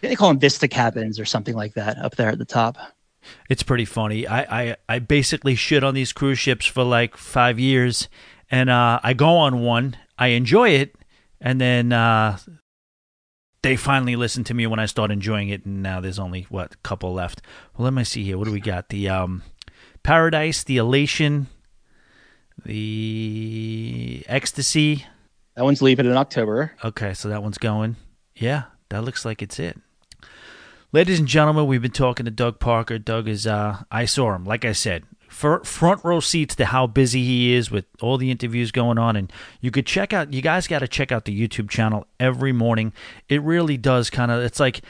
they 0.00 0.16
call 0.16 0.28
them 0.28 0.38
Vista 0.38 0.68
cabins 0.68 1.18
or 1.18 1.24
something 1.24 1.54
like 1.54 1.74
that 1.74 1.98
up 1.98 2.16
there 2.16 2.30
at 2.30 2.38
the 2.38 2.44
top. 2.44 2.76
It's 3.48 3.62
pretty 3.62 3.84
funny. 3.84 4.26
I, 4.26 4.62
I, 4.70 4.76
I 4.88 4.98
basically 4.98 5.54
shit 5.54 5.82
on 5.82 5.94
these 5.94 6.12
cruise 6.12 6.38
ships 6.38 6.66
for 6.66 6.84
like 6.84 7.16
five 7.16 7.58
years, 7.58 8.08
and 8.50 8.70
uh, 8.70 9.00
I 9.02 9.14
go 9.14 9.36
on 9.36 9.60
one, 9.60 9.96
I 10.18 10.28
enjoy 10.28 10.70
it, 10.70 10.94
and 11.40 11.60
then 11.60 11.92
uh, 11.92 12.38
they 13.62 13.76
finally 13.76 14.14
listen 14.14 14.44
to 14.44 14.54
me 14.54 14.66
when 14.66 14.78
I 14.78 14.86
start 14.86 15.10
enjoying 15.10 15.48
it, 15.48 15.64
and 15.66 15.82
now 15.82 16.00
there's 16.00 16.18
only 16.18 16.46
what 16.50 16.74
a 16.74 16.78
couple 16.78 17.12
left. 17.12 17.42
Well, 17.76 17.84
let 17.84 17.92
me 17.94 18.04
see 18.04 18.22
here. 18.22 18.38
What 18.38 18.44
do 18.44 18.52
we 18.52 18.60
got? 18.60 18.90
The 18.90 19.08
um, 19.08 19.42
Paradise, 20.04 20.62
the 20.62 20.76
Elation, 20.76 21.48
the 22.64 24.24
Ecstasy. 24.28 25.06
That 25.56 25.64
one's 25.64 25.82
leaving 25.82 26.06
in 26.06 26.16
October. 26.16 26.72
Okay, 26.84 27.12
so 27.14 27.28
that 27.30 27.42
one's 27.42 27.58
going. 27.58 27.96
Yeah, 28.36 28.64
that 28.88 29.04
looks 29.04 29.24
like 29.24 29.42
it's 29.42 29.58
it. 29.58 29.78
Ladies 30.92 31.18
and 31.18 31.28
gentlemen, 31.28 31.66
we've 31.66 31.82
been 31.82 31.90
talking 31.90 32.24
to 32.24 32.30
Doug 32.30 32.58
Parker. 32.58 32.98
Doug 32.98 33.28
is, 33.28 33.46
uh, 33.46 33.82
I 33.90 34.04
saw 34.04 34.34
him, 34.34 34.44
like 34.44 34.64
I 34.64 34.72
said, 34.72 35.04
front 35.28 36.04
row 36.04 36.20
seats 36.20 36.54
to 36.54 36.64
how 36.66 36.86
busy 36.86 37.24
he 37.24 37.52
is 37.52 37.70
with 37.70 37.84
all 38.00 38.16
the 38.16 38.30
interviews 38.30 38.70
going 38.70 38.96
on. 38.96 39.16
And 39.16 39.32
you 39.60 39.70
could 39.70 39.86
check 39.86 40.12
out, 40.12 40.32
you 40.32 40.40
guys 40.40 40.66
got 40.66 40.78
to 40.78 40.88
check 40.88 41.12
out 41.12 41.24
the 41.24 41.38
YouTube 41.38 41.68
channel 41.68 42.06
every 42.18 42.52
morning. 42.52 42.92
It 43.28 43.42
really 43.42 43.76
does 43.76 44.08
kind 44.10 44.30
of, 44.30 44.42
it's 44.42 44.60
like, 44.60 44.82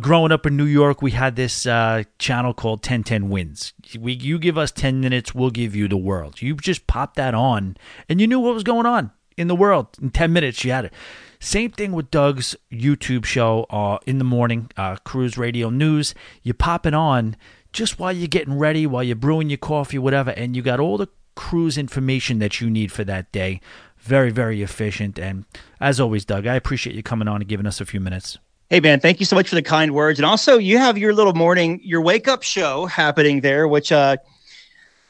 growing 0.00 0.32
up 0.32 0.46
in 0.46 0.56
New 0.56 0.64
York, 0.64 1.02
we 1.02 1.10
had 1.10 1.36
this 1.36 1.66
uh, 1.66 2.04
channel 2.18 2.54
called 2.54 2.78
1010 2.78 3.28
Wins. 3.28 3.74
We, 3.98 4.14
you 4.14 4.38
give 4.38 4.56
us 4.56 4.70
10 4.70 5.00
minutes, 5.00 5.34
we'll 5.34 5.50
give 5.50 5.74
you 5.76 5.88
the 5.88 5.96
world. 5.96 6.40
You 6.40 6.54
just 6.54 6.86
pop 6.86 7.14
that 7.16 7.34
on, 7.34 7.76
and 8.08 8.20
you 8.20 8.26
knew 8.26 8.40
what 8.40 8.54
was 8.54 8.64
going 8.64 8.86
on 8.86 9.12
in 9.36 9.48
the 9.48 9.54
world. 9.54 9.88
In 10.00 10.10
10 10.10 10.32
minutes, 10.32 10.64
you 10.64 10.72
had 10.72 10.86
it. 10.86 10.92
Same 11.40 11.70
thing 11.70 11.92
with 11.92 12.10
Doug's 12.10 12.56
YouTube 12.72 13.24
show 13.24 13.66
uh, 13.70 13.98
in 14.06 14.18
the 14.18 14.24
morning, 14.24 14.70
uh, 14.76 14.96
Cruise 14.96 15.38
Radio 15.38 15.70
News. 15.70 16.14
You 16.42 16.52
pop 16.52 16.84
it 16.84 16.94
on 16.94 17.36
just 17.72 17.98
while 17.98 18.12
you're 18.12 18.26
getting 18.26 18.58
ready, 18.58 18.86
while 18.86 19.04
you're 19.04 19.16
brewing 19.16 19.48
your 19.48 19.58
coffee, 19.58 19.98
whatever, 19.98 20.30
and 20.30 20.56
you 20.56 20.62
got 20.62 20.80
all 20.80 20.98
the 20.98 21.08
cruise 21.36 21.78
information 21.78 22.40
that 22.40 22.60
you 22.60 22.68
need 22.68 22.90
for 22.90 23.04
that 23.04 23.30
day. 23.30 23.60
Very, 23.98 24.30
very 24.30 24.62
efficient. 24.62 25.18
And 25.18 25.44
as 25.80 26.00
always, 26.00 26.24
Doug, 26.24 26.46
I 26.46 26.56
appreciate 26.56 26.96
you 26.96 27.02
coming 27.02 27.28
on 27.28 27.40
and 27.40 27.48
giving 27.48 27.66
us 27.66 27.80
a 27.80 27.86
few 27.86 28.00
minutes. 28.00 28.38
Hey 28.68 28.80
man, 28.80 29.00
thank 29.00 29.20
you 29.20 29.24
so 29.24 29.36
much 29.36 29.48
for 29.48 29.54
the 29.54 29.62
kind 29.62 29.94
words. 29.94 30.18
And 30.18 30.26
also, 30.26 30.58
you 30.58 30.76
have 30.76 30.98
your 30.98 31.14
little 31.14 31.32
morning, 31.32 31.80
your 31.82 32.02
wake 32.02 32.28
up 32.28 32.42
show 32.42 32.86
happening 32.86 33.40
there, 33.40 33.66
which 33.66 33.92
uh, 33.92 34.16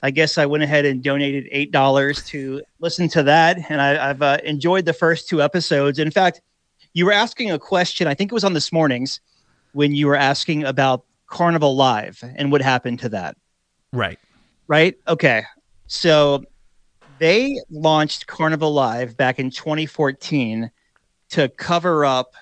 I 0.03 0.11
guess 0.11 0.39
I 0.39 0.47
went 0.47 0.63
ahead 0.63 0.85
and 0.85 1.03
donated 1.03 1.49
eight 1.51 1.73
dollars 1.73 2.25
to 2.27 2.63
listen 2.79 3.09
to 3.11 3.23
that, 3.25 3.59
and 3.69 3.81
I, 3.81 4.09
have 4.09 4.23
uh, 4.23 4.39
enjoyed 4.45 4.85
the 4.85 4.93
first 4.93 5.29
two 5.29 5.43
episodes. 5.43 5.99
In 5.99 6.11
fact, 6.11 6.41
you 6.93 7.05
were 7.05 7.13
asking 7.13 7.51
a 7.51 7.59
question. 7.59 8.07
I 8.07 8.15
think 8.15 8.31
it 8.31 8.35
was 8.35 8.45
on 8.45 8.53
this 8.53 8.73
morning's 8.73 9.21
when 9.73 9.95
you 9.95 10.07
were 10.07 10.17
asking 10.17 10.65
about 10.65 11.05
Carnival 11.27 11.77
Live 11.77 12.23
and 12.37 12.51
what 12.53 12.63
happened 12.63 13.01
to 13.01 13.09
that. 13.11 13.37
Right. 13.93 14.19
Right. 14.67 14.97
Okay. 15.07 15.45
So 15.87 16.45
they 17.19 17.61
launched 17.71 18.27
Carnival 18.27 18.73
Live 18.73 19.17
back 19.17 19.39
in 19.39 19.51
2014 19.51 20.71
to 21.31 21.49
cover 21.51 22.05
up 22.05 22.35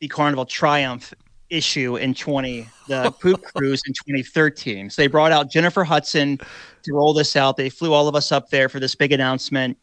the 0.00 0.08
Carnival 0.08 0.46
Triumph 0.46 1.14
issue 1.50 1.96
in 1.96 2.14
20 2.14 2.68
the 2.88 3.10
poop 3.20 3.42
cruise 3.54 3.82
in 3.86 3.92
2013 3.92 4.88
so 4.88 5.02
they 5.02 5.06
brought 5.06 5.32
out 5.32 5.50
jennifer 5.50 5.84
hudson 5.84 6.38
to 6.82 6.94
roll 6.94 7.12
this 7.12 7.36
out. 7.36 7.56
They 7.56 7.70
flew 7.70 7.92
all 7.92 8.08
of 8.08 8.14
us 8.14 8.32
up 8.32 8.50
there 8.50 8.68
for 8.68 8.80
this 8.80 8.94
big 8.94 9.12
announcement. 9.12 9.78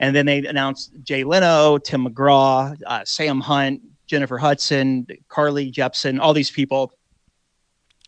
And 0.00 0.16
then 0.16 0.26
they 0.26 0.44
announced 0.44 0.92
jay 1.02 1.24
leno 1.24 1.78
tim 1.78 2.06
mcgraw 2.06 2.76
uh, 2.86 3.04
sam 3.04 3.40
hunt 3.40 3.80
jennifer 4.06 4.38
hudson 4.38 5.06
carly 5.28 5.70
jepsen 5.70 6.18
all 6.20 6.32
these 6.32 6.50
people. 6.50 6.92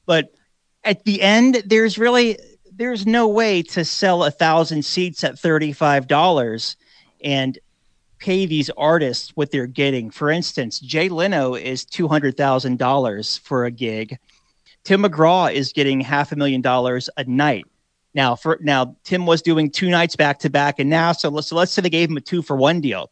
But 0.06 0.34
at 0.82 1.04
the 1.04 1.22
end 1.22 1.62
there's 1.66 1.98
really 1.98 2.38
there's 2.72 3.06
no 3.06 3.28
way 3.28 3.62
to 3.62 3.84
sell 3.84 4.24
a 4.24 4.30
thousand 4.32 4.84
seats 4.84 5.22
at 5.22 5.36
$35 5.36 6.76
and 7.22 7.58
pay 8.24 8.46
these 8.46 8.70
artists 8.70 9.32
what 9.34 9.50
they're 9.50 9.66
getting. 9.66 10.10
For 10.10 10.30
instance, 10.30 10.80
Jay 10.80 11.10
Leno 11.10 11.54
is 11.54 11.84
$200,000 11.84 13.40
for 13.40 13.66
a 13.66 13.70
gig. 13.70 14.18
Tim 14.82 15.02
McGraw 15.02 15.52
is 15.52 15.74
getting 15.74 16.00
half 16.00 16.32
a 16.32 16.36
million 16.36 16.62
dollars 16.62 17.10
a 17.18 17.24
night. 17.24 17.66
Now, 18.14 18.34
for 18.34 18.58
now, 18.62 18.96
Tim 19.04 19.26
was 19.26 19.42
doing 19.42 19.70
two 19.70 19.90
nights 19.90 20.16
back 20.16 20.38
to 20.38 20.48
back, 20.48 20.78
and 20.78 20.88
now, 20.88 21.12
so 21.12 21.28
let's 21.28 21.48
so 21.48 21.56
let's 21.56 21.72
say 21.72 21.82
they 21.82 21.90
gave 21.90 22.08
him 22.08 22.16
a 22.16 22.20
two 22.20 22.42
for 22.42 22.56
one 22.56 22.80
deal. 22.80 23.10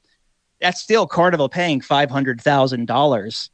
That's 0.60 0.80
still 0.80 1.08
Carnival 1.08 1.48
paying 1.48 1.80
five 1.80 2.08
hundred 2.08 2.40
thousand 2.40 2.88
uh, 2.88 2.94
dollars. 2.94 3.50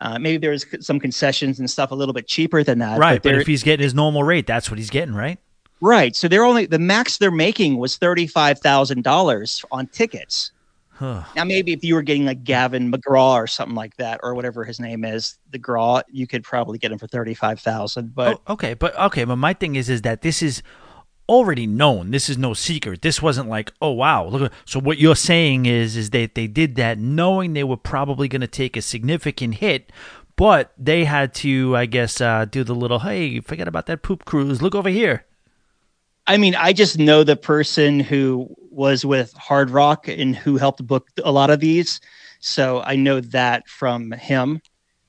Maybe 0.00 0.36
there's 0.36 0.64
some 0.80 1.00
concessions 1.00 1.58
and 1.58 1.68
stuff 1.68 1.90
a 1.90 1.94
little 1.94 2.14
bit 2.14 2.28
cheaper 2.28 2.62
than 2.62 2.78
that. 2.78 3.00
Right, 3.00 3.20
but, 3.20 3.32
but 3.32 3.40
if 3.40 3.48
he's 3.48 3.64
getting 3.64 3.82
his 3.82 3.94
normal 3.94 4.22
rate, 4.22 4.46
that's 4.46 4.70
what 4.70 4.78
he's 4.78 4.90
getting, 4.90 5.14
right? 5.14 5.40
Right. 5.80 6.14
So 6.14 6.28
they're 6.28 6.44
only 6.44 6.66
the 6.66 6.78
max 6.78 7.18
they're 7.18 7.32
making 7.32 7.78
was 7.78 7.96
thirty 7.96 8.28
five 8.28 8.60
thousand 8.60 9.02
dollars 9.02 9.64
on 9.72 9.88
tickets. 9.88 10.52
Huh. 10.98 11.24
Now, 11.34 11.44
maybe 11.44 11.72
if 11.72 11.84
you 11.84 11.94
were 11.94 12.02
getting 12.02 12.24
like 12.24 12.42
Gavin 12.42 12.90
McGraw 12.90 13.34
or 13.34 13.46
something 13.46 13.74
like 13.74 13.96
that, 13.96 14.20
or 14.22 14.34
whatever 14.34 14.64
his 14.64 14.80
name 14.80 15.04
is, 15.04 15.36
the 15.50 15.58
Graw, 15.58 16.00
you 16.10 16.26
could 16.26 16.42
probably 16.42 16.78
get 16.78 16.90
him 16.90 16.98
for 16.98 17.06
thirty 17.06 17.34
five 17.34 17.60
thousand. 17.60 18.14
But 18.14 18.40
oh, 18.46 18.54
okay, 18.54 18.72
but 18.72 18.98
okay, 18.98 19.24
but 19.24 19.36
my 19.36 19.52
thing 19.52 19.76
is, 19.76 19.90
is 19.90 20.02
that 20.02 20.22
this 20.22 20.40
is 20.40 20.62
already 21.28 21.66
known. 21.66 22.12
This 22.12 22.30
is 22.30 22.38
no 22.38 22.54
secret. 22.54 23.02
This 23.02 23.20
wasn't 23.20 23.48
like, 23.48 23.72
oh 23.82 23.90
wow, 23.90 24.26
look. 24.26 24.52
So 24.64 24.80
what 24.80 24.96
you're 24.96 25.16
saying 25.16 25.66
is, 25.66 25.96
is 25.96 26.10
that 26.10 26.34
they 26.34 26.46
did 26.46 26.76
that 26.76 26.98
knowing 26.98 27.52
they 27.52 27.64
were 27.64 27.76
probably 27.76 28.26
going 28.26 28.40
to 28.40 28.46
take 28.46 28.74
a 28.74 28.80
significant 28.80 29.56
hit, 29.56 29.92
but 30.36 30.72
they 30.78 31.04
had 31.04 31.34
to, 31.34 31.76
I 31.76 31.84
guess, 31.86 32.20
uh, 32.20 32.46
do 32.46 32.64
the 32.64 32.74
little, 32.74 33.00
hey, 33.00 33.40
forget 33.40 33.68
about 33.68 33.84
that 33.86 34.02
poop 34.02 34.24
cruise. 34.24 34.62
Look 34.62 34.74
over 34.74 34.88
here. 34.88 35.26
I 36.26 36.36
mean, 36.36 36.54
I 36.54 36.72
just 36.72 36.98
know 36.98 37.24
the 37.24 37.36
person 37.36 38.00
who 38.00 38.48
was 38.70 39.04
with 39.04 39.32
Hard 39.34 39.70
Rock 39.70 40.08
and 40.08 40.34
who 40.34 40.56
helped 40.56 40.86
book 40.86 41.08
a 41.24 41.32
lot 41.32 41.50
of 41.50 41.60
these, 41.60 42.00
so 42.40 42.82
I 42.82 42.96
know 42.96 43.20
that 43.20 43.68
from 43.68 44.12
him. 44.12 44.60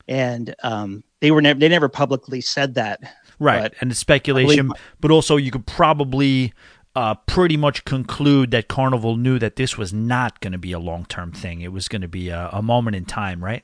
And 0.07 0.55
um, 0.63 1.03
they 1.19 1.31
were 1.31 1.41
never 1.41 1.59
they 1.59 1.67
never 1.67 1.89
publicly 1.89 2.41
said 2.41 2.75
that, 2.75 3.01
right? 3.39 3.73
And 3.81 3.91
it's 3.91 3.99
speculation, 3.99 4.71
but 4.99 5.11
also 5.11 5.35
you 5.35 5.51
could 5.51 5.65
probably 5.65 6.53
uh, 6.95 7.15
pretty 7.27 7.57
much 7.57 7.83
conclude 7.85 8.51
that 8.51 8.67
Carnival 8.67 9.17
knew 9.17 9.37
that 9.37 9.55
this 9.55 9.77
was 9.77 9.93
not 9.93 10.39
going 10.39 10.53
to 10.53 10.57
be 10.57 10.71
a 10.71 10.79
long 10.79 11.05
term 11.05 11.31
thing. 11.31 11.61
It 11.61 11.71
was 11.71 11.87
going 11.87 12.01
to 12.01 12.07
be 12.07 12.29
a, 12.29 12.49
a 12.51 12.61
moment 12.61 12.95
in 12.95 13.05
time, 13.05 13.43
right? 13.43 13.63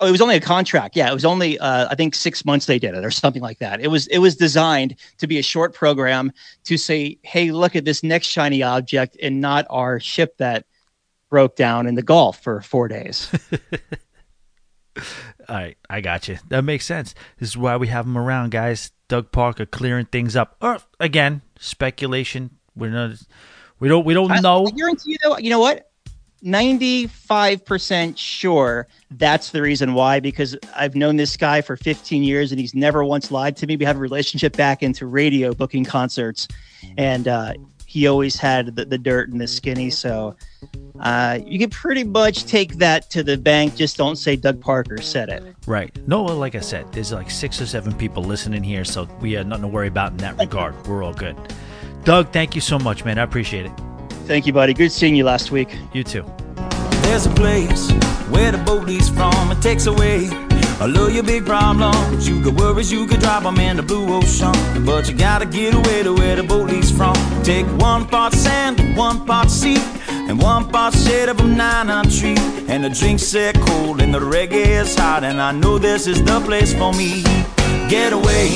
Oh, 0.00 0.06
it 0.06 0.12
was 0.12 0.20
only 0.20 0.36
a 0.36 0.40
contract. 0.40 0.94
Yeah, 0.94 1.10
it 1.10 1.14
was 1.14 1.24
only 1.24 1.58
uh, 1.58 1.88
I 1.90 1.94
think 1.94 2.14
six 2.14 2.44
months 2.44 2.66
they 2.66 2.78
did 2.78 2.94
it 2.94 3.04
or 3.04 3.10
something 3.10 3.42
like 3.42 3.58
that. 3.58 3.80
It 3.80 3.88
was 3.88 4.06
it 4.08 4.18
was 4.18 4.36
designed 4.36 4.94
to 5.18 5.26
be 5.26 5.38
a 5.38 5.42
short 5.42 5.74
program 5.74 6.32
to 6.64 6.76
say, 6.76 7.18
hey, 7.22 7.50
look 7.50 7.74
at 7.74 7.84
this 7.84 8.02
next 8.02 8.28
shiny 8.28 8.62
object 8.62 9.16
and 9.20 9.40
not 9.40 9.66
our 9.70 9.98
ship 9.98 10.36
that 10.38 10.66
broke 11.30 11.56
down 11.56 11.86
in 11.86 11.94
the 11.94 12.02
Gulf 12.02 12.42
for 12.42 12.60
four 12.60 12.88
days. 12.88 13.30
All 15.48 15.56
right, 15.56 15.76
I 15.88 16.00
got 16.00 16.28
you. 16.28 16.38
That 16.48 16.62
makes 16.62 16.84
sense. 16.84 17.14
This 17.38 17.50
is 17.50 17.56
why 17.56 17.76
we 17.76 17.88
have 17.88 18.06
him 18.06 18.18
around, 18.18 18.50
guys. 18.50 18.92
Doug 19.08 19.32
Parker 19.32 19.64
clearing 19.64 20.06
things 20.06 20.36
up. 20.36 20.56
Or 20.60 20.78
again, 21.00 21.42
speculation. 21.58 22.50
We're 22.76 22.90
not. 22.90 23.16
We 23.80 23.88
don't. 23.88 24.04
We 24.04 24.14
don't 24.14 24.30
I, 24.30 24.40
know. 24.40 24.66
I 24.66 24.70
guarantee 24.70 25.12
you, 25.12 25.18
though. 25.22 25.38
You 25.38 25.50
know 25.50 25.60
what? 25.60 25.90
95% 26.44 28.16
sure 28.16 28.86
that's 29.12 29.50
the 29.50 29.62
reason 29.62 29.94
why 29.94 30.20
because 30.20 30.56
I've 30.76 30.94
known 30.94 31.16
this 31.16 31.36
guy 31.36 31.60
for 31.60 31.76
15 31.76 32.22
years 32.22 32.52
and 32.52 32.60
he's 32.60 32.74
never 32.74 33.04
once 33.04 33.30
lied 33.30 33.56
to 33.58 33.66
me. 33.66 33.76
We 33.76 33.84
have 33.84 33.96
a 33.96 34.00
relationship 34.00 34.56
back 34.56 34.82
into 34.82 35.06
radio 35.06 35.52
booking 35.52 35.84
concerts 35.84 36.46
and 36.96 37.26
uh, 37.26 37.54
he 37.86 38.06
always 38.06 38.36
had 38.36 38.76
the, 38.76 38.84
the, 38.84 38.98
dirt 38.98 39.30
and 39.30 39.40
the 39.40 39.48
skinny. 39.48 39.88
So 39.88 40.36
uh, 41.00 41.38
you 41.44 41.58
can 41.58 41.70
pretty 41.70 42.04
much 42.04 42.44
take 42.44 42.74
that 42.74 43.08
to 43.10 43.22
the 43.22 43.38
bank. 43.38 43.76
Just 43.76 43.96
don't 43.96 44.16
say 44.16 44.36
Doug 44.36 44.60
Parker 44.60 45.00
said 45.00 45.30
it. 45.30 45.56
Right. 45.66 45.96
No, 46.06 46.22
like 46.22 46.54
I 46.54 46.60
said, 46.60 46.92
there's 46.92 47.12
like 47.12 47.30
six 47.30 47.60
or 47.62 47.66
seven 47.66 47.94
people 47.94 48.22
listening 48.22 48.62
here. 48.62 48.84
So 48.84 49.08
we 49.20 49.32
have 49.32 49.46
nothing 49.46 49.62
to 49.62 49.68
worry 49.68 49.88
about 49.88 50.12
in 50.12 50.18
that 50.18 50.38
regard. 50.38 50.86
We're 50.86 51.02
all 51.02 51.14
good. 51.14 51.36
Doug, 52.04 52.30
thank 52.30 52.54
you 52.54 52.60
so 52.60 52.78
much, 52.78 53.06
man. 53.06 53.18
I 53.18 53.22
appreciate 53.22 53.66
it. 53.66 53.72
Thank 54.28 54.46
you, 54.46 54.52
buddy. 54.52 54.74
Good 54.74 54.92
seeing 54.92 55.16
you 55.16 55.24
last 55.24 55.50
week. 55.50 55.74
You 55.94 56.04
too. 56.04 56.22
There's 57.00 57.24
a 57.24 57.30
place 57.30 57.90
where 58.28 58.52
the 58.52 58.58
boat 58.58 58.84
leaves 58.84 59.08
from. 59.08 59.50
It 59.50 59.62
takes 59.62 59.86
away 59.86 60.28
all 60.82 60.94
of 60.94 61.14
your 61.14 61.22
big 61.22 61.46
problems. 61.46 62.28
You 62.28 62.42
could 62.42 62.54
worries, 62.54 62.92
you 62.92 63.06
could 63.06 63.20
drop 63.20 63.44
them 63.44 63.58
in 63.58 63.78
the 63.78 63.82
blue 63.82 64.12
ocean. 64.12 64.52
But 64.84 65.08
you 65.08 65.16
gotta 65.16 65.46
get 65.46 65.72
away 65.72 66.02
to 66.02 66.12
where 66.12 66.36
the 66.36 66.42
boat 66.42 66.68
leaves 66.68 66.90
from. 66.90 67.14
Take 67.42 67.64
one 67.80 68.06
part 68.06 68.34
sand, 68.34 68.98
one 68.98 69.24
part 69.24 69.50
sea, 69.50 69.78
and 70.10 70.38
one 70.38 70.68
part 70.68 70.92
shade 70.92 71.30
of 71.30 71.40
a 71.40 71.42
banana 71.42 72.02
tree. 72.10 72.36
And 72.68 72.84
the 72.84 72.90
drinks 72.90 73.22
set 73.22 73.58
cold 73.58 74.02
and 74.02 74.12
the 74.12 74.20
reggae 74.20 74.82
is 74.82 74.94
hot. 74.94 75.24
And 75.24 75.40
I 75.40 75.52
know 75.52 75.78
this 75.78 76.06
is 76.06 76.22
the 76.22 76.38
place 76.40 76.74
for 76.74 76.92
me. 76.92 77.22
Get 77.88 78.12
away 78.12 78.48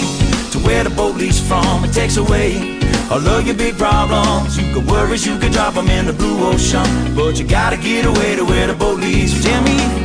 to 0.51 0.59
where 0.67 0.85
the 0.85 0.91
boat 0.91 1.17
leaves 1.17 1.41
from. 1.41 1.83
It 1.83 1.95
takes 1.95 2.19
away 2.19 2.82
all 3.13 3.29
of 3.29 3.47
your 3.47 3.55
big 3.55 3.77
problems. 3.77 4.57
You 4.57 4.73
could 4.73 4.87
worries, 4.87 5.27
you 5.27 5.39
can 5.39 5.53
drop 5.53 5.75
them 5.75 5.89
in 5.89 6.07
the 6.07 6.13
blue 6.13 6.47
ocean. 6.47 7.15
But 7.15 7.39
you 7.39 7.47
gotta 7.47 7.77
get 7.77 8.07
away 8.07 8.37
to 8.37 8.45
where 8.45 8.67
the 8.67 8.75
boat 8.75 9.01
leads. 9.01 9.43
Jimmy. 9.45 9.77
See, 9.77 10.02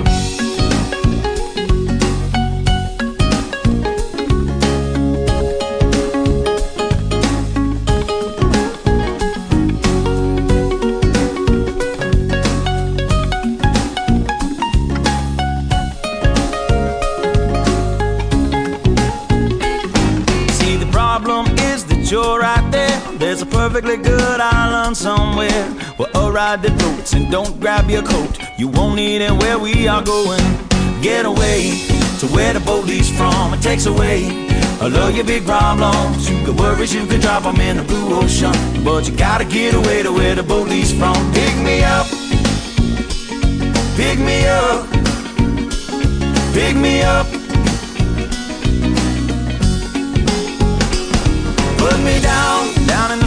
perfectly 23.80 24.04
good 24.04 24.40
island 24.40 24.98
somewhere 24.98 25.66
where 25.98 26.10
a 26.16 26.32
ride 26.32 26.64
that 26.64 26.76
floats 26.80 27.14
and 27.14 27.30
don't 27.30 27.60
grab 27.60 27.88
your 27.92 28.02
coat. 28.02 28.40
You 28.58 28.70
won't 28.70 28.96
need 28.96 29.22
it 29.22 29.32
where 29.32 29.60
we 29.60 29.88
are 29.88 30.02
going. 30.02 30.42
Get 31.04 31.28
away 31.28 31.86
to 32.18 32.26
where 32.34 32.54
the 32.54 32.60
boat 32.60 32.86
leaves 32.86 33.16
from. 33.16 33.54
It 33.54 33.62
takes 33.62 33.86
away 33.86 34.26
all 34.82 34.96
of 34.96 35.16
your 35.16 35.26
big 35.26 35.46
problems. 35.46 36.28
You 36.28 36.44
could 36.44 36.58
worries, 36.58 36.92
you 36.92 37.06
could 37.06 37.22
drop 37.22 37.44
them 37.44 37.62
in 37.62 37.78
the 37.78 37.84
blue 37.84 38.16
ocean. 38.18 38.52
But 38.84 39.08
you 39.08 39.16
gotta 39.16 39.46
get 39.46 39.76
away 39.76 40.02
to 40.02 40.12
where 40.12 40.34
the 40.34 40.42
boat 40.42 40.68
leaves 40.68 40.92
from. 40.92 41.16
Pick 41.34 41.56
me 41.58 41.84
up. 41.84 42.08
Pick 43.96 44.18
me 44.18 44.48
up. 44.48 44.90
Pick 46.54 46.76
me 46.76 47.04
up. 47.04 47.28
Put 51.78 52.00
me 52.00 52.20
down 52.22 52.78
down 52.88 53.12
in 53.12 53.20
the 53.20 53.27